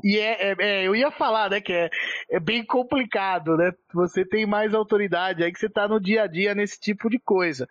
E 0.05 0.19
é, 0.19 0.51
é, 0.51 0.57
é, 0.59 0.83
eu 0.87 0.97
ia 0.97 1.13
falar, 1.13 1.49
né, 1.49 1.61
que 1.61 1.73
é, 1.73 1.89
é 2.29 2.41
bem 2.41 2.65
complicado, 2.65 3.57
né? 3.57 3.73
Você 3.95 4.25
tem 4.25 4.45
mais 4.45 4.75
autoridade 4.75 5.45
aí 5.45 5.53
que 5.53 5.61
você 5.61 5.69
tá 5.69 5.87
no 5.87 6.01
dia 6.01 6.25
a 6.25 6.27
dia 6.27 6.57
nesse 6.57 6.81
tipo 6.81 7.09
de 7.09 7.21
coisa. 7.21 7.69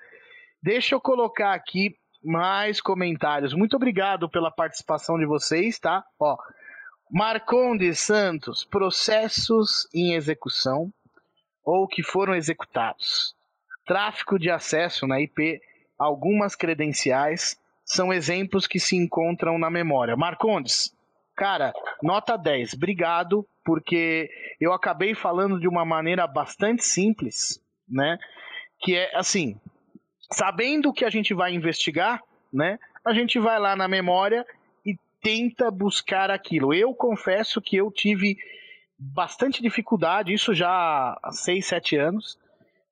Deixa 0.63 0.95
eu 0.95 1.01
colocar 1.01 1.53
aqui 1.53 1.93
mais 2.23 2.79
comentários. 2.79 3.53
Muito 3.53 3.75
obrigado 3.75 4.29
pela 4.29 4.49
participação 4.49 5.19
de 5.19 5.25
vocês, 5.25 5.77
tá? 5.77 6.05
Ó, 6.17 6.37
Marcondes 7.11 7.99
Santos, 7.99 8.63
processos 8.63 9.89
em 9.93 10.13
execução 10.13 10.89
ou 11.65 11.85
que 11.85 12.01
foram 12.01 12.33
executados 12.33 13.35
tráfico 13.91 14.39
de 14.39 14.49
acesso 14.49 15.05
na 15.05 15.19
IP, 15.19 15.59
algumas 15.99 16.55
credenciais, 16.55 17.59
são 17.83 18.13
exemplos 18.13 18.65
que 18.65 18.79
se 18.79 18.95
encontram 18.95 19.59
na 19.59 19.69
memória. 19.69 20.15
Marcondes, 20.15 20.95
cara, 21.35 21.73
nota 22.01 22.37
10. 22.37 22.75
Obrigado, 22.75 23.45
porque 23.65 24.29
eu 24.61 24.71
acabei 24.71 25.13
falando 25.13 25.59
de 25.59 25.67
uma 25.67 25.83
maneira 25.83 26.25
bastante 26.25 26.85
simples, 26.85 27.61
né? 27.85 28.17
Que 28.79 28.95
é 28.95 29.13
assim, 29.13 29.59
sabendo 30.31 30.87
o 30.87 30.93
que 30.93 31.03
a 31.03 31.09
gente 31.09 31.33
vai 31.33 31.53
investigar, 31.53 32.23
né? 32.53 32.79
A 33.03 33.13
gente 33.13 33.39
vai 33.39 33.59
lá 33.59 33.75
na 33.75 33.89
memória 33.89 34.45
e 34.85 34.95
tenta 35.21 35.69
buscar 35.69 36.31
aquilo. 36.31 36.73
Eu 36.73 36.95
confesso 36.95 37.59
que 37.59 37.75
eu 37.75 37.91
tive 37.91 38.37
bastante 38.97 39.61
dificuldade, 39.61 40.33
isso 40.33 40.53
já 40.53 40.69
há 41.21 41.31
6, 41.33 41.65
7 41.65 41.97
anos, 41.97 42.39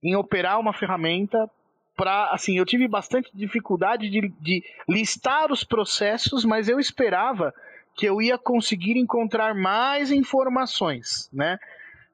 em 0.03 0.15
operar 0.15 0.59
uma 0.59 0.73
ferramenta 0.73 1.49
para 1.95 2.31
assim 2.31 2.57
eu 2.57 2.65
tive 2.65 2.87
bastante 2.87 3.29
dificuldade 3.33 4.09
de, 4.09 4.29
de, 4.39 4.63
listar 4.87 5.51
os 5.51 5.63
processos 5.63 6.45
mas 6.45 6.69
eu 6.69 6.79
esperava 6.79 7.53
que 7.95 8.05
eu 8.05 8.21
ia 8.21 8.37
conseguir 8.37 8.97
encontrar 8.97 9.53
mais 9.53 10.11
informações 10.11 11.29
né 11.33 11.59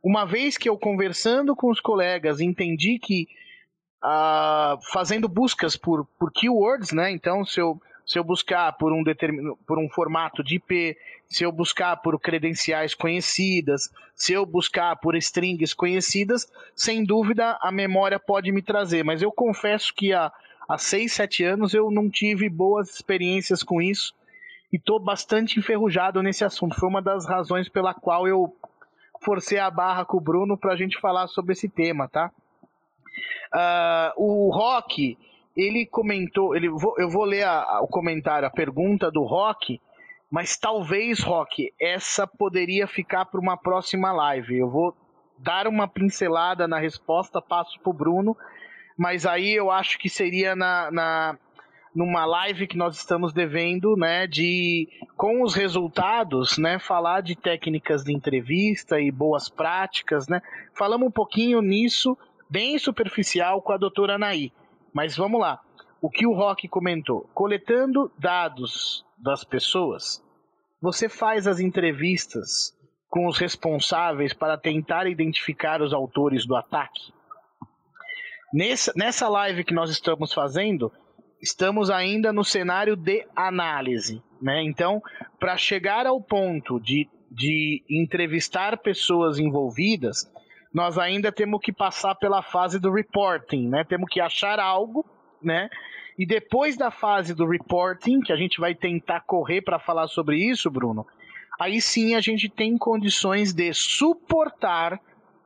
uma 0.04 0.26
vez 0.26 0.58
que 0.58 0.70
eu 0.70 0.78
conversando 0.78 1.56
com 1.56 1.70
os 1.70 1.80
colegas 1.80 2.40
entendi 2.40 3.00
que 3.00 3.28
uh, 4.06 4.80
fazendo 4.92 5.28
buscas 5.28 5.76
por, 5.76 6.06
por 6.20 6.32
keywords, 6.32 6.92
né? 6.92 7.12
Então, 7.12 7.44
se 7.44 7.60
eu, 7.60 7.82
se 8.06 8.20
eu 8.20 8.24
buscar 8.24 8.72
por 8.74 8.94
um, 8.94 9.04
determin, 9.04 9.56
por 9.66 9.80
um 9.80 9.90
formato 9.90 10.44
de 10.44 10.56
IP, 10.56 10.98
se 11.28 11.44
eu 11.44 11.52
buscar 11.52 11.98
por 11.98 12.20
credenciais 12.20 12.94
conhecidas, 12.94 13.92
se 14.14 14.34
eu 14.34 14.46
buscar 14.46 14.96
por 14.98 15.16
strings 15.16 15.74
conhecidas, 15.74 16.48
sem 16.76 17.04
dúvida 17.04 17.58
a 17.62 17.72
memória 17.72 18.20
pode 18.20 18.52
me 18.52 18.62
trazer. 18.62 19.04
Mas 19.04 19.22
eu 19.22 19.32
confesso 19.32 19.94
que 19.94 20.14
há, 20.14 20.32
há 20.70 20.78
6, 20.78 21.12
7 21.12 21.44
anos 21.44 21.74
eu 21.74 21.90
não 21.90 22.10
tive 22.10 22.48
boas 22.48 22.94
experiências 22.94 23.64
com 23.64 23.82
isso 23.82 24.14
e 24.72 24.78
estou 24.78 25.00
bastante 25.00 25.60
enferrujado 25.60 26.22
nesse 26.22 26.44
assunto. 26.44 26.76
Foi 26.80 26.88
uma 26.88 27.02
das 27.02 27.26
razões 27.26 27.68
pela 27.68 27.94
qual 27.94 28.28
eu 28.28 28.56
forcei 29.24 29.58
a 29.58 29.72
barra 29.72 30.06
com 30.06 30.18
o 30.18 30.22
Bruno 30.22 30.56
para 30.58 30.74
a 30.74 30.76
gente 30.76 31.00
falar 31.00 31.28
sobre 31.28 31.54
esse 31.54 31.68
tema, 31.68 32.08
tá? 32.08 32.32
Uh, 33.54 34.12
o 34.18 34.52
Rock, 34.54 35.18
ele 35.56 35.86
comentou, 35.86 36.56
ele, 36.56 36.68
eu 36.68 37.10
vou 37.10 37.24
ler 37.24 37.44
a, 37.44 37.62
a, 37.62 37.82
o 37.82 37.88
comentário, 37.88 38.48
a 38.48 38.52
pergunta 38.52 39.10
do 39.10 39.24
Rock, 39.24 39.80
mas 40.30 40.58
talvez, 40.58 41.22
Rock, 41.22 41.72
essa 41.80 42.28
poderia 42.28 42.88
ficar 42.88 43.26
para 43.26 43.40
uma 43.40 43.56
próxima 43.56 44.12
live. 44.12 44.58
Eu 44.58 44.70
vou 44.70 44.96
dar 45.38 45.68
uma 45.68 45.88
pincelada 45.88 46.68
na 46.68 46.80
resposta, 46.80 47.42
passo 47.42 47.80
para 47.80 47.90
o 47.90 47.94
Bruno, 47.94 48.36
mas 48.98 49.26
aí 49.26 49.54
eu 49.54 49.72
acho 49.72 49.98
que 49.98 50.10
seria 50.10 50.56
na, 50.56 50.92
na 50.92 51.38
numa 51.96 52.26
live 52.26 52.68
que 52.68 52.76
nós 52.76 52.98
estamos 52.98 53.32
devendo, 53.32 53.96
né, 53.96 54.28
de 54.28 54.90
com 55.16 55.42
os 55.42 55.56
resultados, 55.56 56.58
né, 56.58 56.78
falar 56.78 57.22
de 57.22 57.38
técnicas 57.38 58.04
de 58.04 58.14
entrevista 58.14 59.00
e 59.00 59.10
boas 59.10 59.48
práticas, 59.48 60.28
né? 60.28 60.42
Falamos 60.74 61.08
um 61.08 61.12
pouquinho 61.12 61.62
nisso, 61.62 62.18
bem 62.50 62.78
superficial 62.78 63.62
com 63.62 63.72
a 63.72 63.78
doutora 63.78 64.16
Anaí. 64.16 64.52
Mas 64.96 65.18
vamos 65.18 65.42
lá. 65.42 65.60
O 66.02 66.10
que 66.10 66.26
o 66.26 66.34
Rock 66.34 66.70
comentou, 66.70 67.30
coletando 67.34 68.10
dados 68.18 69.06
das 69.18 69.44
pessoas, 69.44 70.24
você 70.82 71.10
faz 71.10 71.48
as 71.48 71.60
entrevistas 71.60 72.74
com 73.10 73.28
os 73.28 73.38
responsáveis 73.38 74.34
para 74.34 74.58
tentar 74.58 75.06
identificar 75.06 75.82
os 75.82 75.94
autores 75.94 76.46
do 76.46 76.56
ataque? 76.56 77.14
Nessa, 78.54 78.94
nessa 78.96 79.28
live 79.28 79.66
que 79.66 79.74
nós 79.74 79.90
estamos 79.90 80.32
fazendo, 80.32 80.90
estamos 81.42 81.90
ainda 81.90 82.32
no 82.32 82.46
cenário 82.46 82.96
de 82.96 83.28
análise. 83.36 84.24
Né? 84.42 84.64
Então, 84.64 85.02
para 85.38 85.58
chegar 85.58 86.06
ao 86.08 86.22
ponto 86.22 86.80
de, 86.80 87.10
de 87.30 87.84
entrevistar 87.90 88.78
pessoas 88.78 89.40
envolvidas, 89.40 90.32
nós 90.76 90.98
ainda 90.98 91.32
temos 91.32 91.62
que 91.62 91.72
passar 91.72 92.16
pela 92.16 92.42
fase 92.42 92.82
do 92.82 92.92
reporting, 92.92 93.70
né? 93.70 93.86
Temos 93.86 94.10
que 94.10 94.20
achar 94.20 94.60
algo, 94.60 95.06
né? 95.42 95.70
E 96.20 96.26
depois 96.26 96.76
da 96.76 96.92
fase 96.92 97.34
do 97.34 97.48
reporting, 97.48 98.20
que 98.20 98.34
a 98.34 98.36
gente 98.36 98.60
vai 98.60 98.76
tentar 98.76 99.22
correr 99.22 99.62
para 99.62 99.80
falar 99.80 100.10
sobre 100.10 100.38
isso, 100.38 100.70
Bruno, 100.70 101.08
aí 101.58 101.80
sim 101.80 102.14
a 102.14 102.20
gente 102.20 102.50
tem 102.50 102.78
condições 102.78 103.54
de 103.54 103.74
suportar, 103.74 105.00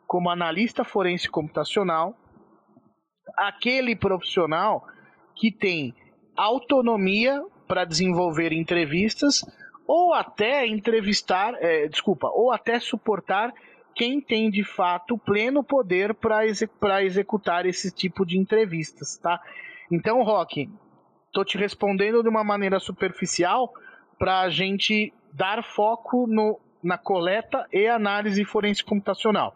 como 0.08 0.32
analista 0.32 0.84
forense 0.84 1.30
computacional, 1.30 2.16
aquele 3.38 3.96
profissional 3.96 4.84
que 5.36 5.52
tem 5.52 5.94
autonomia 6.36 7.40
para 7.68 7.86
desenvolver 7.86 8.52
entrevistas 8.52 9.46
ou 9.86 10.12
até 10.12 10.66
entrevistar, 10.66 11.54
é, 11.60 11.88
desculpa, 11.88 12.32
ou 12.34 12.52
até 12.52 12.80
suportar 12.80 13.54
quem 14.00 14.22
tem 14.22 14.50
de 14.50 14.64
fato 14.64 15.18
pleno 15.18 15.62
poder 15.62 16.14
para 16.14 16.46
executar 17.04 17.66
esse 17.66 17.94
tipo 17.94 18.26
de 18.26 18.38
entrevistas, 18.38 19.18
tá? 19.18 19.42
Então, 19.92 20.24
Rock, 20.24 20.70
tô 21.34 21.44
te 21.44 21.58
respondendo 21.58 22.24
de 22.24 22.30
uma 22.30 22.42
maneira 22.42 22.80
superficial 22.80 23.74
para 24.18 24.40
a 24.40 24.50
gente 24.50 25.12
dar 25.34 25.62
foco 25.66 26.26
no, 26.28 26.58
na 26.82 26.98
coleta 26.98 27.68
e 27.74 27.88
análise 27.88 28.46
forense 28.46 28.82
computacional. 28.86 29.54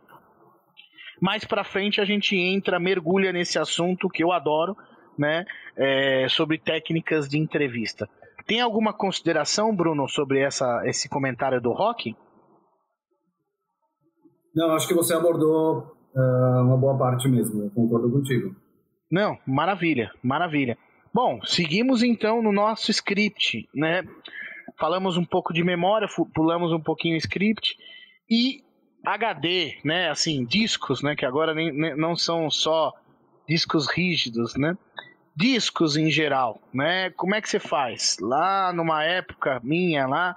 Mais 1.21 1.45
para 1.45 1.63
frente 1.63 2.01
a 2.01 2.05
gente 2.05 2.35
entra, 2.35 2.81
mergulha 2.81 3.31
nesse 3.31 3.57
assunto 3.57 4.09
que 4.09 4.25
eu 4.25 4.33
adoro, 4.33 4.75
né, 5.17 5.45
é, 5.77 6.27
sobre 6.27 6.57
técnicas 6.57 7.29
de 7.29 7.39
entrevista. 7.39 8.09
Tem 8.45 8.59
alguma 8.59 8.91
consideração, 8.91 9.73
Bruno, 9.73 10.09
sobre 10.09 10.41
essa, 10.41 10.81
esse 10.83 11.07
comentário 11.07 11.61
do 11.61 11.71
Rock? 11.71 12.13
Não, 14.55 14.71
acho 14.71 14.87
que 14.87 14.93
você 14.93 15.13
abordou 15.13 15.95
uh, 16.15 16.61
uma 16.61 16.77
boa 16.77 16.97
parte 16.97 17.27
mesmo, 17.27 17.63
eu 17.63 17.69
concordo 17.71 18.11
contigo. 18.11 18.55
Não, 19.09 19.37
maravilha, 19.45 20.11
maravilha. 20.21 20.77
Bom, 21.13 21.39
seguimos 21.43 22.01
então 22.01 22.41
no 22.41 22.51
nosso 22.51 22.89
script, 22.91 23.69
né? 23.73 24.03
Falamos 24.79 25.17
um 25.17 25.25
pouco 25.25 25.53
de 25.53 25.63
memória, 25.63 26.07
pulamos 26.33 26.71
um 26.71 26.79
pouquinho 26.79 27.15
o 27.15 27.17
script 27.17 27.77
e 28.29 28.63
HD, 29.05 29.77
né? 29.83 30.09
Assim, 30.09 30.43
discos, 30.45 31.03
né? 31.03 31.15
Que 31.15 31.25
agora 31.25 31.53
nem, 31.53 31.71
nem, 31.71 31.95
não 31.95 32.15
são 32.15 32.49
só 32.49 32.91
discos 33.47 33.87
rígidos, 33.87 34.55
né? 34.55 34.75
Discos 35.35 35.97
em 35.97 36.09
geral, 36.09 36.59
né? 36.73 37.11
Como 37.11 37.35
é 37.35 37.41
que 37.41 37.49
você 37.49 37.59
faz? 37.59 38.17
Lá 38.19 38.73
numa 38.73 39.03
época 39.03 39.59
minha 39.63 40.07
lá, 40.07 40.35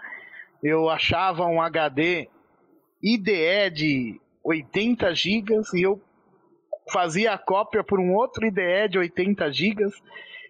eu 0.62 0.90
achava 0.90 1.46
um 1.46 1.62
HD 1.62 2.28
IDE 3.02 3.70
de 3.72 4.20
80 4.42 5.14
GB 5.14 5.60
e 5.74 5.82
eu 5.82 6.00
fazia 6.90 7.32
a 7.32 7.38
cópia 7.38 7.82
por 7.82 7.98
um 7.98 8.14
outro 8.14 8.46
IDE 8.46 8.88
de 8.90 8.98
80 8.98 9.52
GB 9.52 9.84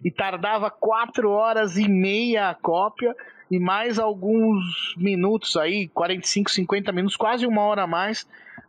e 0.03 0.11
tardava 0.11 0.69
4 0.69 1.29
horas 1.29 1.77
e 1.77 1.87
meia 1.87 2.49
a 2.49 2.55
cópia 2.55 3.15
e 3.49 3.59
mais 3.59 3.97
alguns 3.97 4.95
minutos 4.97 5.55
aí, 5.55 5.87
45, 5.89 6.51
50 6.51 6.91
minutos, 6.91 7.15
quase 7.15 7.45
uma 7.47 7.61
hora 7.61 7.83
a 7.83 7.87
mais 7.87 8.27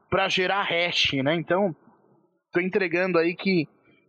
para 0.09 0.29
gerar 0.29 0.63
hash, 0.63 1.13
né? 1.15 1.35
Então, 1.35 1.75
tô 2.53 2.61
entregando 2.61 3.19
aí 3.19 3.35
que 3.35 3.69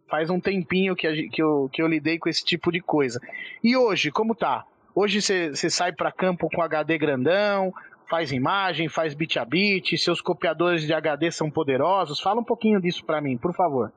faz 0.09 0.29
um 0.29 0.39
tempinho 0.39 0.95
que, 0.95 1.07
a, 1.07 1.11
que, 1.11 1.41
eu, 1.41 1.69
que 1.71 1.81
eu 1.81 1.87
lidei 1.87 2.17
com 2.17 2.29
esse 2.29 2.43
tipo 2.43 2.71
de 2.71 2.79
coisa. 2.79 3.19
E 3.63 3.75
hoje, 3.75 4.11
como 4.11 4.35
tá? 4.35 4.65
Hoje 4.93 5.21
você 5.21 5.69
sai 5.69 5.91
para 5.91 6.11
campo 6.11 6.49
com 6.49 6.61
HD 6.61 6.97
grandão, 6.97 7.73
faz 8.09 8.31
imagem, 8.31 8.89
faz 8.89 9.13
bit 9.13 9.37
a 9.37 9.45
bit, 9.45 9.97
seus 9.97 10.19
copiadores 10.21 10.83
de 10.83 10.93
HD 10.93 11.31
são 11.31 11.49
poderosos. 11.49 12.19
Fala 12.19 12.41
um 12.41 12.43
pouquinho 12.43 12.81
disso 12.81 13.05
para 13.05 13.21
mim, 13.21 13.37
por 13.37 13.53
favor. 13.53 13.91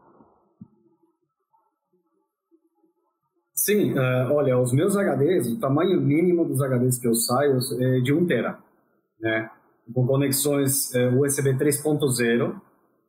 Sim, 3.55 3.93
uh, 3.93 4.33
olha, 4.33 4.59
os 4.59 4.73
meus 4.73 4.97
HDs, 4.97 5.53
o 5.53 5.61
tamanho 5.61 6.01
mínimo 6.01 6.45
dos 6.45 6.61
HDs 6.61 6.99
que 6.99 7.07
eu 7.07 7.15
saio 7.15 7.59
é 7.81 8.01
de 8.01 8.13
1 8.13 8.27
tera, 8.27 8.59
né? 9.21 9.51
Com 9.95 10.07
conexões 10.07 10.95
é, 10.95 11.09
USB 11.09 11.55
3.0, 11.55 12.61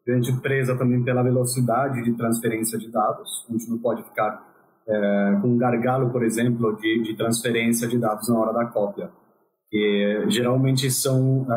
a 0.07 0.11
gente 0.11 0.33
presa 0.41 0.77
também 0.77 1.03
pela 1.03 1.23
velocidade 1.23 2.03
de 2.03 2.13
transferência 2.13 2.77
de 2.77 2.91
dados. 2.91 3.45
A 3.49 3.53
gente 3.53 3.69
não 3.69 3.77
pode 3.77 4.03
ficar 4.03 4.43
é, 4.87 5.39
com 5.41 5.49
um 5.49 5.57
gargalo, 5.57 6.11
por 6.11 6.23
exemplo, 6.23 6.75
de, 6.75 7.03
de, 7.03 7.15
transferência 7.15 7.87
de 7.87 7.97
dados 7.97 8.27
na 8.27 8.37
hora 8.37 8.53
da 8.53 8.65
cópia. 8.65 9.09
Que 9.73 10.25
geralmente 10.29 10.91
são, 10.91 11.47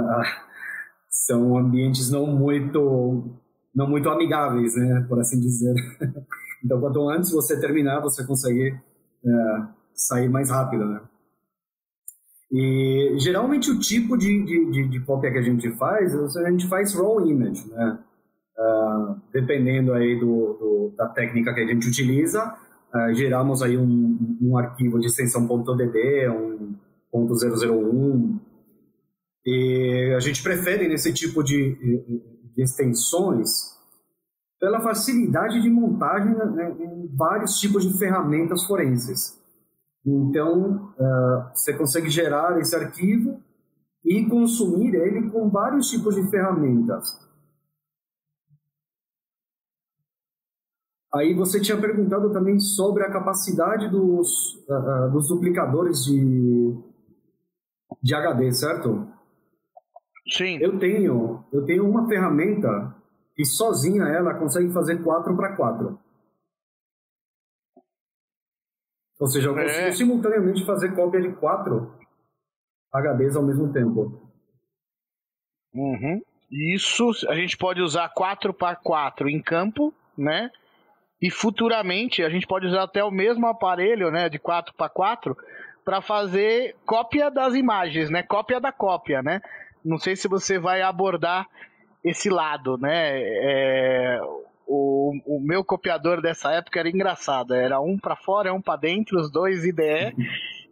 são 1.11 1.59
ambientes 1.59 2.11
não 2.11 2.27
muito, 2.27 3.39
não 3.75 3.87
muito 3.87 4.09
amigáveis, 4.09 4.75
né, 4.75 5.05
por 5.07 5.21
assim 5.21 5.39
dizer. 5.39 5.75
então, 6.65 6.81
quanto 6.81 7.11
antes 7.11 7.31
você 7.31 7.61
terminar, 7.61 8.01
você 8.01 8.27
consegue 8.27 8.71
uh, 8.73 9.69
sair 9.95 10.31
mais 10.31 10.49
rápido, 10.49 10.87
né? 10.87 11.03
E 12.51 13.17
geralmente 13.19 13.71
o 13.71 13.79
tipo 13.79 14.17
de, 14.17 14.45
de, 14.45 14.71
de, 14.71 14.89
de, 14.89 15.01
cópia 15.01 15.31
que 15.31 15.39
a 15.39 15.43
gente 15.43 15.71
faz, 15.73 16.15
a 16.39 16.51
gente 16.51 16.67
faz 16.69 16.95
raw 16.95 17.21
image, 17.21 17.69
né? 17.71 17.99
Uh, 18.59 19.21
dependendo 19.31 19.93
aí 19.93 20.19
do, 20.19 20.55
do, 20.59 20.95
da 20.97 21.07
técnica 21.09 21.53
que 21.53 21.61
a 21.61 21.67
gente 21.67 21.87
utiliza, 21.87 22.55
uh, 22.95 23.13
geramos 23.13 23.63
aí 23.63 23.77
um, 23.77 24.39
um 24.41 24.57
arquivo 24.57 24.99
de 24.99 25.09
extensão 25.09 25.47
.dd, 25.47 26.31
um 26.31 26.75
.001, 27.25 28.41
e 29.47 30.13
a 30.17 30.21
gente 30.21 30.43
prefere 30.43 30.89
nesse 30.89 31.13
tipo 31.13 31.43
de, 31.43 31.77
de 32.55 32.63
extensões 32.63 33.77
pela 34.59 34.81
facilidade 34.81 35.63
de 35.63 35.71
montagem 35.71 36.35
né, 36.35 36.77
em 36.81 37.17
vários 37.17 37.59
tipos 37.59 37.85
de 37.85 37.97
ferramentas 37.99 38.65
forenses. 38.65 39.41
Então, 40.05 40.93
uh, 40.99 41.51
você 41.55 41.77
consegue 41.77 42.09
gerar 42.09 42.59
esse 42.61 42.75
arquivo 42.75 43.41
e 44.05 44.25
consumir 44.29 44.95
ele 44.95 45.31
com 45.31 45.51
vários 45.51 45.89
tipos 45.91 46.15
de 46.15 46.29
ferramentas. 46.31 47.05
Aí 51.15 51.35
você 51.35 51.61
tinha 51.61 51.81
perguntado 51.81 52.33
também 52.33 52.59
sobre 52.59 53.03
a 53.03 53.11
capacidade 53.11 53.89
dos, 53.91 54.55
uh, 54.69 55.11
dos 55.13 55.29
duplicadores 55.29 56.05
de, 56.05 56.75
de 58.07 58.15
HD, 58.15 58.53
certo? 58.53 59.13
Sim. 60.29 60.59
Eu 60.61 60.79
tenho, 60.79 61.45
eu 61.53 61.65
tenho 61.65 61.89
uma 61.89 62.07
ferramenta 62.07 62.95
que 63.35 63.45
sozinha 63.45 64.05
ela 64.05 64.35
consegue 64.35 64.73
fazer 64.73 65.03
4 65.03 65.37
para 65.37 65.57
4. 65.57 65.99
Ou 69.19 69.27
seja, 69.27 69.49
eu 69.49 69.55
consigo 69.55 69.87
é. 69.89 69.93
simultaneamente 69.93 70.65
fazer 70.65 70.95
cópia 70.95 71.21
de 71.21 71.35
quatro 71.35 71.99
HDs 72.93 73.35
ao 73.35 73.43
mesmo 73.43 73.73
tempo. 73.73 74.31
Uhum. 75.75 76.23
Isso 76.51 77.11
a 77.29 77.35
gente 77.35 77.57
pode 77.57 77.83
usar 77.83 78.09
4 78.11 78.55
para 78.55 78.77
4 78.77 79.29
em 79.29 79.43
campo, 79.43 79.93
né? 80.17 80.51
E 81.21 81.29
futuramente 81.29 82.23
a 82.23 82.31
gente 82.31 82.47
pode 82.47 82.67
usar 82.67 82.85
até 82.85 83.03
o 83.03 83.11
mesmo 83.11 83.47
aparelho, 83.49 84.13
né, 84.13 84.29
de 84.29 84.39
4 84.39 84.75
para 84.75 84.89
4 84.89 85.37
para 85.87 86.03
fazer 86.03 86.75
cópia 86.85 87.31
das 87.31 87.55
imagens, 87.55 88.11
né? 88.11 88.21
Cópia 88.25 88.61
da 88.61 88.73
cópia, 88.73 89.23
né? 89.23 89.41
Não 89.85 89.99
sei 89.99 90.17
se 90.17 90.27
você 90.27 90.59
vai 90.59 90.83
abordar 90.83 91.47
esse 92.03 92.29
lado, 92.29 92.77
né? 92.77 93.21
É, 93.23 94.21
o, 94.67 95.13
o 95.25 95.41
meu 95.41 95.63
copiador 95.65 96.21
dessa 96.21 96.51
época 96.51 96.81
era 96.81 96.91
engraçado. 96.91 97.55
Era 97.55 97.81
um 97.81 97.97
para 97.97 98.17
fora, 98.17 98.53
um 98.53 98.61
para 98.61 98.81
dentro, 98.81 99.17
os 99.17 99.31
dois 99.31 99.65
IDE. 99.65 100.13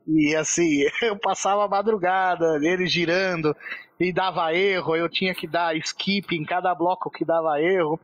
E 0.09 0.35
assim, 0.35 0.85
eu 1.01 1.17
passava 1.17 1.65
a 1.65 1.69
madrugada, 1.69 2.59
ele 2.61 2.89
girando 2.89 3.57
e 4.01 4.13
dava 4.13 4.53
erro, 4.53 4.97
eu 4.97 5.09
tinha 5.09 5.33
que 5.33 5.47
dar 5.47 5.77
skip 5.77 6.35
em 6.35 6.45
cada 6.45 6.75
bloco 6.75 7.09
que 7.09 7.25
dava 7.25 7.63
erro. 7.63 8.01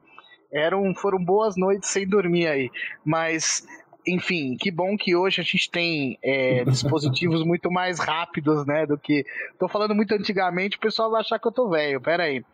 Eram, 0.53 0.95
foram 0.95 1.19
boas 1.19 1.57
noites 1.57 1.91
sem 1.91 2.09
dormir 2.09 2.47
aí. 2.47 2.71
Mas, 3.05 3.67
enfim, 4.07 4.57
que 4.57 4.71
bom 4.71 4.97
que 4.97 5.15
hoje 5.15 5.41
a 5.41 5.45
gente 5.45 5.71
tem 5.71 6.19
é, 6.23 6.65
dispositivos 6.69 7.45
muito 7.45 7.71
mais 7.71 7.99
rápidos, 7.99 8.67
né? 8.67 8.87
Do 8.87 8.99
que. 8.99 9.25
Tô 9.59 9.69
falando 9.69 9.95
muito 9.95 10.15
antigamente, 10.15 10.77
o 10.77 10.81
pessoal 10.81 11.11
vai 11.11 11.21
achar 11.21 11.39
que 11.39 11.47
eu 11.47 11.53
tô 11.53 11.69
velho. 11.69 12.01
Pera 12.01 12.25
aí. 12.25 12.45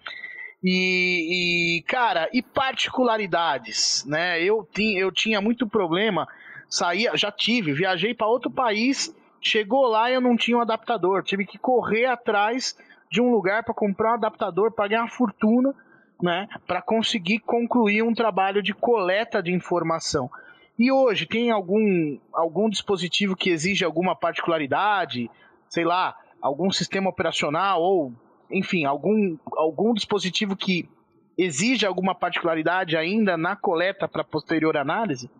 E, 0.62 1.78
e, 1.78 1.82
cara, 1.82 2.28
e 2.32 2.42
particularidades, 2.42 4.04
né? 4.06 4.42
Eu, 4.42 4.66
tinha, 4.72 4.98
eu 4.98 5.12
tinha 5.12 5.40
muito 5.40 5.66
problema, 5.66 6.26
saía, 6.68 7.16
já 7.16 7.30
tive, 7.30 7.72
viajei 7.72 8.14
para 8.14 8.26
outro 8.26 8.50
país, 8.50 9.14
chegou 9.40 9.86
lá 9.86 10.10
e 10.10 10.14
eu 10.14 10.20
não 10.20 10.36
tinha 10.36 10.56
um 10.56 10.60
adaptador, 10.60 11.22
tive 11.22 11.44
que 11.46 11.58
correr 11.58 12.06
atrás 12.06 12.76
de 13.10 13.20
um 13.20 13.30
lugar 13.30 13.62
para 13.62 13.74
comprar 13.74 14.12
um 14.12 14.14
adaptador, 14.14 14.72
pagar 14.72 15.02
uma 15.02 15.08
fortuna, 15.08 15.74
né, 16.20 16.48
para 16.66 16.82
conseguir 16.82 17.40
concluir 17.40 18.02
um 18.02 18.14
trabalho 18.14 18.62
de 18.62 18.72
coleta 18.72 19.42
de 19.42 19.52
informação. 19.52 20.30
E 20.78 20.92
hoje 20.92 21.26
tem 21.26 21.50
algum 21.50 22.18
algum 22.32 22.68
dispositivo 22.68 23.34
que 23.34 23.50
exige 23.50 23.84
alguma 23.84 24.14
particularidade, 24.14 25.30
sei 25.68 25.84
lá, 25.84 26.14
algum 26.40 26.70
sistema 26.70 27.08
operacional 27.08 27.80
ou 27.80 28.12
enfim, 28.50 28.84
algum, 28.84 29.36
algum 29.56 29.92
dispositivo 29.92 30.56
que 30.56 30.88
exige 31.36 31.84
alguma 31.84 32.14
particularidade 32.14 32.96
ainda 32.96 33.36
na 33.36 33.56
coleta 33.56 34.08
para 34.08 34.24
posterior 34.24 34.76
análise? 34.76 35.30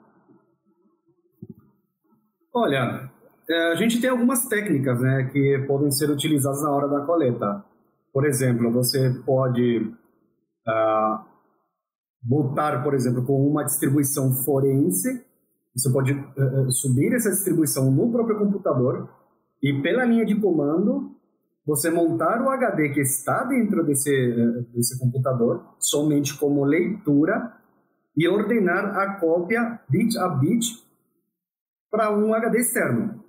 Olha, 2.53 3.11
é, 3.49 3.73
a 3.73 3.75
gente 3.77 4.01
tem 4.01 4.11
algumas 4.11 4.47
técnicas 4.49 5.01
né, 5.01 5.31
que 5.33 5.65
podem 5.67 5.91
ser 5.91 6.11
utilizadas 6.11 6.63
na 6.63 6.71
hora 6.71 6.89
da 6.89 7.05
coleta. 7.05 7.65
Por 8.13 8.27
exemplo, 8.27 8.73
você 8.73 9.11
pode 9.25 9.79
uh, 10.67 11.25
botar, 12.23 12.83
por 12.83 12.95
exemplo, 12.95 13.25
com 13.25 13.47
uma 13.47 13.63
distribuição 13.63 14.33
forense, 14.45 15.26
você 15.77 15.91
pode 15.91 16.13
uh, 16.13 16.71
subir 16.71 17.13
essa 17.13 17.31
distribuição 17.31 17.91
no 17.91 18.11
próprio 18.11 18.39
computador 18.39 19.11
e 19.63 19.83
pela 19.83 20.07
linha 20.07 20.25
de 20.25 20.35
comando 20.41 21.15
você 21.67 21.91
montar 21.91 22.41
o 22.43 22.49
HD 22.49 22.91
que 22.91 23.01
está 23.01 23.45
dentro 23.45 23.85
desse, 23.85 24.11
eh, 24.11 24.65
desse 24.73 24.97
computador 25.01 25.65
somente 25.81 26.39
como 26.39 26.65
leitura 26.65 27.53
e 28.17 28.29
ordenar 28.29 28.97
a 28.97 29.19
cópia 29.19 29.81
bit 29.89 30.17
a 30.17 30.29
bit 30.29 30.65
para 31.91 32.17
um 32.17 32.33
HD 32.33 32.61
externo. 32.61 33.23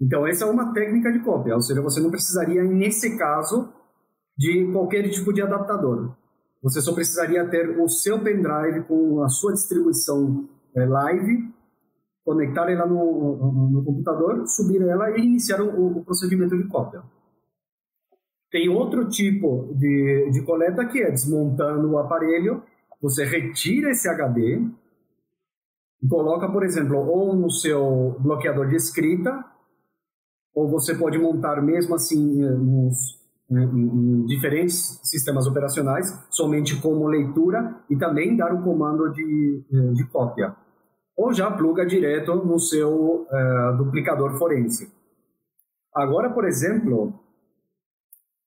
Então, 0.00 0.26
essa 0.26 0.44
é 0.44 0.50
uma 0.50 0.72
técnica 0.72 1.12
de 1.12 1.20
cópia, 1.20 1.54
ou 1.54 1.60
seja, 1.60 1.82
você 1.82 2.00
não 2.00 2.10
precisaria, 2.10 2.62
nesse 2.62 3.18
caso, 3.18 3.68
de 4.36 4.70
qualquer 4.72 5.08
tipo 5.10 5.32
de 5.32 5.42
adaptador. 5.42 6.16
Você 6.62 6.80
só 6.80 6.94
precisaria 6.94 7.46
ter 7.46 7.78
o 7.78 7.88
seu 7.88 8.18
pendrive 8.20 8.84
com 8.84 9.22
a 9.22 9.28
sua 9.28 9.52
distribuição 9.52 10.48
é, 10.74 10.84
live, 10.84 11.52
conectar 12.24 12.70
ela 12.70 12.86
no, 12.86 13.36
no, 13.36 13.70
no, 13.70 13.84
computador, 13.84 14.46
subir 14.46 14.82
ela 14.82 15.10
e 15.18 15.22
iniciar 15.22 15.60
o, 15.60 15.98
o 15.98 16.04
procedimento 16.04 16.56
de 16.56 16.68
cópia. 16.68 17.02
Tem 18.50 18.68
outro 18.68 19.08
tipo 19.08 19.72
de, 19.74 20.30
de 20.32 20.42
coleta 20.42 20.86
que 20.86 21.02
é 21.02 21.10
desmontando 21.10 21.90
o 21.90 21.98
aparelho, 21.98 22.62
você 23.00 23.24
retira 23.24 23.90
esse 23.90 24.08
HD 24.08 24.60
coloca, 26.06 26.48
por 26.50 26.64
exemplo, 26.64 26.98
ou 26.98 27.34
no 27.34 27.50
seu 27.50 28.16
bloqueador 28.20 28.68
de 28.68 28.76
escrita, 28.76 29.44
ou 30.54 30.68
você 30.68 30.94
pode 30.94 31.18
montar 31.18 31.60
mesmo 31.62 31.94
assim 31.94 32.42
eh, 32.42 32.50
nos, 32.50 33.18
em, 33.50 34.26
diferentes 34.26 35.00
sistemas 35.02 35.46
operacionais, 35.46 36.12
somente 36.30 36.80
como 36.80 37.06
leitura 37.06 37.76
e 37.88 37.96
também 37.96 38.36
dar 38.36 38.52
o 38.52 38.62
comando 38.62 39.10
de, 39.12 39.64
eh, 39.72 39.92
de 39.94 40.04
cópia. 40.08 40.54
Ou 41.16 41.32
já 41.32 41.50
pluga 41.50 41.84
direto 41.84 42.34
no 42.36 42.60
seu 42.60 43.26
uh, 43.26 43.76
duplicador 43.76 44.38
forense. 44.38 44.92
Agora, 45.92 46.30
por 46.30 46.44
exemplo, 46.44 47.12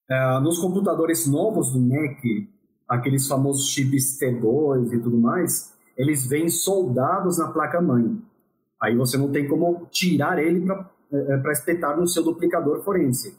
é, 0.09 0.39
nos 0.39 0.57
computadores 0.57 1.27
novos 1.27 1.73
do 1.73 1.81
Mac, 1.81 2.19
aqueles 2.87 3.27
famosos 3.27 3.67
chips 3.67 4.17
T2 4.19 4.93
e 4.93 4.99
tudo 4.99 5.17
mais, 5.17 5.73
eles 5.97 6.25
vêm 6.25 6.47
soldados 6.47 7.39
na 7.39 7.51
placa-mãe. 7.51 8.21
Aí 8.81 8.95
você 8.95 9.17
não 9.17 9.31
tem 9.31 9.47
como 9.47 9.85
tirar 9.91 10.39
ele 10.39 10.65
para 10.65 11.51
espetar 11.51 11.97
no 11.99 12.07
seu 12.07 12.23
duplicador 12.23 12.83
forense. 12.83 13.37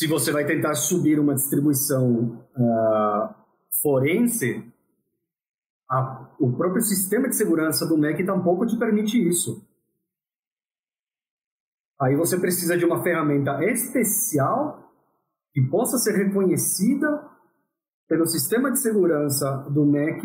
Se 0.00 0.06
você 0.06 0.32
vai 0.32 0.46
tentar 0.46 0.74
subir 0.76 1.20
uma 1.20 1.34
distribuição 1.34 2.42
uh, 2.56 3.34
forense, 3.82 4.64
a, 5.90 6.34
o 6.40 6.50
próprio 6.56 6.80
sistema 6.80 7.28
de 7.28 7.36
segurança 7.36 7.86
do 7.86 7.98
Mac 7.98 8.16
tampouco 8.24 8.64
te 8.64 8.78
permite 8.78 9.22
isso. 9.22 9.62
Aí 12.00 12.16
você 12.16 12.40
precisa 12.40 12.78
de 12.78 12.86
uma 12.86 13.02
ferramenta 13.02 13.62
especial 13.62 14.90
que 15.52 15.60
possa 15.68 15.98
ser 15.98 16.12
reconhecida 16.12 17.22
pelo 18.08 18.24
sistema 18.24 18.72
de 18.72 18.78
segurança 18.78 19.68
do 19.68 19.84
Mac 19.84 20.24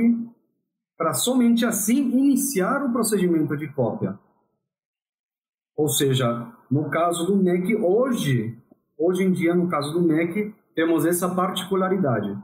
para 0.97 1.13
somente 1.13 1.65
assim 1.65 1.97
iniciar 1.97 2.81
o 2.81 2.93
procedimento 2.93 3.57
de 3.57 3.67
cópia. 3.73 4.17
Ou 5.75 5.89
seja, 5.89 6.49
no 6.71 6.89
caso 6.89 7.25
do 7.25 7.35
Mac 7.35 7.67
hoje, 7.83 8.57
hoje 8.97 9.23
em 9.23 9.31
dia 9.31 9.53
no 9.53 9.69
caso 9.69 9.93
do 9.93 10.07
Mac, 10.07 10.35
temos 10.73 11.05
essa 11.05 11.33
particularidade. 11.33 12.37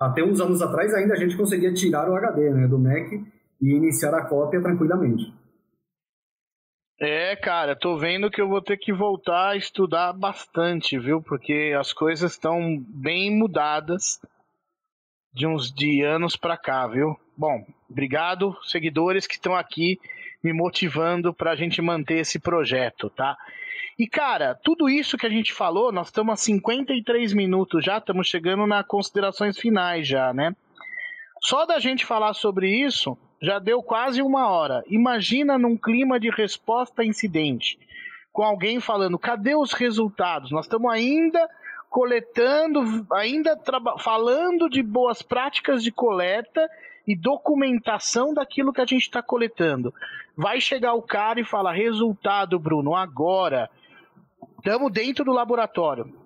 Até 0.00 0.22
uns 0.22 0.40
anos 0.40 0.60
atrás 0.60 0.92
ainda 0.94 1.14
a 1.14 1.16
gente 1.16 1.36
conseguia 1.36 1.72
tirar 1.72 2.10
o 2.10 2.16
HD 2.16 2.50
né, 2.50 2.66
do 2.66 2.78
Mac 2.78 3.12
e 3.60 3.74
iniciar 3.74 4.14
a 4.14 4.26
cópia 4.26 4.60
tranquilamente. 4.60 5.32
É, 7.00 7.34
cara, 7.34 7.74
tô 7.74 7.96
vendo 7.96 8.30
que 8.30 8.40
eu 8.40 8.48
vou 8.48 8.62
ter 8.62 8.76
que 8.76 8.92
voltar 8.92 9.50
a 9.50 9.56
estudar 9.56 10.12
bastante, 10.12 10.98
viu? 10.98 11.20
Porque 11.20 11.74
as 11.78 11.92
coisas 11.92 12.32
estão 12.32 12.78
bem 12.88 13.36
mudadas 13.36 14.20
de 15.32 15.46
uns 15.46 15.72
de 15.72 16.02
anos 16.02 16.36
pra 16.36 16.56
cá, 16.56 16.86
viu? 16.86 17.16
Bom, 17.36 17.64
obrigado, 17.90 18.56
seguidores 18.62 19.26
que 19.26 19.34
estão 19.34 19.56
aqui 19.56 19.98
me 20.44 20.52
motivando 20.52 21.32
para 21.32 21.52
a 21.52 21.56
gente 21.56 21.80
manter 21.80 22.18
esse 22.18 22.38
projeto, 22.38 23.08
tá? 23.10 23.36
E 23.98 24.06
cara, 24.06 24.54
tudo 24.54 24.88
isso 24.88 25.16
que 25.16 25.26
a 25.26 25.30
gente 25.30 25.52
falou, 25.52 25.92
nós 25.92 26.08
estamos 26.08 26.32
a 26.32 26.36
53 26.36 27.32
minutos 27.32 27.84
já, 27.84 27.98
estamos 27.98 28.26
chegando 28.26 28.66
nas 28.66 28.86
considerações 28.86 29.58
finais 29.58 30.06
já, 30.06 30.32
né? 30.32 30.54
Só 31.40 31.66
da 31.66 31.78
gente 31.78 32.06
falar 32.06 32.34
sobre 32.34 32.70
isso, 32.70 33.18
já 33.40 33.58
deu 33.58 33.82
quase 33.82 34.22
uma 34.22 34.48
hora. 34.48 34.84
Imagina 34.86 35.58
num 35.58 35.76
clima 35.76 36.18
de 36.18 36.30
resposta 36.30 37.02
a 37.02 37.04
incidente, 37.04 37.78
com 38.32 38.42
alguém 38.42 38.80
falando: 38.80 39.18
cadê 39.18 39.54
os 39.54 39.72
resultados? 39.72 40.52
Nós 40.52 40.66
estamos 40.66 40.90
ainda 40.90 41.48
coletando, 41.90 43.06
ainda 43.12 43.58
falando 43.98 44.70
de 44.70 44.82
boas 44.82 45.20
práticas 45.20 45.82
de 45.82 45.90
coleta 45.90 46.70
e 47.06 47.14
documentação 47.14 48.32
daquilo 48.32 48.72
que 48.72 48.80
a 48.80 48.86
gente 48.86 49.02
está 49.02 49.20
coletando. 49.20 49.92
Vai 50.36 50.60
chegar 50.60 50.94
o 50.94 51.02
cara 51.02 51.40
e 51.40 51.44
fala: 51.44 51.72
resultado, 51.72 52.58
Bruno, 52.58 52.94
agora. 52.94 53.70
Estamos 54.58 54.92
dentro 54.92 55.24
do 55.24 55.32
laboratório 55.32 56.22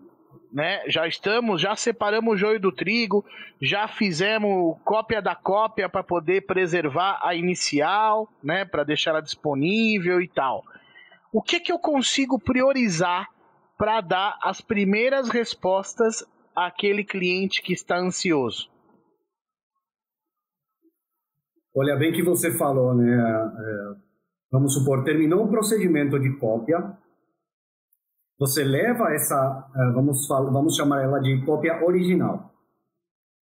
né? 0.56 0.82
Já 0.88 1.06
estamos, 1.06 1.60
já 1.60 1.76
separamos 1.76 2.32
o 2.32 2.36
joio 2.38 2.58
do 2.58 2.72
trigo, 2.72 3.22
já 3.60 3.86
fizemos 3.86 4.78
cópia 4.84 5.20
da 5.20 5.34
cópia 5.34 5.86
para 5.86 6.02
poder 6.02 6.46
preservar 6.46 7.20
a 7.22 7.34
inicial, 7.34 8.26
né? 8.42 8.64
Para 8.64 8.82
deixar 8.82 9.10
ela 9.10 9.20
disponível 9.20 10.18
e 10.18 10.26
tal. 10.26 10.64
O 11.30 11.42
que 11.42 11.60
que 11.60 11.70
eu 11.70 11.78
consigo 11.78 12.38
priorizar 12.38 13.28
para 13.76 14.00
dar 14.00 14.38
as 14.42 14.62
primeiras 14.62 15.28
respostas 15.28 16.24
àquele 16.54 17.04
cliente 17.04 17.60
que 17.60 17.74
está 17.74 17.98
ansioso? 17.98 18.70
Olha 21.78 21.94
bem 21.94 22.10
que 22.10 22.22
você 22.22 22.50
falou, 22.52 22.94
né? 22.94 23.12
É, 23.12 23.94
vamos 24.50 24.72
supor, 24.72 25.04
terminou 25.04 25.44
o 25.44 25.48
procedimento 25.48 26.18
de 26.18 26.32
cópia, 26.38 26.96
você 28.38 28.64
leva 28.64 29.12
essa, 29.12 29.68
é, 29.76 29.92
vamos, 29.92 30.26
vamos 30.26 30.74
chamar 30.74 31.02
ela 31.02 31.18
de 31.18 31.44
cópia 31.44 31.84
original. 31.84 32.50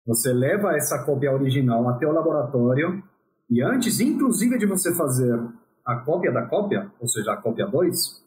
Você 0.04 0.32
leva 0.32 0.74
essa 0.74 1.04
cópia 1.04 1.32
original 1.32 1.88
até 1.88 2.04
o 2.04 2.10
laboratório 2.10 3.00
e 3.48 3.62
antes, 3.62 4.00
inclusive, 4.00 4.58
de 4.58 4.66
você 4.66 4.92
fazer 4.92 5.40
a 5.84 5.94
cópia 6.00 6.32
da 6.32 6.42
cópia, 6.46 6.90
ou 6.98 7.06
seja, 7.06 7.32
a 7.32 7.36
cópia 7.36 7.68
2, 7.68 8.24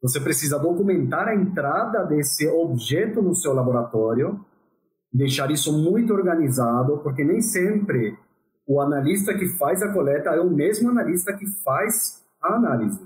você 0.00 0.20
precisa 0.20 0.56
documentar 0.56 1.26
a 1.26 1.34
entrada 1.34 2.04
desse 2.04 2.48
objeto 2.48 3.20
no 3.20 3.34
seu 3.34 3.52
laboratório, 3.52 4.44
deixar 5.12 5.50
isso 5.50 5.72
muito 5.76 6.12
organizado, 6.12 6.98
porque 6.98 7.24
nem 7.24 7.40
sempre 7.40 8.16
o 8.66 8.80
analista 8.80 9.34
que 9.34 9.46
faz 9.58 9.82
a 9.82 9.92
coleta 9.92 10.30
é 10.30 10.40
o 10.40 10.50
mesmo 10.50 10.90
analista 10.90 11.32
que 11.32 11.46
faz 11.62 12.24
a 12.40 12.54
análise. 12.54 13.00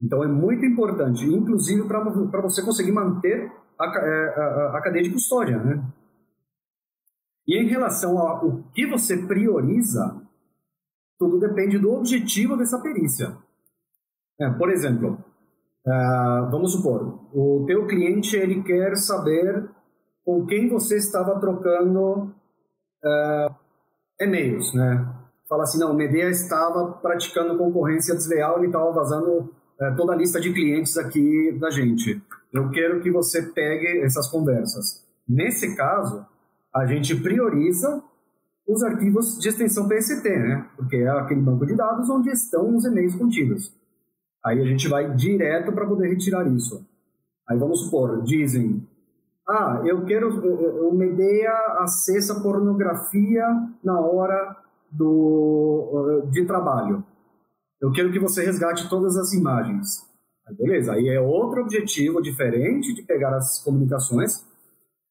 Então 0.00 0.22
é 0.22 0.28
muito 0.28 0.64
importante, 0.64 1.24
inclusive 1.24 1.86
para 1.88 2.40
você 2.40 2.62
conseguir 2.62 2.92
manter 2.92 3.50
a, 3.78 3.84
é, 3.84 4.28
a, 4.28 4.42
a, 4.42 4.78
a, 4.78 4.82
cadeia 4.82 5.04
de 5.04 5.12
custódia. 5.12 5.58
Né? 5.58 5.84
E 7.46 7.56
em 7.56 7.66
relação 7.66 8.18
ao 8.18 8.62
que 8.74 8.86
você 8.86 9.26
prioriza, 9.26 10.22
tudo 11.18 11.40
depende 11.40 11.78
do 11.78 11.92
objetivo 11.92 12.56
dessa 12.56 12.80
perícia. 12.80 13.36
É, 14.40 14.48
por 14.50 14.70
exemplo, 14.70 15.18
Uh, 15.88 16.50
vamos 16.50 16.72
supor, 16.72 17.18
o 17.32 17.64
teu 17.66 17.86
cliente 17.86 18.36
ele 18.36 18.62
quer 18.62 18.94
saber 18.96 19.70
com 20.22 20.44
quem 20.44 20.68
você 20.68 20.98
estava 20.98 21.40
trocando 21.40 22.24
uh, 23.02 23.54
e-mails, 24.20 24.72
né? 24.74 25.06
Fala 25.48 25.62
assim, 25.62 25.78
não, 25.78 25.92
o 25.92 25.96
Medea 25.96 26.28
estava 26.28 26.92
praticando 26.92 27.56
concorrência 27.56 28.14
desleal, 28.14 28.58
ele 28.58 28.66
estava 28.66 28.92
vazando 28.92 29.30
uh, 29.80 29.96
toda 29.96 30.12
a 30.12 30.16
lista 30.16 30.40
de 30.40 30.52
clientes 30.52 30.96
aqui 30.98 31.52
da 31.58 31.70
gente. 31.70 32.20
Eu 32.52 32.70
quero 32.70 33.00
que 33.00 33.10
você 33.10 33.42
pegue 33.42 34.00
essas 34.00 34.28
conversas. 34.28 35.04
Nesse 35.26 35.74
caso, 35.74 36.26
a 36.74 36.86
gente 36.86 37.14
prioriza 37.16 38.02
os 38.66 38.82
arquivos 38.82 39.38
de 39.38 39.48
extensão 39.48 39.88
PST, 39.88 40.28
né? 40.28 40.66
Porque 40.76 40.96
é 40.96 41.08
aquele 41.08 41.40
banco 41.40 41.64
de 41.64 41.74
dados 41.74 42.08
onde 42.10 42.30
estão 42.30 42.76
os 42.76 42.84
e-mails 42.84 43.14
contidos. 43.14 43.72
Aí 44.44 44.60
a 44.60 44.64
gente 44.64 44.86
vai 44.88 45.14
direto 45.14 45.72
para 45.72 45.86
poder 45.86 46.08
retirar 46.08 46.46
isso. 46.46 46.86
Aí 47.48 47.58
vamos 47.58 47.84
supor, 47.84 48.22
dizem, 48.22 48.86
ah, 49.48 49.82
eu 49.84 50.04
quero, 50.04 50.28
o 50.88 50.94
Medea 50.94 51.52
acessa 51.78 52.40
pornografia 52.40 53.44
na 53.82 53.98
hora 54.00 54.56
do, 54.90 56.22
de 56.30 56.44
trabalho. 56.44 57.04
Eu 57.80 57.92
quero 57.92 58.12
que 58.12 58.18
você 58.18 58.44
resgate 58.44 58.88
todas 58.88 59.16
as 59.16 59.32
imagens. 59.32 60.06
Beleza, 60.58 60.92
aí 60.92 61.08
é 61.08 61.20
outro 61.20 61.62
objetivo 61.62 62.22
diferente 62.22 62.94
de 62.94 63.02
pegar 63.02 63.36
as 63.36 63.62
comunicações. 63.62 64.46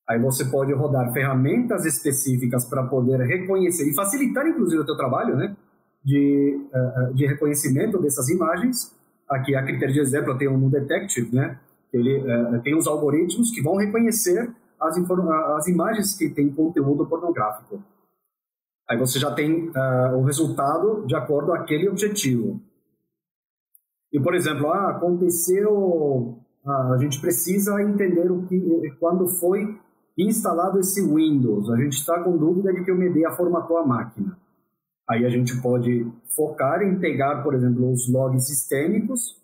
Aí 0.07 0.19
você 0.19 0.45
pode 0.45 0.73
rodar 0.73 1.11
ferramentas 1.13 1.85
específicas 1.85 2.65
para 2.65 2.83
poder 2.83 3.19
reconhecer 3.21 3.89
e 3.89 3.93
facilitar, 3.93 4.47
inclusive, 4.47 4.81
o 4.81 4.85
teu 4.85 4.95
trabalho, 4.95 5.35
né? 5.35 5.55
De, 6.03 6.59
eh, 6.73 6.93
eh, 6.95 7.13
de 7.13 7.25
reconhecimento 7.25 7.99
dessas 8.01 8.29
imagens 8.29 8.95
aqui 9.29 9.55
a 9.55 9.63
critério 9.63 9.93
de 9.93 9.99
exemplo 9.99 10.31
eu 10.31 10.38
tenho 10.38 10.53
um 10.53 10.69
detective, 10.69 11.35
né? 11.35 11.59
Ele 11.93 12.19
uh, 12.19 12.61
tem 12.61 12.75
os 12.75 12.88
algoritmos 12.88 13.51
que 13.51 13.61
vão 13.61 13.75
reconhecer 13.75 14.53
as, 14.79 14.97
as 15.57 15.67
imagens 15.67 16.15
que 16.15 16.29
têm 16.29 16.53
conteúdo 16.53 17.05
pornográfico. 17.05 17.81
Aí 18.89 18.97
você 18.97 19.19
já 19.19 19.33
tem 19.33 19.69
uh, 19.69 20.17
o 20.17 20.23
resultado 20.23 21.05
de 21.05 21.15
acordo 21.15 21.47
com 21.47 21.53
aquele 21.53 21.89
objetivo. 21.89 22.61
E 24.11 24.19
por 24.19 24.33
exemplo, 24.33 24.71
ah, 24.71 24.91
aconteceu, 24.91 25.71
uh, 26.65 26.93
a 26.93 26.97
gente 26.97 27.19
precisa 27.19 27.81
entender 27.81 28.31
o 28.31 28.45
que, 28.45 28.95
quando 28.99 29.27
foi 29.27 29.77
instalado 30.17 30.79
esse 30.79 31.01
Windows. 31.01 31.69
A 31.69 31.77
gente 31.77 31.93
está 31.93 32.23
com 32.23 32.38
dúvida 32.38 32.73
de 32.73 32.83
que 32.83 32.91
o 32.91 32.97
Medea 32.97 33.31
formatou 33.31 33.77
a 33.77 33.85
máquina. 33.85 34.38
Aí 35.09 35.25
a 35.25 35.29
gente 35.29 35.61
pode 35.61 36.05
focar 36.35 36.81
em 36.81 36.99
pegar, 36.99 37.43
por 37.43 37.53
exemplo, 37.53 37.91
os 37.91 38.11
logs 38.11 38.45
sistêmicos 38.45 39.41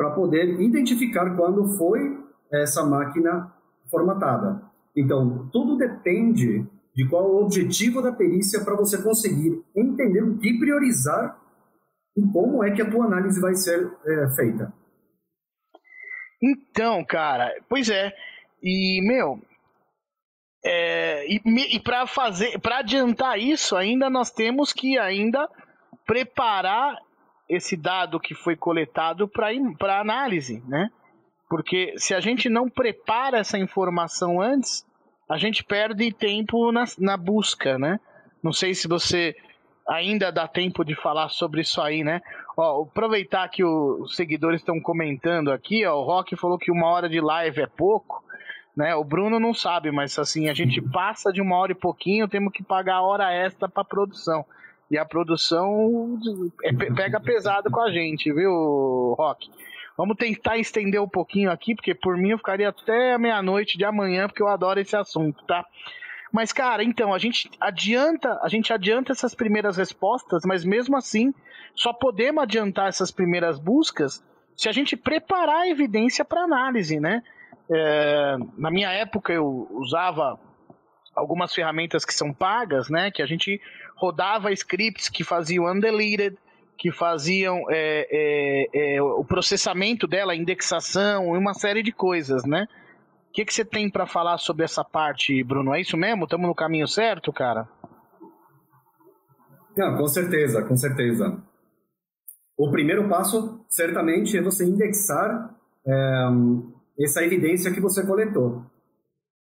para 0.00 0.12
poder 0.12 0.58
identificar 0.58 1.36
quando 1.36 1.76
foi 1.76 2.18
essa 2.50 2.82
máquina 2.86 3.52
formatada. 3.90 4.62
Então, 4.96 5.46
tudo 5.52 5.76
depende 5.76 6.66
de 6.96 7.06
qual 7.06 7.30
o 7.30 7.44
objetivo 7.44 8.00
da 8.00 8.10
perícia 8.10 8.64
para 8.64 8.74
você 8.74 9.02
conseguir 9.02 9.62
entender 9.76 10.24
o 10.24 10.38
que 10.38 10.58
priorizar 10.58 11.38
e 12.16 12.22
como 12.32 12.64
é 12.64 12.70
que 12.70 12.80
a 12.80 12.90
tua 12.90 13.04
análise 13.04 13.38
vai 13.42 13.54
ser 13.54 13.92
é, 14.06 14.30
feita. 14.34 14.72
Então, 16.42 17.04
cara, 17.04 17.54
pois 17.68 17.90
é. 17.90 18.10
E, 18.62 19.06
meu, 19.06 19.38
é, 20.64 21.26
e, 21.30 21.42
e 21.76 21.78
para 21.78 22.06
fazer, 22.06 22.58
para 22.60 22.78
adiantar 22.78 23.38
isso, 23.38 23.76
ainda 23.76 24.08
nós 24.08 24.30
temos 24.30 24.72
que 24.72 24.96
ainda 24.96 25.46
preparar 26.06 26.96
esse 27.50 27.76
dado 27.76 28.18
que 28.18 28.34
foi 28.34 28.56
coletado 28.56 29.28
para 29.28 30.00
análise, 30.00 30.62
né? 30.66 30.90
Porque 31.48 31.92
se 31.96 32.14
a 32.14 32.20
gente 32.20 32.48
não 32.48 32.70
prepara 32.70 33.38
essa 33.38 33.58
informação 33.58 34.40
antes, 34.40 34.86
a 35.28 35.36
gente 35.36 35.64
perde 35.64 36.12
tempo 36.12 36.70
na, 36.72 36.84
na 36.98 37.16
busca, 37.16 37.78
né? 37.78 38.00
Não 38.42 38.52
sei 38.52 38.72
se 38.72 38.88
você 38.88 39.36
ainda 39.88 40.30
dá 40.30 40.46
tempo 40.46 40.84
de 40.84 40.94
falar 40.94 41.28
sobre 41.28 41.60
isso 41.60 41.82
aí, 41.82 42.04
né? 42.04 42.22
Ó, 42.56 42.84
aproveitar 42.84 43.48
que 43.48 43.64
o, 43.64 44.02
os 44.02 44.14
seguidores 44.14 44.60
estão 44.60 44.80
comentando 44.80 45.50
aqui, 45.50 45.84
ó, 45.84 45.96
o 45.96 46.04
Rock 46.04 46.36
falou 46.36 46.56
que 46.56 46.70
uma 46.70 46.86
hora 46.86 47.08
de 47.08 47.20
live 47.20 47.60
é 47.60 47.66
pouco 47.66 48.22
né? 48.76 48.94
O 48.94 49.04
Bruno 49.04 49.38
não 49.38 49.52
sabe, 49.52 49.90
mas 49.90 50.18
assim, 50.18 50.48
a 50.48 50.54
gente 50.54 50.80
passa 50.90 51.32
de 51.32 51.40
uma 51.40 51.56
hora 51.56 51.72
e 51.72 51.74
pouquinho, 51.74 52.28
temos 52.28 52.52
que 52.52 52.62
pagar 52.62 53.02
hora 53.02 53.32
extra 53.32 53.68
para 53.68 53.84
produção. 53.84 54.44
E 54.90 54.98
a 54.98 55.04
produção 55.04 56.18
é, 56.64 56.72
pega 56.72 57.20
pesado 57.20 57.70
com 57.70 57.80
a 57.80 57.90
gente, 57.90 58.32
viu, 58.32 59.14
Rock? 59.16 59.48
Vamos 59.96 60.16
tentar 60.16 60.56
estender 60.56 61.00
um 61.00 61.08
pouquinho 61.08 61.50
aqui, 61.50 61.74
porque 61.74 61.94
por 61.94 62.16
mim 62.16 62.30
eu 62.30 62.38
ficaria 62.38 62.70
até 62.70 63.16
meia-noite 63.18 63.78
de 63.78 63.84
amanhã, 63.84 64.26
porque 64.26 64.42
eu 64.42 64.48
adoro 64.48 64.80
esse 64.80 64.96
assunto, 64.96 65.44
tá? 65.44 65.64
Mas, 66.32 66.52
cara, 66.52 66.82
então, 66.82 67.12
a 67.12 67.18
gente 67.18 67.50
adianta, 67.60 68.40
a 68.42 68.48
gente 68.48 68.72
adianta 68.72 69.12
essas 69.12 69.34
primeiras 69.34 69.76
respostas, 69.76 70.42
mas 70.44 70.64
mesmo 70.64 70.96
assim, 70.96 71.34
só 71.74 71.92
podemos 71.92 72.42
adiantar 72.42 72.88
essas 72.88 73.10
primeiras 73.10 73.58
buscas 73.58 74.24
se 74.56 74.68
a 74.68 74.72
gente 74.72 74.96
preparar 74.96 75.62
a 75.62 75.68
evidência 75.68 76.24
para 76.24 76.42
análise, 76.42 77.00
né? 77.00 77.22
É, 77.70 78.36
na 78.58 78.70
minha 78.70 78.90
época 78.90 79.32
eu 79.32 79.68
usava 79.72 80.38
algumas 81.14 81.54
ferramentas 81.54 82.04
que 82.04 82.14
são 82.14 82.32
pagas, 82.32 82.88
né? 82.88 83.10
Que 83.10 83.22
a 83.22 83.26
gente 83.26 83.60
rodava 84.00 84.50
scripts 84.52 85.10
que 85.10 85.22
faziam 85.22 85.66
undeleted, 85.66 86.36
que 86.78 86.90
faziam 86.90 87.62
é, 87.68 88.06
é, 88.10 88.96
é, 88.96 89.02
o 89.02 89.22
processamento 89.22 90.06
dela, 90.06 90.34
indexação 90.34 91.34
e 91.34 91.38
uma 91.38 91.52
série 91.52 91.82
de 91.82 91.92
coisas, 91.92 92.44
né? 92.46 92.66
O 93.28 93.32
que, 93.32 93.44
que 93.44 93.52
você 93.52 93.64
tem 93.64 93.90
para 93.90 94.06
falar 94.06 94.38
sobre 94.38 94.64
essa 94.64 94.82
parte, 94.82 95.44
Bruno? 95.44 95.74
É 95.74 95.80
isso 95.80 95.96
mesmo? 95.96 96.24
Estamos 96.24 96.48
no 96.48 96.54
caminho 96.54 96.88
certo, 96.88 97.30
cara? 97.32 97.68
Não, 99.76 99.96
com 99.98 100.08
certeza, 100.08 100.62
com 100.62 100.76
certeza. 100.76 101.38
O 102.56 102.70
primeiro 102.70 103.08
passo, 103.08 103.64
certamente, 103.68 104.36
é 104.36 104.42
você 104.42 104.64
indexar 104.64 105.54
é, 105.86 106.28
essa 106.98 107.22
evidência 107.22 107.70
que 107.70 107.80
você 107.80 108.04
coletou. 108.06 108.64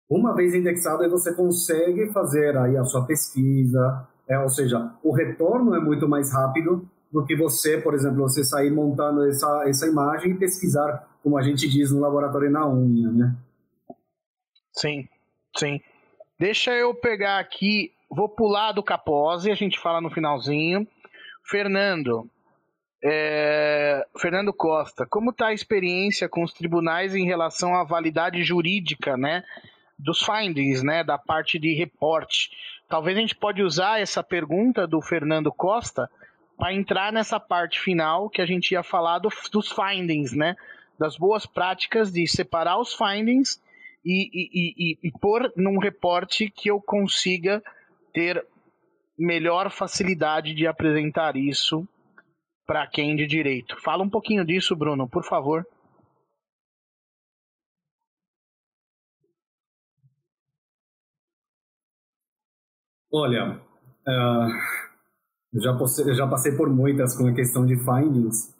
Uma 0.08 0.34
vez 0.34 0.54
indexado, 0.54 1.08
você 1.10 1.34
consegue 1.34 2.12
fazer 2.12 2.56
aí 2.58 2.76
a 2.76 2.84
sua 2.84 3.06
pesquisa, 3.06 4.06
é, 4.28 4.38
ou 4.38 4.48
seja, 4.48 4.92
o 5.02 5.12
retorno 5.12 5.74
é 5.74 5.80
muito 5.80 6.08
mais 6.08 6.32
rápido 6.32 6.88
do 7.12 7.24
que 7.24 7.36
você, 7.36 7.78
por 7.78 7.94
exemplo, 7.94 8.18
você 8.18 8.42
sair 8.42 8.70
montando 8.70 9.24
essa, 9.28 9.64
essa 9.68 9.86
imagem 9.86 10.32
e 10.32 10.38
pesquisar, 10.38 11.08
como 11.22 11.38
a 11.38 11.42
gente 11.42 11.68
diz 11.68 11.92
no 11.92 12.00
laboratório 12.00 12.50
na 12.50 12.68
unha, 12.68 13.10
né? 13.10 13.36
Sim, 14.72 15.08
sim. 15.56 15.80
Deixa 16.38 16.72
eu 16.72 16.92
pegar 16.92 17.38
aqui, 17.38 17.92
vou 18.10 18.28
pular 18.28 18.72
do 18.72 18.82
Capose, 18.82 19.50
a 19.50 19.54
gente 19.54 19.78
fala 19.78 20.00
no 20.00 20.10
finalzinho. 20.10 20.86
Fernando, 21.44 22.28
é, 23.04 24.04
Fernando 24.18 24.52
Costa, 24.52 25.06
como 25.06 25.30
está 25.30 25.48
a 25.48 25.54
experiência 25.54 26.28
com 26.28 26.42
os 26.42 26.52
tribunais 26.52 27.14
em 27.14 27.26
relação 27.26 27.76
à 27.76 27.84
validade 27.84 28.42
jurídica, 28.42 29.16
né, 29.16 29.44
dos 29.98 30.20
findings, 30.24 30.82
né, 30.82 31.04
da 31.04 31.18
parte 31.18 31.58
de 31.58 31.74
reporte? 31.74 32.50
Talvez 32.88 33.16
a 33.16 33.20
gente 33.20 33.34
pode 33.34 33.62
usar 33.62 34.00
essa 34.00 34.22
pergunta 34.22 34.86
do 34.86 35.00
Fernando 35.00 35.52
Costa 35.52 36.08
para 36.56 36.72
entrar 36.72 37.12
nessa 37.12 37.40
parte 37.40 37.80
final 37.80 38.28
que 38.30 38.40
a 38.40 38.46
gente 38.46 38.72
ia 38.72 38.82
falar 38.82 39.18
do, 39.18 39.28
dos 39.50 39.72
findings, 39.72 40.32
né, 40.32 40.54
das 40.98 41.16
boas 41.16 41.46
práticas 41.46 42.12
de 42.12 42.26
separar 42.26 42.78
os 42.78 42.94
findings 42.94 43.60
e, 44.04 44.30
e, 44.32 44.74
e, 44.76 45.08
e 45.08 45.12
pôr 45.18 45.52
num 45.56 45.78
reporte 45.78 46.50
que 46.50 46.70
eu 46.70 46.80
consiga 46.80 47.62
ter 48.12 48.44
melhor 49.18 49.70
facilidade 49.70 50.54
de 50.54 50.66
apresentar 50.66 51.36
isso 51.36 51.86
para 52.66 52.86
quem 52.86 53.16
de 53.16 53.26
direito. 53.26 53.76
Fala 53.80 54.02
um 54.02 54.10
pouquinho 54.10 54.44
disso, 54.44 54.76
Bruno, 54.76 55.08
por 55.08 55.24
favor. 55.24 55.66
Olha, 63.16 63.60
uh, 64.08 64.48
já 65.54 65.72
já 66.14 66.26
passei 66.26 66.50
por 66.50 66.68
muitas 66.68 67.16
com 67.16 67.28
a 67.28 67.32
questão 67.32 67.64
de 67.64 67.76
findings. 67.76 68.52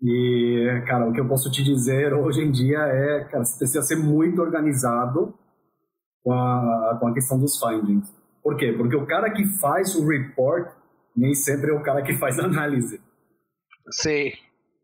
E, 0.00 0.82
cara, 0.86 1.06
o 1.06 1.12
que 1.12 1.20
eu 1.20 1.28
posso 1.28 1.50
te 1.50 1.62
dizer 1.62 2.14
hoje 2.14 2.40
em 2.40 2.50
dia 2.50 2.78
é, 2.78 3.24
cara, 3.24 3.44
você 3.44 3.58
precisa 3.58 3.82
ser 3.82 3.96
muito 3.96 4.40
organizado 4.40 5.34
com 6.24 6.32
a, 6.32 6.96
com 6.98 7.08
a 7.08 7.12
questão 7.12 7.38
dos 7.38 7.58
findings. 7.58 8.10
Por 8.42 8.56
quê? 8.56 8.72
Porque 8.72 8.96
o 8.96 9.04
cara 9.04 9.30
que 9.30 9.44
faz 9.58 9.94
o 9.94 10.08
report 10.08 10.72
nem 11.14 11.34
sempre 11.34 11.70
é 11.70 11.74
o 11.74 11.82
cara 11.82 12.00
que 12.00 12.16
faz 12.16 12.38
a 12.38 12.46
análise. 12.46 12.98
Sim. 13.90 14.32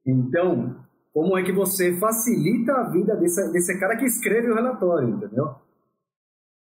Então, 0.07 0.85
como 1.11 1.39
é 1.39 1.43
que 1.43 1.53
você 1.53 1.97
facilita 1.99 2.75
a 2.75 2.91
vida 2.91 3.17
desse, 3.17 3.51
desse 3.51 3.81
cara 3.81 3.97
que 3.97 4.05
escreve 4.05 4.51
o 4.51 4.55
relatório, 4.55 5.09
entendeu? 5.09 5.64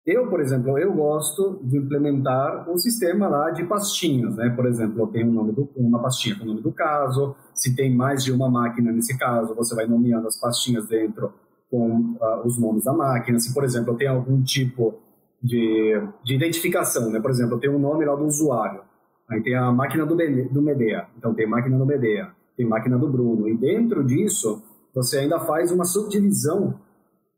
Eu, 0.07 0.29
por 0.29 0.39
exemplo, 0.39 0.79
eu 0.79 0.93
gosto 0.93 1.59
de 1.63 1.77
implementar 1.77 2.65
um 2.69 2.77
sistema 2.77 3.27
lá 3.27 3.51
de 3.51 3.65
pastinhas, 3.65 4.37
né? 4.37 4.49
Por 4.51 4.65
exemplo, 4.65 5.01
eu 5.01 5.07
tenho 5.07 5.27
um 5.27 5.33
nome 5.33 5.51
do, 5.51 5.69
uma 5.75 6.01
pastinha 6.01 6.33
com 6.37 6.45
o 6.45 6.47
nome 6.47 6.61
do 6.61 6.71
caso, 6.71 7.35
se 7.53 7.75
tem 7.75 7.93
mais 7.93 8.23
de 8.23 8.31
uma 8.31 8.49
máquina 8.49 8.89
nesse 8.89 9.17
caso, 9.17 9.53
você 9.53 9.75
vai 9.75 9.85
nomeando 9.85 10.25
as 10.25 10.39
pastinhas 10.39 10.87
dentro 10.87 11.33
com 11.69 12.15
uh, 12.21 12.45
os 12.45 12.57
nomes 12.57 12.85
da 12.85 12.93
máquina. 12.93 13.37
Se, 13.37 13.53
por 13.53 13.65
exemplo, 13.65 13.91
eu 13.91 13.97
tenho 13.97 14.13
algum 14.13 14.41
tipo 14.41 14.95
de, 15.43 16.01
de 16.23 16.35
identificação, 16.35 17.11
né? 17.11 17.19
Por 17.19 17.29
exemplo, 17.29 17.55
eu 17.55 17.59
tenho 17.59 17.75
um 17.75 17.79
nome 17.79 18.05
lá 18.05 18.15
do 18.15 18.23
usuário, 18.23 18.83
aí 19.29 19.43
tem 19.43 19.55
a 19.55 19.69
máquina 19.73 20.05
do, 20.05 20.15
do 20.15 20.61
Medea, 20.61 21.05
então 21.17 21.33
tem 21.33 21.45
máquina 21.45 21.77
do 21.77 21.85
Medea, 21.85 22.29
tem 22.55 22.65
máquina 22.65 22.97
do 22.97 23.09
Bruno, 23.09 23.49
e 23.49 23.57
dentro 23.57 24.05
disso 24.05 24.63
você 24.95 25.17
ainda 25.17 25.37
faz 25.41 25.69
uma 25.69 25.83
subdivisão 25.83 26.79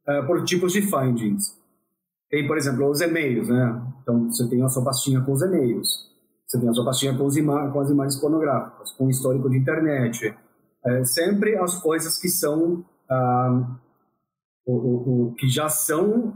uh, 0.08 0.28
por 0.28 0.44
tipos 0.44 0.72
de 0.72 0.84
findings. 0.84 1.59
Tem, 2.30 2.46
por 2.46 2.58
exemplo, 2.58 2.88
os 2.88 3.02
e-mails, 3.02 3.48
né? 3.48 3.82
Então, 4.02 4.32
você 4.32 4.48
tem 4.48 4.64
a 4.64 4.70
sua 4.70 4.84
pastinha 4.84 5.22
com 5.22 5.32
os 5.32 5.42
e-mails. 5.42 6.10
Você 6.46 6.60
tem 6.60 6.70
a 6.70 6.74
sua 6.74 6.86
pastinha 6.86 7.18
com, 7.18 7.28
com 7.72 7.80
as 7.80 7.90
imagens 7.90 8.20
pornográficas, 8.20 8.92
com 8.92 9.06
o 9.06 9.10
histórico 9.10 9.50
de 9.50 9.58
internet. 9.58 10.36
É, 10.86 11.04
sempre 11.04 11.58
as 11.58 11.76
coisas 11.82 12.18
que 12.20 12.30
são... 12.30 12.86
Ah, 13.10 13.78
o, 14.66 14.74
o, 14.74 15.28
o, 15.30 15.34
que 15.34 15.48
já 15.48 15.68
são... 15.70 16.34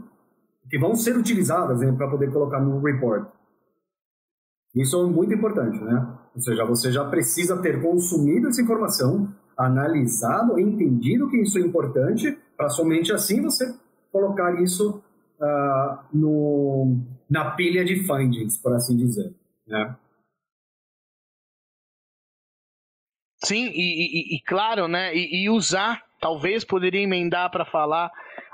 que 0.68 0.78
vão 0.78 0.96
ser 0.96 1.16
utilizadas 1.16 1.78
né, 1.80 1.92
para 1.92 2.10
poder 2.10 2.32
colocar 2.32 2.60
no 2.60 2.80
report. 2.80 3.28
Isso 4.74 5.00
é 5.00 5.06
muito 5.06 5.32
importante, 5.32 5.78
né? 5.78 6.18
Ou 6.34 6.40
seja, 6.40 6.64
você 6.64 6.90
já 6.90 7.04
precisa 7.04 7.56
ter 7.58 7.80
consumido 7.80 8.48
essa 8.48 8.60
informação, 8.60 9.32
analisado, 9.56 10.58
entendido 10.58 11.30
que 11.30 11.36
isso 11.36 11.58
é 11.58 11.60
importante, 11.60 12.36
para 12.56 12.68
somente 12.68 13.12
assim 13.12 13.40
você 13.40 13.72
colocar 14.10 14.60
isso 14.60 15.00
uh, 15.40 16.04
no, 16.12 16.98
na 17.28 17.50
pilha 17.52 17.84
de 17.84 17.96
findings, 17.96 18.56
por 18.56 18.74
assim 18.74 18.96
dizer. 18.96 19.34
Né? 19.66 19.96
Sim, 23.44 23.66
e, 23.66 24.34
e, 24.34 24.36
e, 24.36 24.40
claro, 24.40 24.88
né? 24.88 25.14
E, 25.14 25.44
e, 25.44 25.50
usar, 25.50 26.02
talvez 26.18 26.64
poderia 26.64 27.02
emendar 27.02 27.50
para 27.50 27.64
falar 27.64 28.10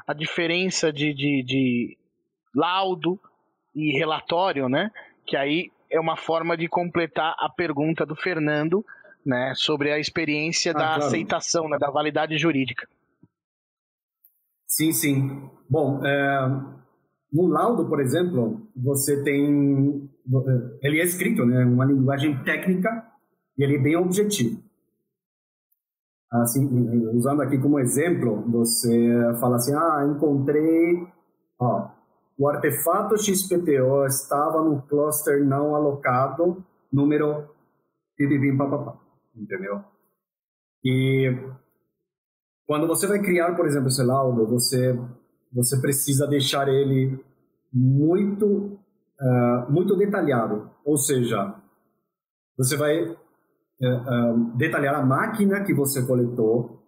a 0.06 0.12
diferença 0.12 0.92
de, 0.92 1.14
de, 1.14 1.44
de, 1.44 1.98
laudo 2.54 3.18
e 3.74 3.96
relatório, 3.96 4.68
né? 4.68 4.90
Que 5.24 5.36
aí 5.36 5.70
é 5.88 6.00
uma 6.00 6.16
forma 6.16 6.56
de 6.56 6.68
completar 6.68 7.36
a 7.38 7.48
pergunta 7.48 8.04
do 8.04 8.16
Fernando, 8.16 8.84
né? 9.24 9.52
Sobre 9.54 9.92
a 9.92 9.98
experiência 9.98 10.72
ah, 10.72 10.74
da 10.74 10.86
claro. 10.86 11.04
aceitação, 11.04 11.68
né, 11.68 11.78
da 11.78 11.90
validade 11.90 12.36
jurídica. 12.36 12.88
Sim, 14.70 14.92
sim. 14.92 15.50
Bom, 15.68 16.00
é, 16.06 16.48
no 17.32 17.48
laudo, 17.48 17.88
por 17.88 18.00
exemplo, 18.00 18.68
você 18.74 19.20
tem. 19.24 20.08
Ele 20.80 21.00
é 21.00 21.04
escrito, 21.04 21.44
né? 21.44 21.64
Uma 21.64 21.84
linguagem 21.84 22.40
técnica 22.44 23.04
e 23.58 23.64
ele 23.64 23.76
é 23.76 23.82
bem 23.82 23.96
objetivo. 23.96 24.62
Assim, 26.32 26.64
usando 27.12 27.42
aqui 27.42 27.58
como 27.58 27.80
exemplo, 27.80 28.48
você 28.48 29.18
fala 29.40 29.56
assim: 29.56 29.74
ah, 29.74 30.08
encontrei. 30.08 31.04
Ó, 31.58 31.90
o 32.38 32.48
artefato 32.48 33.18
XPTO 33.18 34.06
estava 34.06 34.62
no 34.62 34.80
cluster 34.82 35.44
não 35.44 35.74
alocado, 35.74 36.64
número. 36.92 37.48
Entendeu? 39.34 39.82
E 40.84 41.34
quando 42.70 42.86
você 42.86 43.04
vai 43.04 43.18
criar, 43.18 43.56
por 43.56 43.66
exemplo, 43.66 43.88
esse 43.88 44.00
laudo, 44.00 44.46
você, 44.46 44.96
você 45.52 45.76
precisa 45.80 46.24
deixar 46.24 46.68
ele 46.68 47.18
muito, 47.72 48.78
uh, 49.20 49.68
muito 49.68 49.96
detalhado. 49.96 50.70
Ou 50.84 50.96
seja, 50.96 51.52
você 52.56 52.76
vai 52.76 53.02
uh, 53.08 54.56
detalhar 54.56 54.94
a 54.94 55.04
máquina 55.04 55.64
que 55.64 55.74
você 55.74 56.06
coletou, 56.06 56.80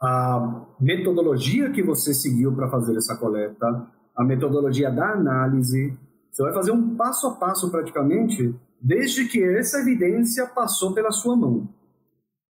a 0.00 0.64
metodologia 0.80 1.70
que 1.70 1.82
você 1.82 2.14
seguiu 2.14 2.56
para 2.56 2.70
fazer 2.70 2.96
essa 2.96 3.14
coleta, 3.14 3.86
a 4.16 4.24
metodologia 4.24 4.90
da 4.90 5.12
análise. 5.12 5.98
Você 6.32 6.42
vai 6.42 6.54
fazer 6.54 6.70
um 6.72 6.96
passo 6.96 7.26
a 7.26 7.34
passo 7.34 7.70
praticamente, 7.70 8.58
desde 8.80 9.28
que 9.28 9.44
essa 9.44 9.80
evidência 9.80 10.46
passou 10.46 10.94
pela 10.94 11.10
sua 11.10 11.36
mão. 11.36 11.68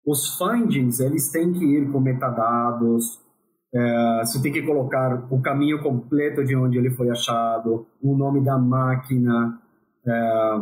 Os 0.06 0.38
findings, 0.38 0.99
eles 0.99 1.32
têm 1.32 1.54
que 1.54 1.64
ir 1.64 1.91
com 1.91 1.99
metadados, 1.99 3.22
é, 3.74 4.20
você 4.20 4.41
tem 4.41 4.51
que 4.51 4.62
colocar 4.62 5.28
o 5.32 5.41
caminho 5.41 5.82
completo 5.82 6.43
de 6.43 6.56
onde 6.56 6.78
ele 6.78 6.91
foi 6.91 7.10
achado, 7.10 7.88
o 8.01 8.16
nome 8.16 8.43
da 8.43 8.58
máquina. 8.58 9.60
É, 10.06 10.62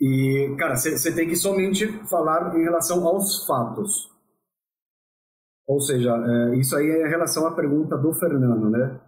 e, 0.00 0.56
cara, 0.58 0.76
você 0.76 1.14
tem 1.14 1.28
que 1.28 1.36
somente 1.36 1.86
falar 2.08 2.56
em 2.56 2.64
relação 2.64 3.06
aos 3.06 3.46
fatos. 3.46 4.10
Ou 5.66 5.80
seja, 5.80 6.10
é, 6.10 6.56
isso 6.56 6.74
aí 6.74 6.86
é 6.86 7.06
em 7.06 7.10
relação 7.10 7.46
à 7.46 7.54
pergunta 7.54 7.96
do 7.96 8.12
Fernando, 8.12 8.68
né? 8.68 9.00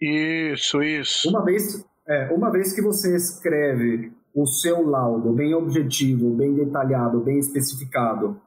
Isso, 0.00 0.80
isso. 0.82 1.28
Uma 1.28 1.44
vez, 1.44 1.84
é, 2.06 2.32
uma 2.32 2.50
vez 2.52 2.72
que 2.72 2.80
você 2.80 3.16
escreve 3.16 4.12
o 4.34 4.46
seu 4.46 4.86
laudo 4.86 5.32
bem 5.32 5.54
objetivo, 5.54 6.34
bem 6.34 6.54
detalhado, 6.54 7.20
bem 7.20 7.38
especificado, 7.38 8.40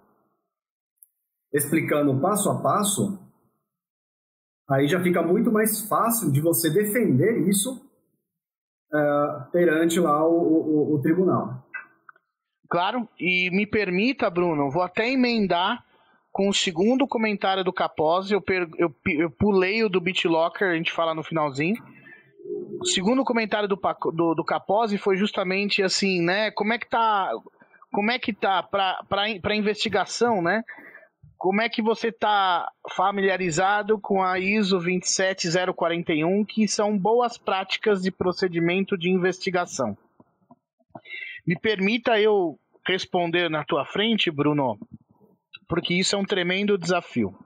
explicando 1.54 2.20
passo 2.20 2.50
a 2.50 2.62
passo, 2.62 3.20
aí 4.70 4.88
já 4.88 5.02
fica 5.02 5.22
muito 5.22 5.52
mais 5.52 5.88
fácil 5.88 6.32
de 6.32 6.42
você 6.42 6.70
defender 6.70 7.48
isso 7.48 7.82
uh, 8.92 9.52
perante 9.52 10.00
lá 10.00 10.28
o, 10.28 10.34
o, 10.34 10.96
o, 10.96 11.02
tribunal. 11.02 11.64
Claro, 12.68 13.08
e 13.20 13.50
me 13.52 13.68
permita, 13.68 14.30
Bruno, 14.30 14.72
vou 14.72 14.82
até 14.82 15.10
emendar 15.10 15.86
com 16.32 16.50
o 16.50 16.54
segundo 16.54 17.08
comentário 17.08 17.64
do 17.64 17.72
Capozzi, 17.72 18.34
eu, 18.34 18.44
eu, 18.78 18.94
eu 19.06 19.32
pulei 19.32 19.84
o 19.84 19.90
do 19.90 20.02
BitLocker, 20.02 20.70
a 20.70 20.76
gente 20.76 20.92
fala 20.92 21.14
no 21.14 21.24
finalzinho, 21.24 21.82
o 22.80 22.86
segundo 22.86 23.24
comentário 23.24 23.68
do, 23.68 23.80
do, 24.14 24.36
do 24.36 24.44
Capozzi 24.44 24.98
foi 24.98 25.18
justamente 25.18 25.82
assim, 25.82 26.22
né? 26.22 26.52
Como 26.52 26.74
é 26.74 26.78
que 26.78 26.88
tá. 26.88 27.32
Como 27.92 28.12
é 28.12 28.20
que 28.20 28.34
tá 28.34 28.62
para 28.62 29.56
investigação, 29.56 30.42
né? 30.42 30.64
Como 31.38 31.62
é 31.62 31.70
que 31.70 31.82
você 31.82 32.10
está 32.10 32.70
familiarizado 32.96 34.00
com 34.00 34.24
a 34.24 34.40
ISO 34.40 34.80
27041, 34.80 36.44
que 36.46 36.68
são 36.68 36.98
boas 36.98 37.38
práticas 37.38 38.02
de 38.02 38.12
procedimento 38.12 38.98
de 38.98 39.10
investigação? 39.10 39.98
Me 41.46 41.58
permita 41.58 42.20
eu 42.20 42.60
responder 42.86 43.50
na 43.50 43.64
tua 43.64 43.86
frente, 43.86 44.32
Bruno, 44.32 44.78
porque 45.68 45.94
isso 45.94 46.16
é 46.16 46.20
um 46.20 46.26
tremendo 46.26 46.78
desafio. 46.78 47.38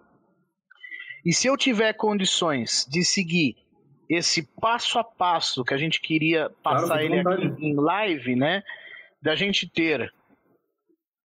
E 1.26 1.34
se 1.34 1.48
eu 1.48 1.58
tiver 1.58 1.94
condições 1.94 2.86
de 2.90 3.04
seguir 3.04 3.56
esse 4.10 4.44
passo 4.60 4.98
a 4.98 5.04
passo 5.04 5.64
que 5.64 5.74
a 5.74 5.78
gente 5.78 6.02
queria 6.02 6.50
passar 6.64 6.88
claro, 6.88 7.04
ele 7.04 7.20
aqui 7.20 7.66
em 7.66 7.76
live, 7.76 8.36
né? 8.36 8.64
Da 9.22 9.36
gente 9.36 9.70
ter 9.70 10.12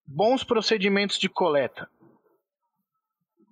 bons 0.05 0.43
procedimentos 0.43 1.17
de 1.17 1.29
coleta. 1.29 1.87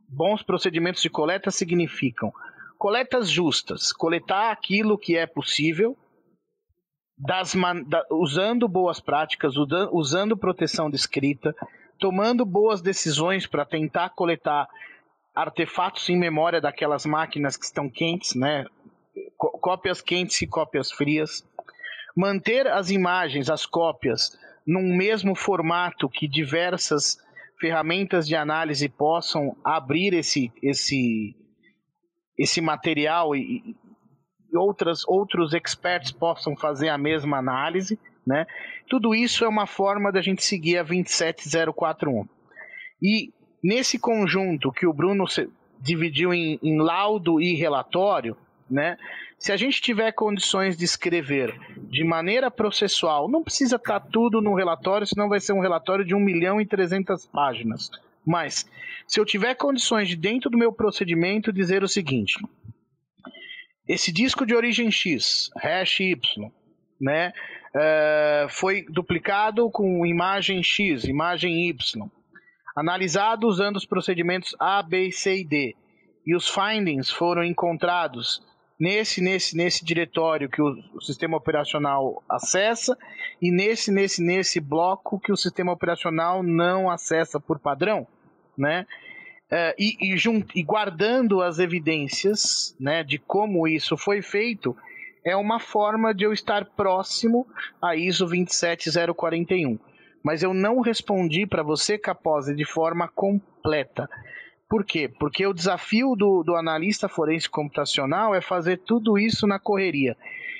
Bons 0.10 0.44
procedimentos 0.44 1.02
de 1.02 1.10
coleta 1.10 1.50
significam 1.50 2.34
coletas 2.82 3.30
justas, 3.30 3.94
coletar 3.94 4.52
aquilo 4.52 4.98
que 4.98 5.16
é 5.16 5.28
possível, 5.28 5.96
das 7.16 7.54
da, 7.86 8.04
usando 8.10 8.68
boas 8.68 9.00
práticas, 9.00 9.54
usando 9.92 10.36
proteção 10.36 10.90
de 10.90 10.96
escrita, 10.96 11.56
tomando 12.00 12.44
boas 12.44 12.82
decisões 12.82 13.46
para 13.46 13.64
tentar 13.64 14.10
coletar 14.10 14.68
artefatos 15.36 16.10
em 16.10 16.18
memória 16.18 16.60
daquelas 16.60 17.06
máquinas 17.06 17.56
que 17.56 17.66
estão 17.66 17.88
quentes, 17.88 18.34
né? 18.34 18.66
Cópias 19.60 20.02
quentes 20.02 20.40
e 20.42 20.48
cópias 20.48 20.92
frias. 20.92 21.44
Manter 22.16 22.68
as 22.68 22.92
imagens, 22.92 23.50
as 23.50 23.66
cópias, 23.66 24.38
num 24.68 24.96
mesmo 24.96 25.34
formato 25.34 26.08
que 26.08 26.28
diversas 26.28 27.18
ferramentas 27.60 28.28
de 28.28 28.36
análise 28.36 28.88
possam 28.88 29.56
abrir 29.64 30.14
esse, 30.14 30.52
esse, 30.62 31.36
esse 32.38 32.62
material 32.62 33.36
e, 33.36 33.76
e 34.52 34.58
outras, 34.58 35.08
outros 35.08 35.54
experts 35.54 36.12
possam 36.12 36.56
fazer 36.56 36.90
a 36.90 36.98
mesma 36.98 37.38
análise. 37.38 38.00
Né? 38.26 38.46
Tudo 38.90 39.16
isso 39.16 39.44
é 39.44 39.48
uma 39.48 39.66
forma 39.66 40.12
da 40.12 40.22
gente 40.22 40.44
seguir 40.44 40.78
a 40.78 40.84
27041. 40.84 42.28
E 43.02 43.34
nesse 43.64 43.98
conjunto 43.98 44.72
que 44.72 44.86
o 44.86 44.94
Bruno 44.94 45.26
dividiu 45.80 46.32
em, 46.32 46.60
em 46.62 46.80
laudo 46.80 47.42
e 47.42 47.56
relatório, 47.56 48.38
né? 48.72 48.98
Se 49.38 49.52
a 49.52 49.58
gente 49.58 49.82
tiver 49.82 50.12
condições 50.12 50.78
de 50.78 50.86
escrever 50.86 51.60
de 51.90 52.04
maneira 52.04 52.50
processual, 52.50 53.28
não 53.28 53.44
precisa 53.44 53.76
estar 53.76 54.00
tá 54.00 54.08
tudo 54.12 54.40
no 54.42 54.54
relatório, 54.54 55.06
senão 55.06 55.28
vai 55.28 55.40
ser 55.40 55.54
um 55.54 55.60
relatório 55.60 56.06
de 56.06 56.16
1 56.16 56.20
milhão 56.20 56.62
e 56.62 56.66
300 56.66 57.26
páginas. 57.26 57.90
Mas, 58.26 58.70
se 59.08 59.20
eu 59.20 59.26
tiver 59.26 59.56
condições 59.56 60.08
de, 60.08 60.16
dentro 60.16 60.50
do 60.50 60.58
meu 60.58 60.72
procedimento, 60.72 61.52
dizer 61.52 61.84
o 61.84 61.88
seguinte: 61.88 62.36
esse 63.88 64.12
disco 64.12 64.46
de 64.46 64.56
origem 64.56 64.92
X, 64.92 65.50
hash 65.58 66.00
Y, 66.00 66.52
né, 67.00 67.34
uh, 67.76 68.50
foi 68.50 68.86
duplicado 68.90 69.70
com 69.72 70.06
imagem 70.06 70.62
X, 70.62 71.04
imagem 71.04 71.68
Y, 71.68 72.08
analisado 72.76 73.48
usando 73.48 73.78
os 73.78 73.86
procedimentos 73.86 74.56
A, 74.60 74.84
B, 74.84 75.12
C 75.12 75.40
e 75.40 75.44
D, 75.44 75.76
e 76.26 76.36
os 76.36 76.48
findings 76.48 77.10
foram 77.10 77.44
encontrados 77.44 78.51
nesse, 78.82 79.22
nesse, 79.22 79.56
nesse 79.56 79.86
diretório 79.86 80.50
que 80.50 80.60
o, 80.60 80.76
o, 80.96 81.02
sistema 81.02 81.38
operacional 81.38 82.24
acessa 82.28 82.98
e 83.40 83.52
nesse, 83.52 83.92
nesse, 83.92 84.24
nesse 84.24 84.60
bloco 84.60 85.20
que 85.20 85.32
o 85.32 85.38
sistema 85.38 85.72
operacional 85.72 86.42
não 86.42 86.90
acessa 86.90 87.40
por 87.40 87.60
padrão, 87.60 88.08
né? 88.58 88.88
Uh, 89.52 89.76
e, 89.78 89.98
e, 90.02 90.16
e, 90.56 90.64
guardando 90.64 91.44
as 91.44 91.60
evidências 91.60 92.76
né, 92.80 93.04
de 93.04 93.20
como 93.20 93.68
isso 93.68 93.96
foi 93.98 94.22
feito, 94.22 94.76
é 95.24 95.36
uma 95.36 95.60
forma 95.60 96.12
de 96.12 96.24
eu 96.24 96.34
estar 96.34 96.66
próximo 96.66 97.46
a 97.80 97.96
ISO 97.96 98.26
27041. 98.26 99.78
Mas 100.24 100.42
eu 100.42 100.54
não 100.54 100.80
respondi 100.80 101.46
para 101.46 101.62
você, 101.62 101.98
Capose, 101.98 102.56
de 102.56 102.66
forma 102.66 103.08
completa. 103.10 104.10
Por 104.72 104.86
quê? 104.86 105.10
Porque 105.10 105.46
o 105.46 105.54
desafio 105.54 106.16
do, 106.16 106.44
do 106.44 106.56
analista 106.56 107.10
forense 107.10 107.50
computacional 107.50 108.34
é 108.34 108.40
fazer 108.40 108.78
tudo 108.78 109.20
isso 109.20 109.46
na 109.46 109.60
correria. 109.60 110.16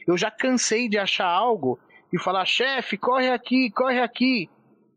Eu 0.06 0.18
já 0.18 0.30
cansei 0.30 0.90
de 0.90 0.98
achar 0.98 1.30
algo 1.30 1.80
e 2.12 2.20
falar, 2.20 2.44
chefe, 2.44 2.98
corre 2.98 3.30
aqui, 3.30 3.72
corre 3.72 4.02
aqui. 4.02 4.50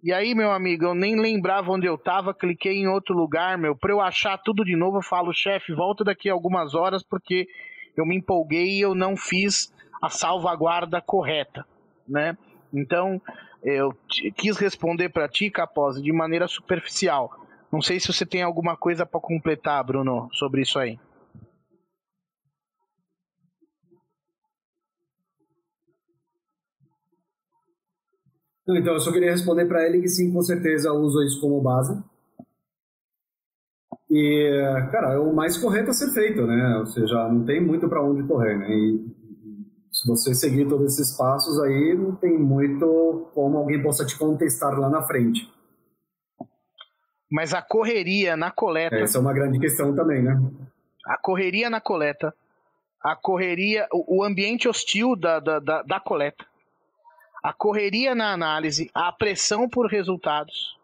E 0.02 0.12
aí, 0.12 0.34
meu 0.34 0.50
amigo, 0.50 0.86
eu 0.86 0.96
nem 0.96 1.14
lembrava 1.14 1.70
onde 1.70 1.86
eu 1.86 1.94
estava, 1.94 2.34
cliquei 2.34 2.78
em 2.78 2.88
outro 2.88 3.14
lugar, 3.14 3.56
meu. 3.56 3.76
Para 3.76 3.92
eu 3.92 4.00
achar 4.00 4.36
tudo 4.36 4.64
de 4.64 4.74
novo, 4.74 4.98
eu 4.98 5.02
falo, 5.02 5.32
chefe, 5.32 5.72
volta 5.72 6.02
daqui 6.02 6.28
a 6.28 6.32
algumas 6.32 6.74
horas 6.74 7.04
porque 7.04 7.46
eu 7.96 8.04
me 8.04 8.16
empolguei 8.16 8.78
e 8.78 8.80
eu 8.80 8.96
não 8.96 9.16
fiz 9.16 9.72
a 10.02 10.10
salvaguarda 10.10 11.00
correta, 11.00 11.64
né? 12.08 12.36
Então, 12.72 13.22
eu 13.62 13.96
quis 14.36 14.56
responder 14.56 15.10
para 15.10 15.28
ti, 15.28 15.50
Capose, 15.50 16.02
de 16.02 16.12
maneira 16.12 16.48
superficial. 16.48 17.43
Não 17.74 17.82
sei 17.82 17.98
se 17.98 18.06
você 18.06 18.24
tem 18.24 18.40
alguma 18.40 18.76
coisa 18.76 19.04
para 19.04 19.18
completar, 19.18 19.82
Bruno, 19.82 20.28
sobre 20.32 20.62
isso 20.62 20.78
aí. 20.78 20.96
Então, 28.68 28.94
eu 28.94 29.00
só 29.00 29.10
queria 29.10 29.32
responder 29.32 29.66
para 29.66 29.84
ele 29.88 30.00
que 30.00 30.08
sim, 30.08 30.32
com 30.32 30.40
certeza 30.40 30.92
uso 30.92 31.20
isso 31.24 31.40
como 31.40 31.60
base. 31.60 32.00
E, 34.08 34.88
cara, 34.92 35.14
é 35.14 35.18
o 35.18 35.34
mais 35.34 35.58
correto 35.58 35.90
a 35.90 35.94
ser 35.94 36.12
feito, 36.12 36.46
né? 36.46 36.78
Ou 36.78 36.86
seja, 36.86 37.28
não 37.28 37.44
tem 37.44 37.60
muito 37.60 37.88
para 37.88 38.04
onde 38.04 38.22
correr, 38.22 38.56
né? 38.56 38.70
E 38.72 39.04
se 39.90 40.06
você 40.06 40.32
seguir 40.32 40.68
todos 40.68 40.92
esses 40.92 41.16
passos 41.16 41.60
aí, 41.60 41.92
não 41.98 42.14
tem 42.14 42.38
muito 42.38 43.30
como 43.34 43.58
alguém 43.58 43.82
possa 43.82 44.06
te 44.06 44.16
contestar 44.16 44.78
lá 44.78 44.88
na 44.88 45.02
frente. 45.02 45.52
Mas 47.34 47.52
a 47.52 47.60
correria 47.60 48.36
na 48.36 48.52
coleta. 48.52 48.94
Essa 48.94 49.18
é 49.18 49.20
uma 49.20 49.32
grande 49.32 49.58
questão 49.58 49.92
também, 49.92 50.22
né? 50.22 50.40
A 51.04 51.18
correria 51.18 51.68
na 51.68 51.80
coleta. 51.80 52.32
A 53.02 53.16
correria, 53.16 53.88
o, 53.90 54.22
ambiente 54.22 54.68
hostil 54.68 55.16
da, 55.16 55.40
da, 55.40 55.58
da, 55.58 55.82
da 55.82 55.98
coleta. 55.98 56.46
A 57.42 57.52
correria 57.52 58.14
na 58.14 58.32
análise, 58.32 58.88
a 58.94 59.10
pressão 59.10 59.68
por 59.68 59.88
resultados, 59.88 60.78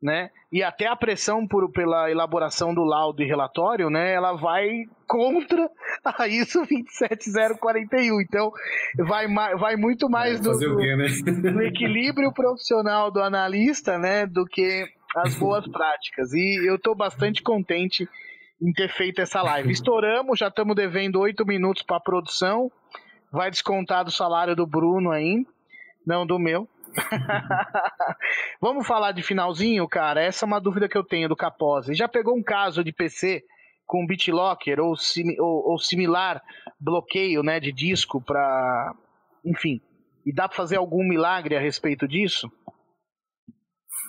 né? 0.00 0.30
E 0.52 0.62
até 0.62 0.86
a 0.86 0.94
pressão 0.94 1.48
por, 1.48 1.72
pela 1.72 2.10
elaboração 2.10 2.74
do 2.74 2.84
laudo 2.84 3.22
e 3.22 3.26
relatório, 3.26 3.88
né? 3.88 4.12
Ela 4.12 4.34
vai 4.34 4.84
contra 5.06 5.70
a 6.04 6.28
ISO 6.28 6.66
27041. 6.66 8.20
Então, 8.20 8.52
vai, 8.98 9.26
vai 9.56 9.74
muito 9.76 10.06
mais 10.10 10.38
é, 10.38 10.42
do, 10.42 10.52
do, 10.52 10.76
quê, 10.76 10.96
né? 10.96 11.06
do, 11.50 11.62
equilíbrio 11.62 12.30
profissional 12.30 13.10
do 13.10 13.22
analista, 13.22 13.98
né? 13.98 14.26
Do 14.26 14.44
que 14.44 14.97
as 15.26 15.34
boas 15.36 15.66
práticas. 15.66 16.32
E 16.32 16.68
eu 16.68 16.76
estou 16.76 16.94
bastante 16.94 17.42
contente 17.42 18.08
em 18.60 18.72
ter 18.72 18.88
feito 18.88 19.20
essa 19.20 19.42
live. 19.42 19.70
Estouramos, 19.70 20.38
já 20.38 20.48
estamos 20.48 20.74
devendo 20.74 21.20
oito 21.20 21.46
minutos 21.46 21.82
para 21.82 21.96
a 21.96 22.00
produção. 22.00 22.70
Vai 23.30 23.50
descontar 23.50 24.04
do 24.04 24.10
salário 24.10 24.56
do 24.56 24.66
Bruno 24.66 25.10
aí, 25.10 25.46
não 26.06 26.26
do 26.26 26.38
meu. 26.38 26.68
Vamos 28.60 28.86
falar 28.86 29.12
de 29.12 29.22
finalzinho, 29.22 29.86
cara? 29.86 30.22
Essa 30.22 30.44
é 30.44 30.46
uma 30.46 30.60
dúvida 30.60 30.88
que 30.88 30.96
eu 30.96 31.04
tenho 31.04 31.28
do 31.28 31.36
Capose. 31.36 31.94
Já 31.94 32.08
pegou 32.08 32.36
um 32.36 32.42
caso 32.42 32.82
de 32.82 32.92
PC 32.92 33.44
com 33.86 34.06
BitLocker 34.06 34.80
ou, 34.80 34.94
ou, 35.38 35.70
ou 35.70 35.78
similar 35.78 36.42
bloqueio 36.80 37.42
né, 37.42 37.60
de 37.60 37.72
disco 37.72 38.20
para. 38.20 38.94
Enfim. 39.44 39.80
E 40.26 40.32
dá 40.32 40.48
para 40.48 40.56
fazer 40.56 40.76
algum 40.76 41.06
milagre 41.06 41.56
a 41.56 41.60
respeito 41.60 42.08
disso? 42.08 42.50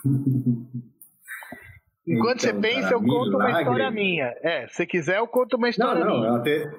Enquanto 2.10 2.44
então, 2.44 2.60
você 2.60 2.60
pensa, 2.60 2.92
eu 2.92 3.00
conto 3.00 3.30
milagre. 3.30 3.52
uma 3.52 3.60
história 3.60 3.90
minha. 3.92 4.34
É, 4.42 4.66
se 4.68 4.84
quiser, 4.84 5.18
eu 5.18 5.28
conto 5.28 5.56
uma 5.56 5.68
história 5.68 6.04
não, 6.04 6.10
não, 6.10 6.20
minha. 6.20 6.36
Até... 6.36 6.70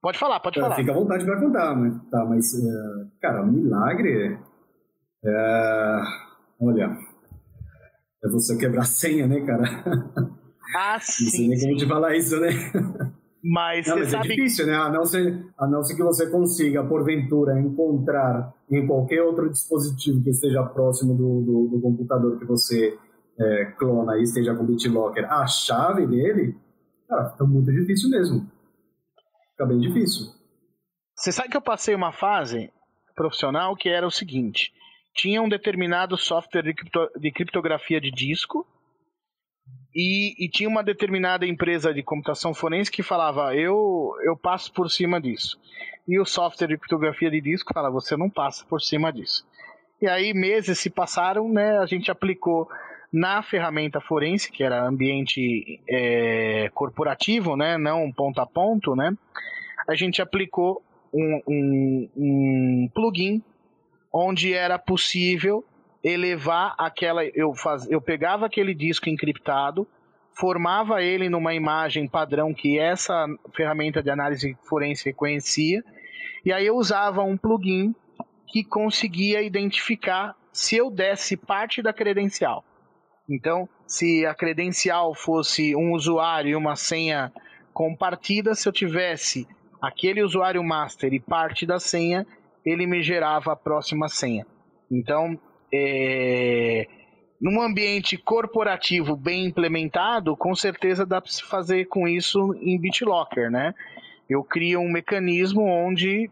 Pode 0.00 0.18
falar, 0.18 0.40
pode 0.40 0.58
falar. 0.58 0.76
Fica 0.76 0.92
à 0.92 0.94
vontade 0.94 1.24
para 1.24 1.40
contar, 1.40 1.74
mas, 1.76 1.94
tá, 2.10 2.24
mas 2.24 2.54
uh, 2.54 3.10
cara, 3.20 3.44
milagre. 3.44 4.38
É, 5.24 6.00
olha, 6.60 6.96
é 8.24 8.28
você 8.28 8.56
quebrar 8.56 8.82
a 8.82 8.84
senha, 8.84 9.26
né, 9.26 9.40
cara? 9.44 9.62
Ah, 10.74 10.98
sim. 11.00 11.24
Não 11.50 11.56
sei 11.56 11.68
nem 11.68 11.76
como 11.76 11.76
te 11.76 11.86
falar 11.86 12.16
isso, 12.16 12.40
né? 12.40 12.48
Mas, 13.48 13.86
não, 13.86 13.96
mas 13.98 14.08
é 14.08 14.10
sabe... 14.10 14.26
é 14.26 14.36
difícil, 14.36 14.66
né? 14.66 14.74
A 14.74 14.90
não, 14.90 15.04
ser, 15.04 15.46
a 15.56 15.68
não 15.68 15.82
ser 15.82 15.94
que 15.94 16.02
você 16.02 16.28
consiga, 16.28 16.82
porventura, 16.82 17.60
encontrar 17.60 18.52
em 18.68 18.84
qualquer 18.84 19.22
outro 19.22 19.48
dispositivo 19.48 20.20
que 20.20 20.30
esteja 20.30 20.64
próximo 20.64 21.14
do, 21.14 21.42
do, 21.42 21.68
do 21.68 21.80
computador 21.80 22.38
que 22.38 22.44
você 22.44 22.98
é, 23.38 23.64
clona 23.78 24.18
e 24.18 24.22
esteja 24.22 24.54
com 24.54 24.64
BitLocker 24.64 25.30
a 25.30 25.46
chave 25.46 26.06
dele, 26.06 26.56
cara, 27.08 27.30
fica 27.30 27.44
muito 27.44 27.70
difícil 27.70 28.10
mesmo. 28.10 28.50
Fica 29.52 29.66
bem 29.66 29.80
difícil. 29.80 30.32
Você 31.14 31.32
sabe 31.32 31.48
que 31.48 31.56
eu 31.56 31.62
passei 31.62 31.94
uma 31.94 32.12
fase 32.12 32.70
profissional 33.14 33.74
que 33.74 33.88
era 33.88 34.06
o 34.06 34.10
seguinte: 34.10 34.72
tinha 35.14 35.40
um 35.40 35.48
determinado 35.48 36.16
software 36.16 36.62
de, 36.62 36.74
cripto, 36.74 37.10
de 37.18 37.32
criptografia 37.32 38.00
de 38.00 38.10
disco 38.10 38.66
e, 39.94 40.44
e, 40.44 40.48
tinha 40.50 40.68
uma 40.68 40.84
determinada 40.84 41.46
empresa 41.46 41.92
de 41.92 42.02
computação 42.02 42.52
forense 42.52 42.90
que 42.90 43.02
falava: 43.02 43.54
eu, 43.54 44.12
eu 44.22 44.36
passo 44.36 44.72
por 44.72 44.90
cima 44.90 45.20
disso. 45.20 45.58
E 46.06 46.20
o 46.20 46.26
software 46.26 46.68
de 46.68 46.76
criptografia 46.76 47.30
de 47.30 47.40
disco 47.40 47.72
fala: 47.72 47.90
você 47.90 48.16
não 48.16 48.28
passa 48.28 48.64
por 48.66 48.80
cima 48.80 49.10
disso. 49.10 49.46
E 50.00 50.06
aí 50.06 50.34
meses 50.34 50.78
se 50.78 50.90
passaram, 50.90 51.48
né? 51.50 51.78
A 51.78 51.86
gente 51.86 52.10
aplicou 52.10 52.68
na 53.12 53.42
ferramenta 53.42 54.00
forense, 54.00 54.50
que 54.50 54.62
era 54.62 54.84
ambiente 54.84 55.80
é, 55.88 56.70
corporativo, 56.74 57.56
né, 57.56 57.78
não 57.78 58.12
ponto 58.12 58.40
a 58.40 58.46
ponto, 58.46 58.94
né, 58.94 59.16
a 59.88 59.94
gente 59.94 60.20
aplicou 60.20 60.82
um, 61.12 61.42
um, 61.46 62.10
um 62.16 62.90
plugin 62.94 63.42
onde 64.12 64.52
era 64.52 64.78
possível 64.78 65.64
elevar 66.02 66.74
aquela. 66.78 67.24
Eu, 67.24 67.54
faz, 67.54 67.88
eu 67.90 68.00
pegava 68.00 68.46
aquele 68.46 68.74
disco 68.74 69.08
encriptado, 69.08 69.86
formava 70.32 71.02
ele 71.02 71.28
numa 71.28 71.54
imagem 71.54 72.08
padrão 72.08 72.52
que 72.52 72.78
essa 72.78 73.26
ferramenta 73.54 74.02
de 74.02 74.10
análise 74.10 74.56
forense 74.68 75.04
reconhecia, 75.04 75.84
e 76.44 76.52
aí 76.52 76.66
eu 76.66 76.76
usava 76.76 77.22
um 77.22 77.36
plugin 77.36 77.94
que 78.46 78.64
conseguia 78.64 79.42
identificar 79.42 80.34
se 80.52 80.76
eu 80.76 80.90
desse 80.90 81.36
parte 81.36 81.82
da 81.82 81.92
credencial 81.92 82.64
Então, 83.28 83.68
se 83.86 84.24
a 84.24 84.34
credencial 84.34 85.14
fosse 85.14 85.74
um 85.74 85.92
usuário 85.92 86.50
e 86.50 86.56
uma 86.56 86.76
senha 86.76 87.32
compartida, 87.72 88.54
se 88.54 88.68
eu 88.68 88.72
tivesse 88.72 89.46
aquele 89.80 90.22
usuário 90.22 90.62
master 90.62 91.12
e 91.12 91.20
parte 91.20 91.66
da 91.66 91.78
senha, 91.78 92.26
ele 92.64 92.86
me 92.86 93.02
gerava 93.02 93.52
a 93.52 93.56
próxima 93.56 94.08
senha. 94.08 94.46
Então, 94.90 95.38
é, 95.72 96.86
num 97.40 97.60
ambiente 97.60 98.16
corporativo 98.16 99.16
bem 99.16 99.46
implementado, 99.46 100.36
com 100.36 100.54
certeza 100.54 101.04
dá 101.04 101.20
para 101.20 101.30
se 101.30 101.42
fazer 101.42 101.86
com 101.86 102.08
isso 102.08 102.54
em 102.60 102.78
BitLocker, 102.78 103.50
né? 103.50 103.74
Eu 104.28 104.42
crio 104.42 104.80
um 104.80 104.90
mecanismo 104.90 105.62
onde 105.62 106.30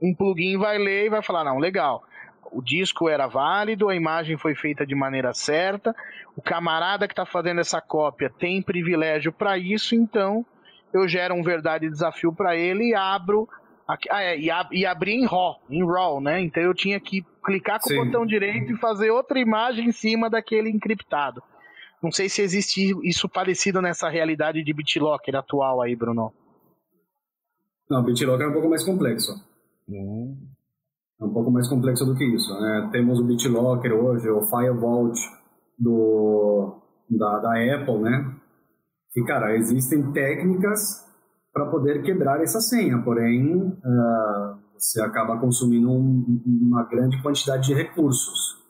um 0.00 0.14
plugin 0.14 0.56
vai 0.56 0.78
ler 0.78 1.06
e 1.06 1.10
vai 1.10 1.22
falar, 1.22 1.44
não, 1.44 1.58
legal, 1.58 2.02
o 2.50 2.62
disco 2.62 3.08
era 3.08 3.26
válido, 3.26 3.88
a 3.88 3.94
imagem 3.94 4.36
foi 4.36 4.54
feita 4.54 4.86
de 4.86 4.94
maneira 4.94 5.32
certa, 5.32 5.94
o 6.36 6.42
camarada 6.42 7.08
que 7.08 7.12
está 7.12 7.24
fazendo 7.24 7.60
essa 7.60 7.80
cópia 7.80 8.30
tem 8.30 8.60
privilégio 8.60 9.32
para 9.32 9.56
isso, 9.56 9.94
então 9.94 10.44
eu 10.92 11.08
gero 11.08 11.34
um 11.34 11.42
verdade 11.42 11.88
desafio 11.88 12.32
para 12.32 12.54
ele 12.54 12.90
e 12.90 12.94
abro 12.94 13.48
aqui, 13.88 14.08
ah, 14.10 14.22
é, 14.22 14.38
e, 14.38 14.50
ab, 14.50 14.76
e 14.76 14.84
abri 14.84 15.14
em 15.14 15.24
RAW, 15.24 15.60
em 15.70 15.84
RAW, 15.84 16.20
né? 16.20 16.40
Então 16.42 16.62
eu 16.62 16.74
tinha 16.74 17.00
que 17.00 17.24
clicar 17.44 17.80
com 17.80 17.88
Sim. 17.88 18.00
o 18.00 18.04
botão 18.04 18.26
direito 18.26 18.72
e 18.72 18.76
fazer 18.76 19.10
outra 19.10 19.38
imagem 19.38 19.88
em 19.88 19.92
cima 19.92 20.28
daquele 20.28 20.68
encriptado. 20.68 21.42
Não 22.02 22.12
sei 22.12 22.28
se 22.28 22.42
existe 22.42 22.94
isso 23.02 23.28
parecido 23.28 23.80
nessa 23.80 24.08
realidade 24.08 24.62
de 24.62 24.72
BitLocker 24.72 25.34
atual 25.34 25.80
aí, 25.80 25.96
Bruno. 25.96 26.32
Não, 27.88 28.04
BitLocker 28.04 28.46
é 28.46 28.50
um 28.50 28.52
pouco 28.52 28.68
mais 28.68 28.84
complexo. 28.84 29.32
Hum. 29.88 30.36
É 31.18 31.24
um 31.24 31.32
pouco 31.32 31.50
mais 31.50 31.66
complexo 31.66 32.04
do 32.04 32.14
que 32.14 32.24
isso. 32.24 32.52
Né? 32.60 32.90
Temos 32.92 33.18
o 33.18 33.24
BitLocker 33.24 33.92
hoje, 33.92 34.28
o 34.28 34.42
Firewall 34.42 35.12
do, 35.78 36.80
da, 37.10 37.38
da 37.38 37.50
Apple, 37.74 37.98
né? 37.98 38.34
Que, 39.12 39.22
cara, 39.24 39.56
existem 39.56 40.12
técnicas 40.12 41.04
para 41.52 41.66
poder 41.66 42.02
quebrar 42.02 42.42
essa 42.42 42.60
senha, 42.60 42.98
porém 43.02 43.56
uh, 43.56 44.58
você 44.78 45.00
acaba 45.00 45.38
consumindo 45.38 45.90
um, 45.90 46.42
uma 46.44 46.84
grande 46.84 47.20
quantidade 47.22 47.68
de 47.68 47.74
recursos, 47.74 48.62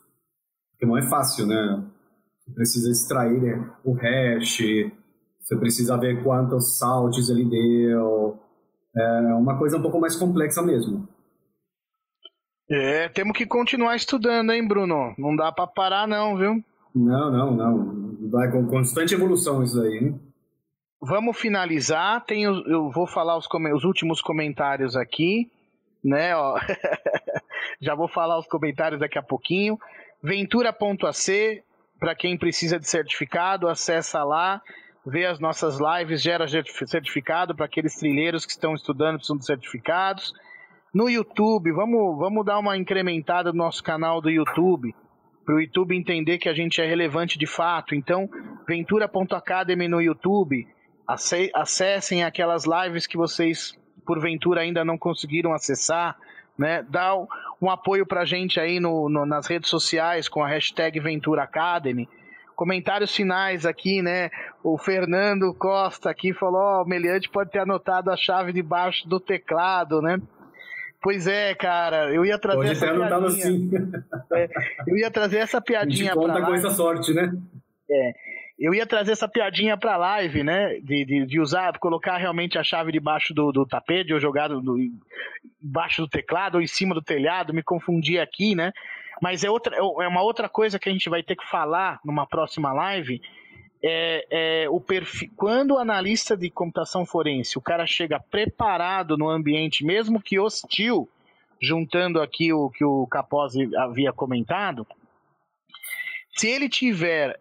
porque 0.71 0.87
não 0.87 0.97
é 0.97 1.03
fácil, 1.03 1.47
né? 1.47 1.85
Você 2.39 2.53
precisa 2.53 2.91
extrair 2.91 3.73
o 3.85 3.93
hash, 3.93 4.59
você 5.41 5.57
precisa 5.57 5.97
ver 5.97 6.23
quantos 6.23 6.79
saltos 6.79 7.29
ele 7.29 7.45
deu, 7.45 8.39
é 8.97 9.35
uma 9.35 9.59
coisa 9.59 9.77
um 9.77 9.83
pouco 9.83 10.01
mais 10.01 10.17
complexa 10.17 10.63
mesmo. 10.63 11.07
É, 12.69 13.09
temos 13.11 13.37
que 13.37 13.47
continuar 13.47 13.95
estudando, 13.95 14.53
hein, 14.53 14.67
Bruno? 14.67 15.15
Não 15.19 15.37
dá 15.37 15.53
para 15.53 15.67
parar, 15.67 16.09
não, 16.09 16.37
viu? 16.37 16.65
Não, 16.97 17.31
não, 17.31 17.51
não. 17.55 18.29
Vai 18.31 18.51
com 18.51 18.67
constante 18.67 19.15
evolução 19.15 19.63
isso 19.63 19.81
aí, 19.81 19.99
hein? 19.99 20.21
Vamos 21.01 21.39
finalizar. 21.39 22.25
Tem, 22.25 22.45
eu 22.45 22.91
vou 22.91 23.07
falar 23.07 23.37
os, 23.37 23.47
os 23.75 23.85
últimos 23.85 24.23
comentários 24.23 24.97
aqui, 24.97 25.51
né? 26.03 26.35
Ó. 26.35 26.59
Já 27.81 27.95
vou 27.95 28.09
falar 28.09 28.39
os 28.39 28.47
comentários 28.47 28.99
daqui 28.99 29.19
a 29.19 29.23
pouquinho. 29.23 29.79
Ventura.ac, 30.23 31.63
para 32.01 32.15
quem 32.15 32.39
precisa 32.39 32.79
de 32.79 32.89
certificado, 32.89 33.69
acessa 33.69 34.25
lá, 34.25 34.63
vê 35.05 35.27
as 35.27 35.39
nossas 35.39 35.79
lives, 35.79 36.23
gera 36.23 36.47
certificado 36.49 37.55
para 37.55 37.67
aqueles 37.67 37.95
trilheiros 37.97 38.47
que 38.47 38.53
estão 38.53 38.75
estudando 38.75 39.17
precisam 39.17 39.37
de 39.37 39.45
certificados 39.45 40.33
no 40.97 41.11
YouTube, 41.11 41.73
vamos, 41.73 42.19
vamos 42.19 42.43
dar 42.43 42.59
uma 42.59 42.75
incrementada 42.75 43.53
no 43.53 43.59
nosso 43.59 43.85
canal 43.85 44.23
do 44.23 44.31
YouTube, 44.31 44.95
para 45.47 45.55
o 45.55 45.61
YouTube 45.61 45.97
entender 45.97 46.39
que 46.39 46.49
a 46.49 46.53
gente 46.53 46.81
é 46.83 46.87
relevante 46.87 47.39
de 47.39 47.47
fato. 47.47 47.95
Então, 47.95 48.29
Ventura.academy 48.67 49.87
no 49.87 50.03
YouTube, 50.03 50.67
acessem 51.55 52.25
aquelas 52.25 52.65
lives 52.65 53.07
que 53.07 53.17
vocês, 53.17 53.73
porventura, 54.05 54.63
ainda 54.63 54.85
não 54.85 54.99
conseguiram 54.99 55.53
acessar. 55.53 56.17
Né? 56.59 56.85
Dá 56.89 57.15
um 57.63 57.71
apoio 57.71 58.05
para 58.05 58.23
a 58.23 58.25
gente 58.25 58.59
aí 58.59 58.81
no, 58.81 59.09
no, 59.09 59.25
nas 59.25 59.47
redes 59.47 59.71
sociais 59.71 60.29
com 60.29 60.43
a 60.43 60.49
hashtag 60.49 60.99
Ventura 60.99 61.45
Academy. 61.45 62.09
Comentários 62.57 63.15
finais 63.15 63.65
aqui, 63.67 64.01
né? 64.01 64.31
O 64.65 64.79
Fernando 64.79 65.55
Costa 65.55 66.11
aqui 66.11 66.33
falou: 66.33 66.81
oh, 66.81 66.83
o 66.83 66.89
Meliante 66.89 67.29
pode 67.29 67.51
ter 67.51 67.59
anotado 67.59 68.11
a 68.11 68.17
chave 68.17 68.51
debaixo 68.51 69.07
do 69.07 69.21
teclado, 69.21 70.01
né? 70.01 70.19
Pois 71.07 71.25
é, 71.29 71.55
cara, 71.55 72.13
eu 72.13 72.25
ia 72.25 72.37
trazer 72.37 72.59
Hoje 72.59 72.73
essa 72.73 72.93
piadinha. 72.93 73.27
Assim. 73.29 73.71
É, 74.35 74.49
eu 74.89 74.97
ia 74.97 75.09
trazer 75.09 75.37
essa 75.37 75.61
piadinha 75.61 76.13
para 76.13 76.21
conta 76.21 76.43
com 76.45 76.53
essa 76.53 76.71
sorte, 76.71 77.15
né? 77.15 77.33
É. 77.89 78.13
Eu 78.59 78.75
ia 78.75 78.85
trazer 78.85 79.13
essa 79.13 79.29
piadinha 79.29 79.77
pra 79.77 79.97
live, 79.97 80.43
né? 80.43 80.81
De, 80.81 81.05
de, 81.05 81.27
de 81.27 81.39
usar, 81.41 81.79
colocar 81.79 82.17
realmente 82.17 82.59
a 82.59 82.65
chave 82.65 82.91
debaixo 82.91 83.33
do, 83.33 83.53
do 83.53 83.65
tapete, 83.65 84.13
ou 84.13 84.19
jogado 84.19 84.61
do, 84.61 84.77
embaixo 85.63 86.03
do 86.03 86.09
teclado, 86.09 86.57
ou 86.57 86.61
em 86.61 86.67
cima 86.67 86.93
do 86.93 87.01
telhado, 87.01 87.55
me 87.55 87.63
confundir 87.63 88.19
aqui, 88.19 88.57
né? 88.57 88.73
Mas 89.23 89.45
é, 89.45 89.49
outra, 89.49 89.77
é 89.77 90.09
uma 90.09 90.23
outra 90.23 90.49
coisa 90.49 90.77
que 90.77 90.89
a 90.89 90.93
gente 90.93 91.09
vai 91.09 91.23
ter 91.23 91.37
que 91.37 91.49
falar 91.49 92.01
numa 92.05 92.27
próxima 92.27 92.73
live, 92.73 93.21
é, 93.83 94.27
é, 94.65 94.71
o 94.71 94.81
perfil. 94.81 95.31
Quando 95.37 95.73
o 95.73 95.79
analista 95.79 96.37
de 96.37 96.51
computação 96.51 97.05
forense, 97.05 97.59
o 97.59 97.63
cara 97.63 97.87
chega 97.87 98.19
preparado 98.19 99.17
no 99.17 99.29
ambiente, 99.29 99.85
mesmo 99.85 100.21
que 100.21 100.39
hostil, 100.39 101.09
juntando 101.61 102.21
aqui 102.21 102.53
o 102.53 102.71
que 102.71 102.85
o 102.85 103.07
Capozzi 103.07 103.71
havia 103.77 104.13
comentado, 104.13 104.87
se 106.37 106.49
ele 106.49 106.69
tiver 106.69 107.41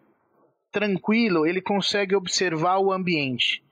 tranquilo, 0.72 1.46
ele 1.46 1.60
consegue 1.60 2.14
observar 2.14 2.78
o 2.78 2.92
ambiente. 2.92 3.62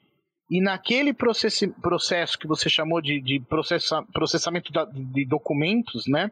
E 0.51 0.61
naquele 0.61 1.15
processo, 1.15 2.39
que 2.39 2.47
você 2.47 2.69
chamou 2.69 3.01
de, 3.01 3.21
de 3.21 3.41
processa, 3.41 4.03
processamento 4.13 4.71
de 4.93 5.25
documentos, 5.25 6.07
né? 6.07 6.31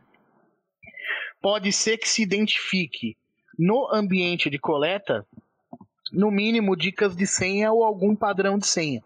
Pode 1.41 1.73
ser 1.73 1.97
que 1.97 2.09
se 2.09 2.23
identifique 2.23 3.17
no 3.59 3.89
ambiente 3.93 4.49
de 4.51 4.59
coleta 4.59 5.27
no 6.13 6.31
mínimo, 6.31 6.77
dicas 6.77 7.17
de 7.17 7.27
senha 7.27 7.73
ou 7.73 7.85
algum 7.85 8.15
padrão 8.15 8.59
de 8.59 8.67
senha. 8.67 9.03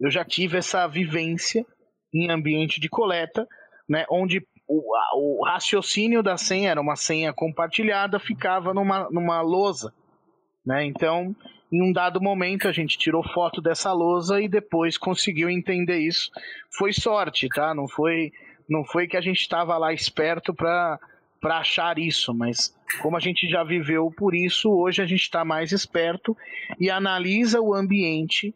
Eu 0.00 0.10
já 0.10 0.24
tive 0.24 0.58
essa 0.58 0.86
vivência 0.86 1.66
em 2.14 2.30
ambiente 2.30 2.80
de 2.80 2.88
coleta, 2.88 3.46
né, 3.88 4.06
onde 4.10 4.40
o, 4.66 4.82
o 5.16 5.44
raciocínio 5.44 6.22
da 6.22 6.36
senha 6.36 6.70
era 6.70 6.80
uma 6.80 6.94
senha 6.94 7.32
compartilhada, 7.32 8.20
ficava 8.20 8.72
numa, 8.72 9.08
numa 9.10 9.40
lousa. 9.40 9.92
Né? 10.64 10.84
Então, 10.84 11.34
em 11.72 11.82
um 11.82 11.92
dado 11.92 12.20
momento, 12.20 12.68
a 12.68 12.72
gente 12.72 12.98
tirou 12.98 13.22
foto 13.22 13.60
dessa 13.60 13.92
lousa 13.92 14.40
e 14.40 14.48
depois 14.48 14.96
conseguiu 14.96 15.50
entender 15.50 15.98
isso. 15.98 16.30
Foi 16.76 16.92
sorte, 16.92 17.48
tá? 17.48 17.74
Não 17.74 17.88
foi, 17.88 18.30
não 18.68 18.84
foi 18.84 19.08
que 19.08 19.16
a 19.16 19.20
gente 19.20 19.40
estava 19.40 19.76
lá 19.76 19.92
esperto 19.92 20.54
para 20.54 20.98
para 21.40 21.58
achar 21.58 21.98
isso, 21.98 22.34
mas 22.34 22.74
como 23.00 23.16
a 23.16 23.20
gente 23.20 23.48
já 23.48 23.62
viveu 23.62 24.10
por 24.10 24.34
isso, 24.34 24.70
hoje 24.70 25.02
a 25.02 25.06
gente 25.06 25.22
está 25.22 25.44
mais 25.44 25.72
esperto 25.72 26.36
e 26.80 26.90
analisa 26.90 27.60
o 27.60 27.74
ambiente 27.74 28.54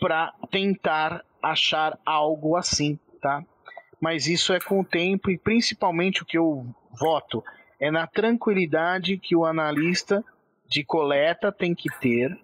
para 0.00 0.32
tentar 0.50 1.24
achar 1.42 1.98
algo 2.04 2.56
assim, 2.56 2.98
tá? 3.20 3.44
Mas 4.00 4.26
isso 4.26 4.52
é 4.52 4.60
com 4.60 4.80
o 4.80 4.84
tempo 4.84 5.30
e 5.30 5.38
principalmente 5.38 6.22
o 6.22 6.26
que 6.26 6.38
eu 6.38 6.66
voto 6.98 7.42
é 7.80 7.90
na 7.90 8.06
tranquilidade 8.06 9.18
que 9.18 9.36
o 9.36 9.44
analista 9.44 10.24
de 10.68 10.84
coleta 10.84 11.52
tem 11.52 11.74
que 11.74 11.88
ter 11.98 12.36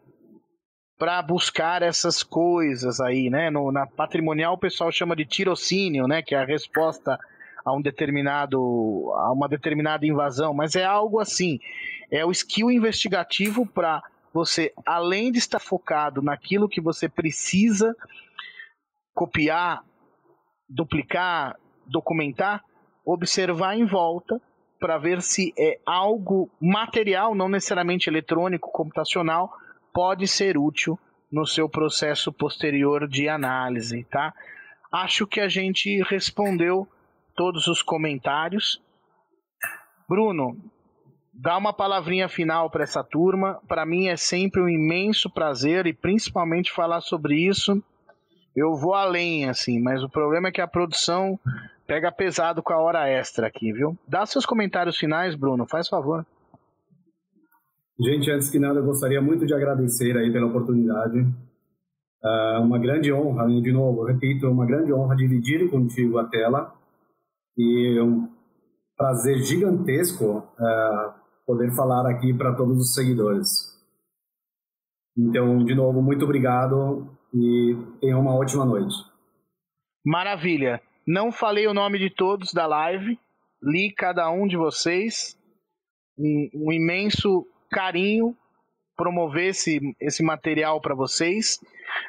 para 0.99 1.23
buscar 1.23 1.83
essas 1.83 2.23
coisas 2.23 3.01
aí, 3.01 3.31
né? 3.31 3.49
No, 3.49 3.73
na 3.73 3.87
patrimonial 3.87 4.55
o 4.55 4.59
pessoal 4.59 4.93
chama 4.93 5.17
de 5.17 5.25
tirocínio, 5.25 6.07
né? 6.07 6.21
Que 6.21 6.35
é 6.35 6.39
a 6.39 6.45
resposta 6.45 7.19
a 7.65 7.73
um 7.73 7.81
determinado 7.81 8.59
a 9.17 9.33
uma 9.33 9.49
determinada 9.49 10.07
invasão, 10.07 10.55
mas 10.55 10.77
é 10.77 10.85
algo 10.85 11.21
assim, 11.21 11.59
é 12.11 12.25
o 12.25 12.31
skill 12.31 12.71
investigativo 12.71 13.67
para 13.67 14.03
você, 14.33 14.73
além 14.87 15.33
de 15.33 15.39
estar 15.39 15.59
focado 15.59 16.23
naquilo 16.23 16.69
que 16.69 16.81
você 16.81 17.09
precisa 17.09 17.95
copiar, 19.15 19.83
duplicar, 20.69 21.57
documentar, 21.87 22.63
observar 23.05 23.77
em 23.77 23.85
volta 23.85 24.41
para 24.79 24.97
ver 24.97 25.21
se 25.21 25.53
é 25.59 25.79
algo 25.85 26.51
material, 26.61 27.35
não 27.35 27.49
necessariamente 27.49 28.09
eletrônico, 28.09 28.71
computacional, 28.73 29.53
pode 29.93 30.27
ser 30.27 30.57
útil 30.57 30.99
no 31.31 31.47
seu 31.47 31.69
processo 31.69 32.33
posterior 32.33 33.07
de 33.07 33.29
análise, 33.29 34.05
tá? 34.05 34.33
Acho 34.91 35.27
que 35.27 35.41
a 35.41 35.49
gente 35.49 36.03
respondeu 36.05 36.89
todos 37.41 37.69
os 37.69 37.81
comentários. 37.81 38.83
Bruno, 40.07 40.59
dá 41.33 41.57
uma 41.57 41.73
palavrinha 41.73 42.29
final 42.29 42.69
para 42.69 42.83
essa 42.83 43.03
turma. 43.03 43.59
Para 43.67 43.87
mim 43.87 44.09
é 44.09 44.17
sempre 44.17 44.61
um 44.61 44.69
imenso 44.69 45.31
prazer 45.31 45.87
e 45.87 45.95
principalmente 45.95 46.71
falar 46.71 47.01
sobre 47.01 47.37
isso. 47.37 47.83
Eu 48.55 48.77
vou 48.77 48.93
além, 48.93 49.49
assim, 49.49 49.81
mas 49.81 50.03
o 50.03 50.09
problema 50.11 50.49
é 50.49 50.53
que 50.53 50.61
a 50.61 50.69
produção 50.69 51.41
pega 51.87 52.13
pesado 52.13 52.63
com 52.63 52.75
a 52.75 52.79
hora 52.79 53.09
extra 53.09 53.47
aqui, 53.47 53.73
viu? 53.73 53.97
Dá 54.07 54.27
seus 54.27 54.45
comentários 54.45 54.99
finais, 54.99 55.35
Bruno, 55.35 55.67
faz 55.67 55.89
favor. 55.89 56.27
Gente, 57.99 58.31
antes 58.31 58.51
que 58.51 58.59
nada, 58.59 58.81
eu 58.81 58.85
gostaria 58.85 59.23
muito 59.23 59.47
de 59.47 59.55
agradecer 59.55 60.15
aí 60.15 60.31
pela 60.31 60.49
oportunidade. 60.49 61.21
Uh, 62.23 62.61
uma 62.61 62.79
grande 62.79 63.11
honra, 63.11 63.47
de 63.49 63.73
novo, 63.73 64.05
repito, 64.05 64.47
uma 64.47 64.67
grande 64.67 64.93
honra 64.93 65.17
dividir 65.17 65.71
contigo 65.71 66.19
a 66.19 66.25
tela 66.25 66.79
e 67.57 68.01
um 68.01 68.29
prazer 68.97 69.39
gigantesco 69.43 70.39
uh, 70.39 71.15
poder 71.47 71.75
falar 71.75 72.09
aqui 72.09 72.33
para 72.35 72.55
todos 72.55 72.79
os 72.79 72.95
seguidores. 72.95 73.71
Então, 75.17 75.65
de 75.65 75.75
novo, 75.75 76.01
muito 76.01 76.25
obrigado 76.25 77.09
e 77.35 77.77
tenha 78.01 78.19
uma 78.19 78.35
ótima 78.35 78.65
noite. 78.65 78.95
Maravilha. 80.05 80.81
Não 81.07 81.33
falei 81.33 81.67
o 81.67 81.75
nome 81.75 81.99
de 81.99 82.11
todos 82.11 82.53
da 82.53 82.67
live, 82.67 83.19
li 83.63 83.93
cada 83.93 84.31
um 84.31 84.47
de 84.47 84.57
vocês. 84.57 85.37
Um, 86.19 86.51
um 86.55 86.73
imenso 86.73 87.47
carinho 87.71 88.37
promover 88.97 89.49
esse, 89.49 89.81
esse 89.99 90.23
material 90.23 90.81
para 90.81 90.95
vocês. 90.95 91.59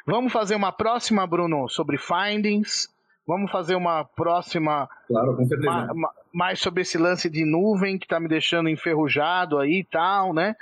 Vamos 0.05 0.34
fazer 0.34 0.55
uma 0.55 0.73
próxima, 0.73 1.26
Bruno, 1.26 1.69
sobre 1.69 1.97
findings. 1.97 2.89
Vamos 3.27 3.52
fazer 3.52 3.76
uma 3.76 4.03
próxima. 4.03 4.89
Claro, 5.07 5.35
com 5.35 5.45
certeza. 5.45 5.69
Ma, 5.69 5.93
ma, 5.93 6.10
mais 6.34 6.60
sobre 6.60 6.81
esse 6.81 6.98
lance 6.98 7.30
de 7.30 7.45
nuvem 7.45 7.98
que 7.98 8.06
está 8.06 8.19
me 8.19 8.27
deixando 8.27 8.69
enferrujado 8.69 9.60
aí 9.60 9.80
e 9.80 9.84
tal, 9.84 10.34
né? 10.34 10.56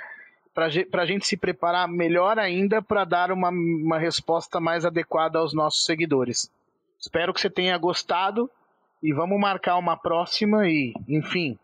Para 0.52 1.02
a 1.02 1.06
gente 1.06 1.26
se 1.26 1.36
preparar 1.36 1.88
melhor 1.88 2.38
ainda 2.38 2.82
para 2.82 3.04
dar 3.04 3.30
uma, 3.32 3.48
uma 3.48 3.98
resposta 3.98 4.60
mais 4.60 4.84
adequada 4.84 5.38
aos 5.38 5.54
nossos 5.54 5.84
seguidores. 5.84 6.50
Espero 6.98 7.32
que 7.32 7.40
você 7.40 7.48
tenha 7.48 7.78
gostado 7.78 8.50
e 9.02 9.12
vamos 9.12 9.40
marcar 9.40 9.78
uma 9.78 9.96
próxima 9.96 10.68
e, 10.68 10.92
enfim, 11.08 11.58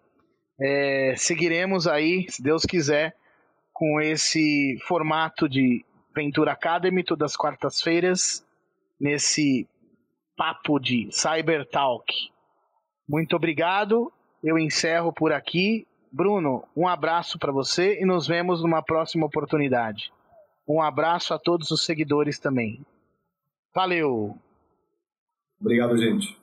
é, 0.59 1.15
seguiremos 1.17 1.87
aí, 1.87 2.27
se 2.31 2.43
Deus 2.43 2.65
quiser, 2.65 3.15
com 3.73 4.01
esse 4.01 4.79
formato 4.87 5.47
de 5.47 5.85
Ventura 6.15 6.53
Academy 6.53 7.05
todas 7.05 7.33
as 7.33 7.37
quartas-feiras, 7.37 8.43
nesse 8.99 9.69
papo 10.37 10.79
de 10.79 11.09
Cyber 11.11 11.67
Talk. 11.69 12.13
Muito 13.09 13.37
obrigado. 13.37 14.13
Eu 14.43 14.59
encerro 14.59 15.13
por 15.13 15.33
aqui. 15.33 15.87
Bruno, 16.13 16.65
um 16.77 16.87
abraço 16.87 17.39
para 17.39 17.53
você 17.53 18.01
e 18.01 18.05
nos 18.05 18.27
vemos 18.27 18.63
numa 18.63 18.83
próxima 18.83 19.27
oportunidade. 19.27 20.13
Um 20.69 20.83
abraço 20.83 21.35
a 21.35 21.39
todos 21.39 21.71
os 21.71 21.85
seguidores 21.85 22.39
também. 22.39 22.85
Valeu! 23.75 24.37
Obrigado, 25.61 25.97
gente. 25.97 26.37